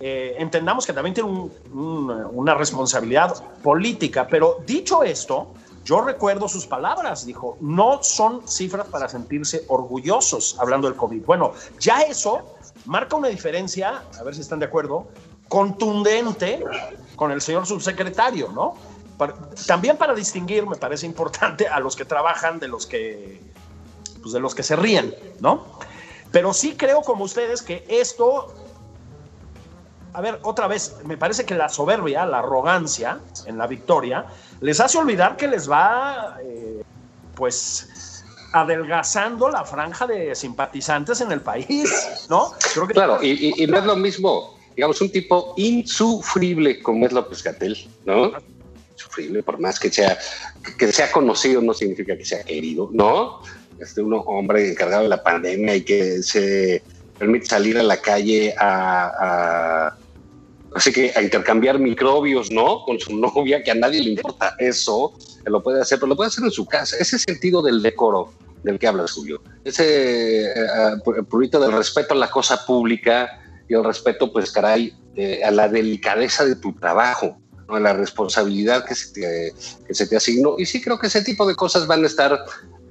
eh, 0.00 0.34
entendamos 0.38 0.86
que 0.86 0.92
también 0.92 1.14
tiene 1.14 1.50
una 1.72 2.54
responsabilidad 2.54 3.42
política, 3.62 4.26
pero 4.28 4.58
dicho 4.66 5.02
esto, 5.02 5.54
yo 5.84 6.00
recuerdo 6.00 6.48
sus 6.48 6.66
palabras, 6.66 7.26
dijo, 7.26 7.56
no 7.60 8.02
son 8.02 8.46
cifras 8.46 8.86
para 8.88 9.08
sentirse 9.08 9.64
orgullosos 9.68 10.56
hablando 10.58 10.88
del 10.88 10.96
COVID. 10.96 11.24
Bueno, 11.24 11.52
ya 11.78 12.02
eso 12.02 12.56
marca 12.84 13.16
una 13.16 13.28
diferencia, 13.28 14.02
a 14.18 14.22
ver 14.22 14.34
si 14.34 14.40
están 14.40 14.58
de 14.58 14.66
acuerdo, 14.66 15.08
contundente 15.48 16.64
con 17.16 17.30
el 17.30 17.40
señor 17.40 17.66
subsecretario, 17.66 18.48
¿no? 18.52 18.74
también 19.66 19.96
para 19.96 20.14
distinguir, 20.14 20.66
me 20.66 20.76
parece 20.76 21.06
importante, 21.06 21.68
a 21.68 21.78
los 21.78 21.94
que 21.94 22.04
trabajan 22.04 22.58
de 22.58 22.68
los 22.68 22.86
que, 22.86 23.40
pues 24.20 24.32
de 24.32 24.40
los 24.40 24.54
que 24.54 24.62
se 24.62 24.74
ríen, 24.74 25.14
¿no? 25.40 25.64
Pero 26.32 26.54
sí 26.54 26.74
creo 26.76 27.02
como 27.02 27.24
ustedes 27.24 27.62
que 27.62 27.84
esto, 27.88 28.52
a 30.14 30.20
ver, 30.20 30.40
otra 30.42 30.66
vez, 30.66 30.96
me 31.04 31.16
parece 31.18 31.44
que 31.44 31.54
la 31.54 31.68
soberbia, 31.68 32.24
la 32.24 32.38
arrogancia 32.38 33.20
en 33.46 33.58
la 33.58 33.66
victoria, 33.66 34.26
les 34.60 34.80
hace 34.80 34.98
olvidar 34.98 35.36
que 35.36 35.46
les 35.46 35.70
va, 35.70 36.38
eh, 36.42 36.82
pues, 37.34 38.24
adelgazando 38.52 39.50
la 39.50 39.64
franja 39.64 40.06
de 40.06 40.34
simpatizantes 40.34 41.20
en 41.20 41.32
el 41.32 41.40
país, 41.40 41.90
¿no? 42.28 42.52
claro, 42.88 43.22
y, 43.22 43.66
no 43.66 43.78
es 43.78 43.84
lo 43.84 43.96
mismo, 43.96 44.58
digamos, 44.74 45.00
un 45.00 45.10
tipo 45.10 45.54
insufrible 45.56 46.82
como 46.82 47.06
es 47.06 47.12
López 47.12 47.42
Gatel, 47.42 47.76
¿no? 48.04 48.32
Insufrible, 48.92 49.42
por 49.42 49.58
más 49.58 49.80
que 49.80 49.90
sea, 49.90 50.18
que 50.78 50.92
sea 50.92 51.10
conocido, 51.10 51.62
no 51.62 51.72
significa 51.72 52.16
que 52.16 52.24
sea 52.24 52.42
querido, 52.42 52.90
¿no? 52.92 53.40
Este, 53.82 54.00
un 54.00 54.22
hombre 54.26 54.70
encargado 54.70 55.02
de 55.02 55.08
la 55.08 55.22
pandemia 55.22 55.74
y 55.76 55.82
que 55.82 56.22
se 56.22 56.82
permite 57.18 57.46
salir 57.46 57.76
a 57.78 57.82
la 57.82 57.96
calle 57.96 58.54
a 58.58 59.96
así 60.74 60.92
que 60.92 61.12
a 61.14 61.22
intercambiar 61.22 61.78
microbios, 61.78 62.50
¿no? 62.50 62.82
Con 62.84 62.98
su 62.98 63.16
novia, 63.18 63.62
que 63.62 63.70
a 63.70 63.74
nadie 63.74 64.02
le 64.02 64.10
importa 64.10 64.54
eso, 64.58 65.12
lo 65.44 65.62
puede 65.62 65.80
hacer, 65.80 65.98
pero 65.98 66.08
lo 66.08 66.16
puede 66.16 66.28
hacer 66.28 66.44
en 66.44 66.50
su 66.50 66.66
casa. 66.66 66.96
Ese 66.98 67.18
sentido 67.18 67.62
del 67.62 67.82
decoro 67.82 68.32
del 68.62 68.78
que 68.78 68.86
hablas, 68.86 69.12
Julio. 69.12 69.42
Ese 69.64 70.52
uh, 70.94 71.24
purito 71.24 71.58
del 71.58 71.72
respeto 71.72 72.14
a 72.14 72.16
la 72.16 72.30
cosa 72.30 72.64
pública 72.64 73.40
y 73.68 73.74
el 73.74 73.84
respeto, 73.84 74.32
pues, 74.32 74.52
caray, 74.52 74.94
a 75.44 75.50
la 75.50 75.68
delicadeza 75.68 76.44
de 76.44 76.56
tu 76.56 76.72
trabajo, 76.74 77.36
a 77.68 77.80
la 77.80 77.92
responsabilidad 77.92 78.84
que 78.84 78.94
se, 78.94 79.12
te, 79.12 79.52
que 79.86 79.94
se 79.94 80.06
te 80.06 80.16
asignó. 80.16 80.54
Y 80.58 80.66
sí 80.66 80.80
creo 80.80 80.98
que 80.98 81.08
ese 81.08 81.22
tipo 81.22 81.46
de 81.46 81.56
cosas 81.56 81.86
van 81.86 82.04
a 82.04 82.06
estar 82.06 82.38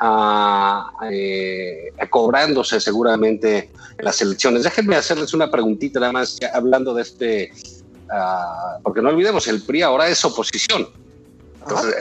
a, 0.04 0.92
eh, 1.12 1.92
cobrándose 2.10 2.82
seguramente 2.82 3.70
en 3.98 4.06
las 4.06 4.20
elecciones. 4.22 4.64
Déjenme 4.64 4.96
hacerles 4.96 5.34
una 5.34 5.52
preguntita 5.52 6.00
nada 6.00 6.12
más, 6.12 6.38
hablando 6.54 6.96
de 6.96 7.04
este, 7.04 7.54
ah, 8.12 8.80
porque 8.82 9.02
no 9.02 9.10
olvidemos, 9.10 9.48
el 9.48 9.62
PRI 9.62 9.84
ahora 9.84 10.08
es 10.08 10.26
oposición. 10.26 10.90
Entonces, 11.62 11.96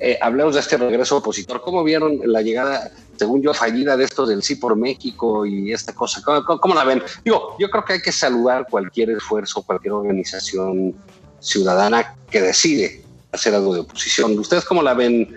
eh, 0.00 0.18
hablemos 0.20 0.54
de 0.54 0.60
este 0.60 0.76
regreso 0.76 1.18
opositor. 1.18 1.60
¿Cómo 1.60 1.84
vieron 1.84 2.20
la 2.24 2.42
llegada, 2.42 2.90
según 3.16 3.40
yo, 3.40 3.54
fallida 3.54 3.96
de 3.96 4.04
esto 4.04 4.26
del 4.26 4.42
sí 4.42 4.56
por 4.56 4.74
México 4.74 5.46
y 5.46 5.72
esta 5.72 5.94
cosa? 5.94 6.22
¿Cómo, 6.24 6.74
la 6.74 6.82
ven? 6.82 7.04
Digo, 7.24 7.56
yo 7.60 7.70
creo 7.70 7.84
que 7.84 7.92
hay 7.94 8.02
que 8.02 8.10
saludar 8.10 8.66
cualquier 8.68 9.10
esfuerzo, 9.10 9.62
cualquier 9.62 9.92
organización 9.92 10.96
ciudadana 11.38 12.16
que 12.28 12.40
decide 12.40 13.04
hacer 13.30 13.54
algo 13.54 13.74
de 13.74 13.80
oposición. 13.80 14.36
¿Ustedes 14.36 14.64
cómo 14.64 14.82
la 14.82 14.94
ven, 14.94 15.36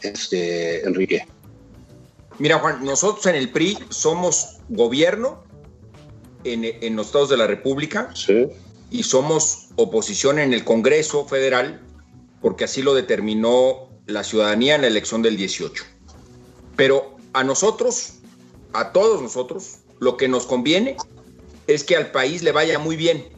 este, 0.00 0.86
Enrique? 0.86 1.26
Mira, 2.40 2.58
Juan, 2.58 2.82
nosotros 2.82 3.26
en 3.26 3.34
el 3.34 3.50
PRI 3.50 3.78
somos 3.90 4.56
gobierno 4.70 5.44
en, 6.44 6.96
los 6.96 7.08
estados 7.08 7.28
de 7.28 7.36
la 7.36 7.46
República 7.46 8.14
y 8.90 9.02
somos 9.02 9.68
oposición 9.76 10.38
en 10.38 10.54
el 10.54 10.64
Congreso 10.64 11.26
Federal 11.26 11.82
porque 12.40 12.64
así 12.64 12.80
lo 12.80 12.94
determinó 12.94 13.90
la 14.06 14.24
ciudadanía 14.24 14.74
en 14.74 14.80
la 14.80 14.86
elección 14.86 15.20
del 15.20 15.36
18. 15.36 15.84
Pero 16.76 17.14
a 17.34 17.44
nosotros, 17.44 18.14
a 18.72 18.92
todos 18.92 19.20
nosotros, 19.20 19.80
lo 19.98 20.16
que 20.16 20.26
nos 20.26 20.46
conviene 20.46 20.96
es 21.66 21.84
que 21.84 21.94
al 21.94 22.10
país 22.10 22.42
le 22.42 22.52
vaya 22.52 22.78
muy 22.78 22.96
bien, 22.96 23.28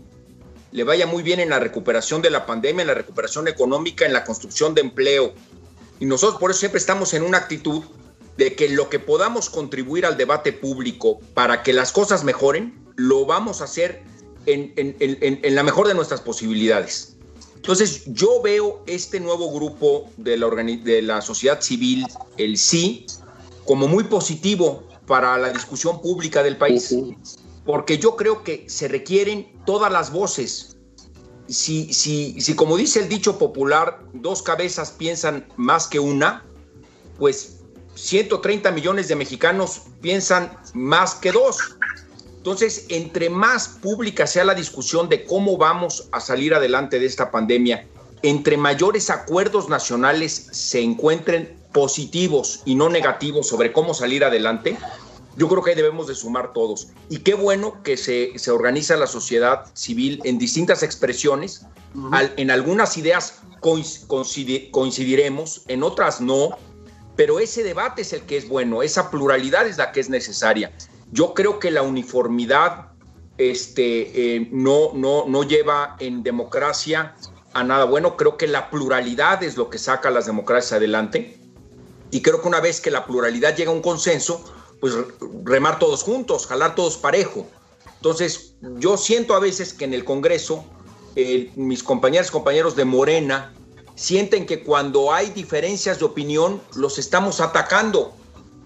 le 0.71 0.85
vaya 0.85 1.09
muy 1.09 1.25
bien 1.25 1.41
en 1.41 1.51
la 1.51 1.59
recuperación 1.59 2.23
de 2.23 2.31
la 2.31 2.47
pandemia, 2.47 2.83
en 2.83 2.87
la 2.87 2.95
recuperación 2.95 3.49
económica, 3.49 4.07
en 4.07 4.13
la 4.13 4.23
construcción 4.23 4.77
de 4.77 4.83
empleo. 4.83 5.35
Y 5.99 6.07
nosotros 6.07 6.39
por 6.39 6.53
eso 6.53 6.61
siempre 6.61 6.79
estamos 6.79 7.15
en 7.15 7.25
una 7.25 7.39
actitud 7.39 7.83
de 8.37 8.55
que 8.55 8.68
lo 8.68 8.89
que 8.89 8.99
podamos 8.99 9.51
contribuir 9.51 10.07
al 10.07 10.16
debate 10.16 10.53
público 10.53 11.20
para 11.35 11.62
que 11.62 11.72
las 11.72 11.93
cosas 11.93 12.24
mejoren, 12.24 12.83
lo 12.97 13.26
vamos 13.26 13.61
a 13.61 13.64
hacer 13.64 14.03
en, 14.47 15.55
la 15.55 15.62
mejor 15.62 15.89
de 15.89 15.95
nuestras 15.95 16.20
posibilidades. 16.20 17.16
Entonces, 17.57 18.03
yo 18.07 18.43
veo 18.43 18.83
este 18.87 19.20
nuevo 19.20 19.53
grupo 19.53 20.11
de 20.16 20.37
la, 20.37 20.49
de 20.49 21.03
la 21.03 21.20
sociedad 21.20 21.61
civil, 21.61 22.07
el 22.37 22.59
sí, 22.59 23.07
como 23.64 23.87
muy 23.87 24.05
positivo 24.05 24.83
para 25.07 25.39
la 25.39 25.51
discusión 25.51 26.01
pública 26.01 26.43
del 26.43 26.57
país, 26.57 26.95
porque 27.64 27.99
yo 27.99 28.16
creo 28.16 28.43
que 28.43 28.64
se 28.68 28.89
requieren 28.89 29.53
todas 29.64 29.93
las 29.93 30.11
voces. 30.11 30.76
Si, 31.47 31.93
si, 31.93 32.41
si, 32.41 32.55
como 32.55 32.76
dice 32.76 33.01
el 33.01 33.09
dicho 33.09 33.39
popular, 33.39 34.03
dos 34.12 34.43
cabezas 34.43 34.91
piensan 34.91 35.47
más 35.57 35.87
que 35.87 36.01
una, 36.01 36.45
pues 37.18 37.62
130 37.95 38.70
millones 38.70 39.09
de 39.09 39.16
mexicanos 39.16 39.82
piensan 40.01 40.57
más 40.74 41.14
que 41.14 41.32
dos. 41.32 41.76
Entonces, 42.36 42.86
entre 42.88 43.30
más 43.30 43.68
pública 43.68 44.26
sea 44.26 44.45
la 44.45 44.55
discusión 44.55 45.09
de 45.09 45.24
cómo 45.24 45.57
vamos 45.57 46.09
a 46.11 46.20
salir 46.20 46.55
adelante 46.55 46.99
de 46.99 47.07
esta 47.07 47.30
pandemia, 47.30 47.86
entre 48.22 48.57
mayores 48.57 49.11
acuerdos 49.11 49.68
nacionales 49.68 50.49
se 50.51 50.80
encuentren 50.80 51.57
positivos 51.72 52.62
y 52.64 52.74
no 52.74 52.88
negativos 52.88 53.49
sobre 53.49 53.72
cómo 53.72 53.95
salir 53.95 54.24
adelante, 54.24 54.76
yo 55.36 55.49
creo 55.49 55.62
que 55.62 55.70
ahí 55.70 55.76
debemos 55.76 56.07
de 56.07 56.14
sumar 56.14 56.53
todos. 56.53 56.88
Y 57.09 57.18
qué 57.18 57.34
bueno 57.34 57.82
que 57.82 57.97
se, 57.97 58.38
se 58.38 58.51
organiza 58.51 58.97
la 58.97 59.07
sociedad 59.07 59.64
civil 59.74 60.20
en 60.24 60.38
distintas 60.38 60.82
expresiones. 60.82 61.66
en 62.36 62.51
algunas 62.51 62.97
ideas 62.97 63.40
coincidiremos, 63.61 65.62
en 65.68 65.82
otras 65.82 66.20
no, 66.20 66.57
pero 67.23 67.39
ese 67.39 67.62
debate 67.62 68.03
es 68.03 68.12
el 68.12 68.23
que 68.23 68.37
es 68.37 68.49
bueno, 68.49 68.83
esa 68.83 69.09
pluralidad 69.09 69.68
es 69.68 69.79
la 69.79 69.93
que 69.93 70.01
es 70.01 70.09
necesaria. 70.09 70.73
Yo 71.12 71.35
creo 71.35 71.61
que 71.61 71.70
la 71.70 71.83
uniformidad 71.83 72.89
este, 73.39 74.35
eh, 74.35 74.49
no, 74.51 74.93
no, 74.93 75.27
no 75.29 75.45
lleva 75.45 75.95
en 76.01 76.25
democracia 76.25 77.14
a 77.53 77.62
nada 77.62 77.85
bueno, 77.85 78.16
creo 78.16 78.37
que 78.37 78.49
la 78.49 78.70
pluralidad 78.70 79.41
es 79.45 79.57
lo 79.57 79.70
que 79.70 79.79
saca 79.79 80.09
a 80.09 80.11
las 80.11 80.27
democracias 80.27 80.73
adelante 80.73 81.39
y 82.11 82.23
creo 82.23 82.43
que 82.43 82.49
una 82.49 82.59
vez 82.59 82.81
que 82.81 82.91
la 82.91 83.07
pluralidad 83.07 83.55
llega 83.55 83.70
a 83.70 83.75
un 83.75 83.83
consenso, 83.83 84.45
pues 84.81 84.93
remar 85.45 85.79
todos 85.79 86.03
juntos, 86.03 86.49
jalar 86.49 86.75
todos 86.75 86.97
parejo. 86.97 87.47
Entonces, 87.99 88.57
yo 88.81 88.97
siento 88.97 89.37
a 89.37 89.39
veces 89.39 89.73
que 89.75 89.85
en 89.85 89.95
el 89.95 90.05
Congreso, 90.05 90.64
eh, 91.14 91.53
mis 91.55 91.85
compañeros 91.85 92.31
y 92.31 92.33
compañeros 92.33 92.75
de 92.75 92.85
Morena, 92.85 93.55
sienten 93.95 94.47
que 94.47 94.62
cuando 94.62 95.12
hay 95.12 95.30
diferencias 95.30 95.99
de 95.99 96.05
opinión 96.05 96.61
los 96.74 96.99
estamos 96.99 97.40
atacando, 97.40 98.14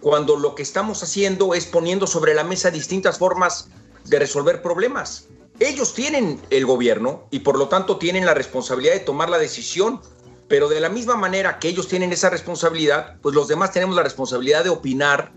cuando 0.01 0.37
lo 0.37 0.55
que 0.55 0.63
estamos 0.63 1.03
haciendo 1.03 1.55
es 1.55 1.67
poniendo 1.67 2.07
sobre 2.07 2.35
la 2.35 2.45
mesa 2.45 2.71
distintas 2.71 3.19
formas 3.19 3.69
de 4.05 4.19
resolver 4.19 4.63
problemas. 4.63 5.29
Ellos 5.59 5.95
tienen 5.95 6.41
el 6.51 6.67
gobierno 6.67 7.27
y 7.31 7.41
por 7.41 7.59
lo 7.59 7.69
tanto 7.69 7.97
tienen 7.97 8.27
la 8.27 8.35
responsabilidad 8.35 8.95
de 8.95 9.01
tomar 9.01 9.31
la 9.31 9.39
decisión, 9.39 10.01
pero 10.49 10.69
de 10.69 10.81
la 10.81 10.91
misma 10.91 11.17
manera 11.17 11.59
que 11.59 11.69
ellos 11.69 11.89
tienen 11.89 12.13
esa 12.13 12.31
responsabilidad, 12.31 13.17
pues 13.23 13.35
los 13.35 13.49
demás 13.49 13.73
tenemos 13.73 13.97
la 13.97 14.03
responsabilidad 14.03 14.65
de 14.65 14.71
opinar 14.71 15.33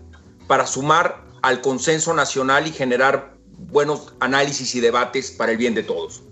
para 0.47 0.67
sumar 0.67 1.23
al 1.41 1.61
consenso 1.61 2.13
nacional 2.13 2.67
y 2.67 2.71
generar 2.71 3.37
buenos 3.57 4.13
análisis 4.19 4.75
y 4.75 4.81
debates 4.81 5.31
para 5.31 5.53
el 5.53 5.57
bien 5.57 5.73
de 5.73 5.83
todos. 5.83 6.23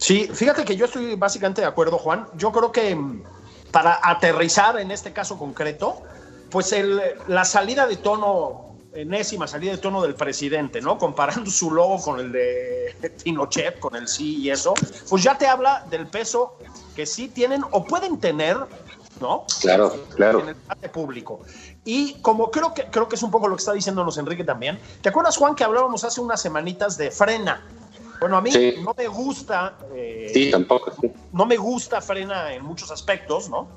Sí, 0.00 0.30
fíjate 0.32 0.64
que 0.64 0.76
yo 0.76 0.86
estoy 0.86 1.14
básicamente 1.14 1.60
de 1.60 1.66
acuerdo, 1.66 1.98
Juan. 1.98 2.26
Yo 2.34 2.50
creo 2.52 2.72
que 2.72 2.96
mm, 2.96 3.22
para 3.70 4.00
aterrizar 4.02 4.78
en 4.80 4.90
este 4.90 5.12
caso 5.12 5.38
concreto, 5.38 6.02
pues 6.50 6.72
el, 6.72 7.00
la 7.28 7.44
salida 7.44 7.86
de 7.86 7.98
tono, 7.98 8.76
enésima 8.94 9.46
salida 9.46 9.72
de 9.72 9.78
tono 9.78 10.00
del 10.00 10.14
presidente, 10.14 10.80
¿no? 10.80 10.96
Comparando 10.96 11.50
su 11.50 11.70
logo 11.70 12.00
con 12.00 12.18
el 12.18 12.32
de 12.32 13.14
Pinochet, 13.24 13.78
con 13.78 13.94
el 13.94 14.08
sí 14.08 14.38
y 14.38 14.50
eso, 14.50 14.72
pues 15.10 15.22
ya 15.22 15.36
te 15.36 15.46
habla 15.46 15.84
del 15.90 16.06
peso 16.06 16.56
que 16.96 17.04
sí 17.04 17.28
tienen 17.28 17.62
o 17.70 17.84
pueden 17.84 18.18
tener, 18.18 18.56
¿no? 19.20 19.44
Claro, 19.60 19.94
claro. 20.16 20.40
En 20.40 20.48
el 20.48 20.54
debate 20.54 20.88
público. 20.88 21.40
Y 21.84 22.14
como 22.22 22.50
creo 22.50 22.72
que, 22.72 22.84
creo 22.84 23.06
que 23.06 23.16
es 23.16 23.22
un 23.22 23.30
poco 23.30 23.48
lo 23.48 23.56
que 23.56 23.60
está 23.60 23.74
diciéndonos 23.74 24.16
Enrique 24.16 24.44
también, 24.44 24.80
¿te 25.02 25.10
acuerdas, 25.10 25.36
Juan, 25.36 25.54
que 25.54 25.62
hablábamos 25.62 26.04
hace 26.04 26.22
unas 26.22 26.40
semanitas 26.40 26.96
de 26.96 27.10
frena? 27.10 27.62
Bueno, 28.20 28.36
a 28.36 28.40
mí 28.40 28.50
no 28.82 28.94
me 28.96 29.08
gusta. 29.08 29.78
Eh, 29.94 30.30
sí, 30.32 30.50
tampoco. 30.50 30.92
No 31.32 31.46
me 31.46 31.56
gusta 31.56 32.00
Frena 32.00 32.52
en 32.54 32.64
muchos 32.64 32.90
aspectos, 32.90 33.48
¿no? 33.48 33.68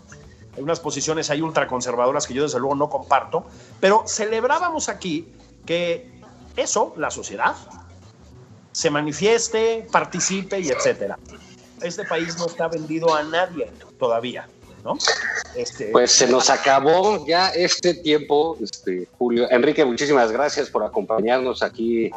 Hay 0.56 0.62
unas 0.62 0.80
posiciones 0.80 1.30
ahí 1.30 1.42
ultraconservadoras 1.42 2.28
que 2.28 2.34
yo 2.34 2.44
desde 2.44 2.60
luego 2.60 2.76
no 2.76 2.90
comparto, 2.90 3.46
pero 3.80 4.04
celebrábamos 4.06 4.90
aquí 4.90 5.34
que 5.66 6.12
eso, 6.56 6.94
la 6.98 7.10
sociedad, 7.10 7.56
se 8.72 8.90
manifieste, 8.90 9.88
participe 9.92 10.60
y 10.60 10.70
etcétera. 10.70 11.18
Este 11.82 12.04
país 12.04 12.38
no 12.38 12.46
está 12.46 12.68
vendido 12.68 13.14
a 13.16 13.24
nadie 13.24 13.72
todavía. 13.98 14.48
¿no? 14.84 14.98
Este, 15.56 15.86
pues 15.88 16.12
se 16.12 16.28
nos 16.28 16.50
acabó 16.50 17.26
ya 17.26 17.50
este 17.50 17.94
tiempo, 17.94 18.58
este, 18.62 19.08
Julio. 19.18 19.50
Enrique, 19.50 19.86
muchísimas 19.86 20.32
gracias 20.32 20.70
por 20.70 20.84
acompañarnos 20.84 21.64
aquí. 21.64 22.12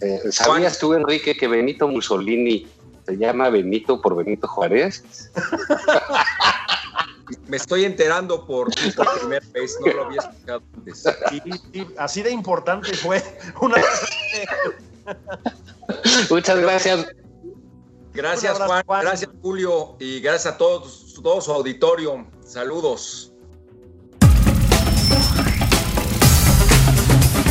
Eh, 0.00 0.20
¿Sabías 0.30 0.78
tú, 0.78 0.94
Enrique, 0.94 1.36
que 1.36 1.48
Benito 1.48 1.88
Mussolini 1.88 2.66
se 3.06 3.16
llama 3.16 3.50
Benito 3.50 4.00
por 4.00 4.16
Benito 4.16 4.48
Juárez? 4.48 5.30
Me 7.48 7.56
estoy 7.56 7.84
enterando 7.84 8.46
por 8.46 8.70
primera 8.74 9.42
vez, 9.54 9.78
no 9.80 9.92
lo 9.92 10.04
había 10.04 10.20
escuchado 10.20 10.62
antes. 10.76 11.04
así 11.96 12.22
de 12.22 12.30
importante 12.30 12.92
fue 12.94 13.22
una 13.60 13.76
Muchas 16.30 16.58
gracias. 16.58 17.06
Gracias, 18.12 18.58
Juan. 18.58 18.84
Gracias, 18.86 19.30
Julio. 19.42 19.96
Y 19.98 20.20
gracias 20.20 20.54
a 20.54 20.58
todos, 20.58 21.14
todo 21.22 21.40
su 21.40 21.52
auditorio. 21.52 22.26
Saludos. 22.44 23.33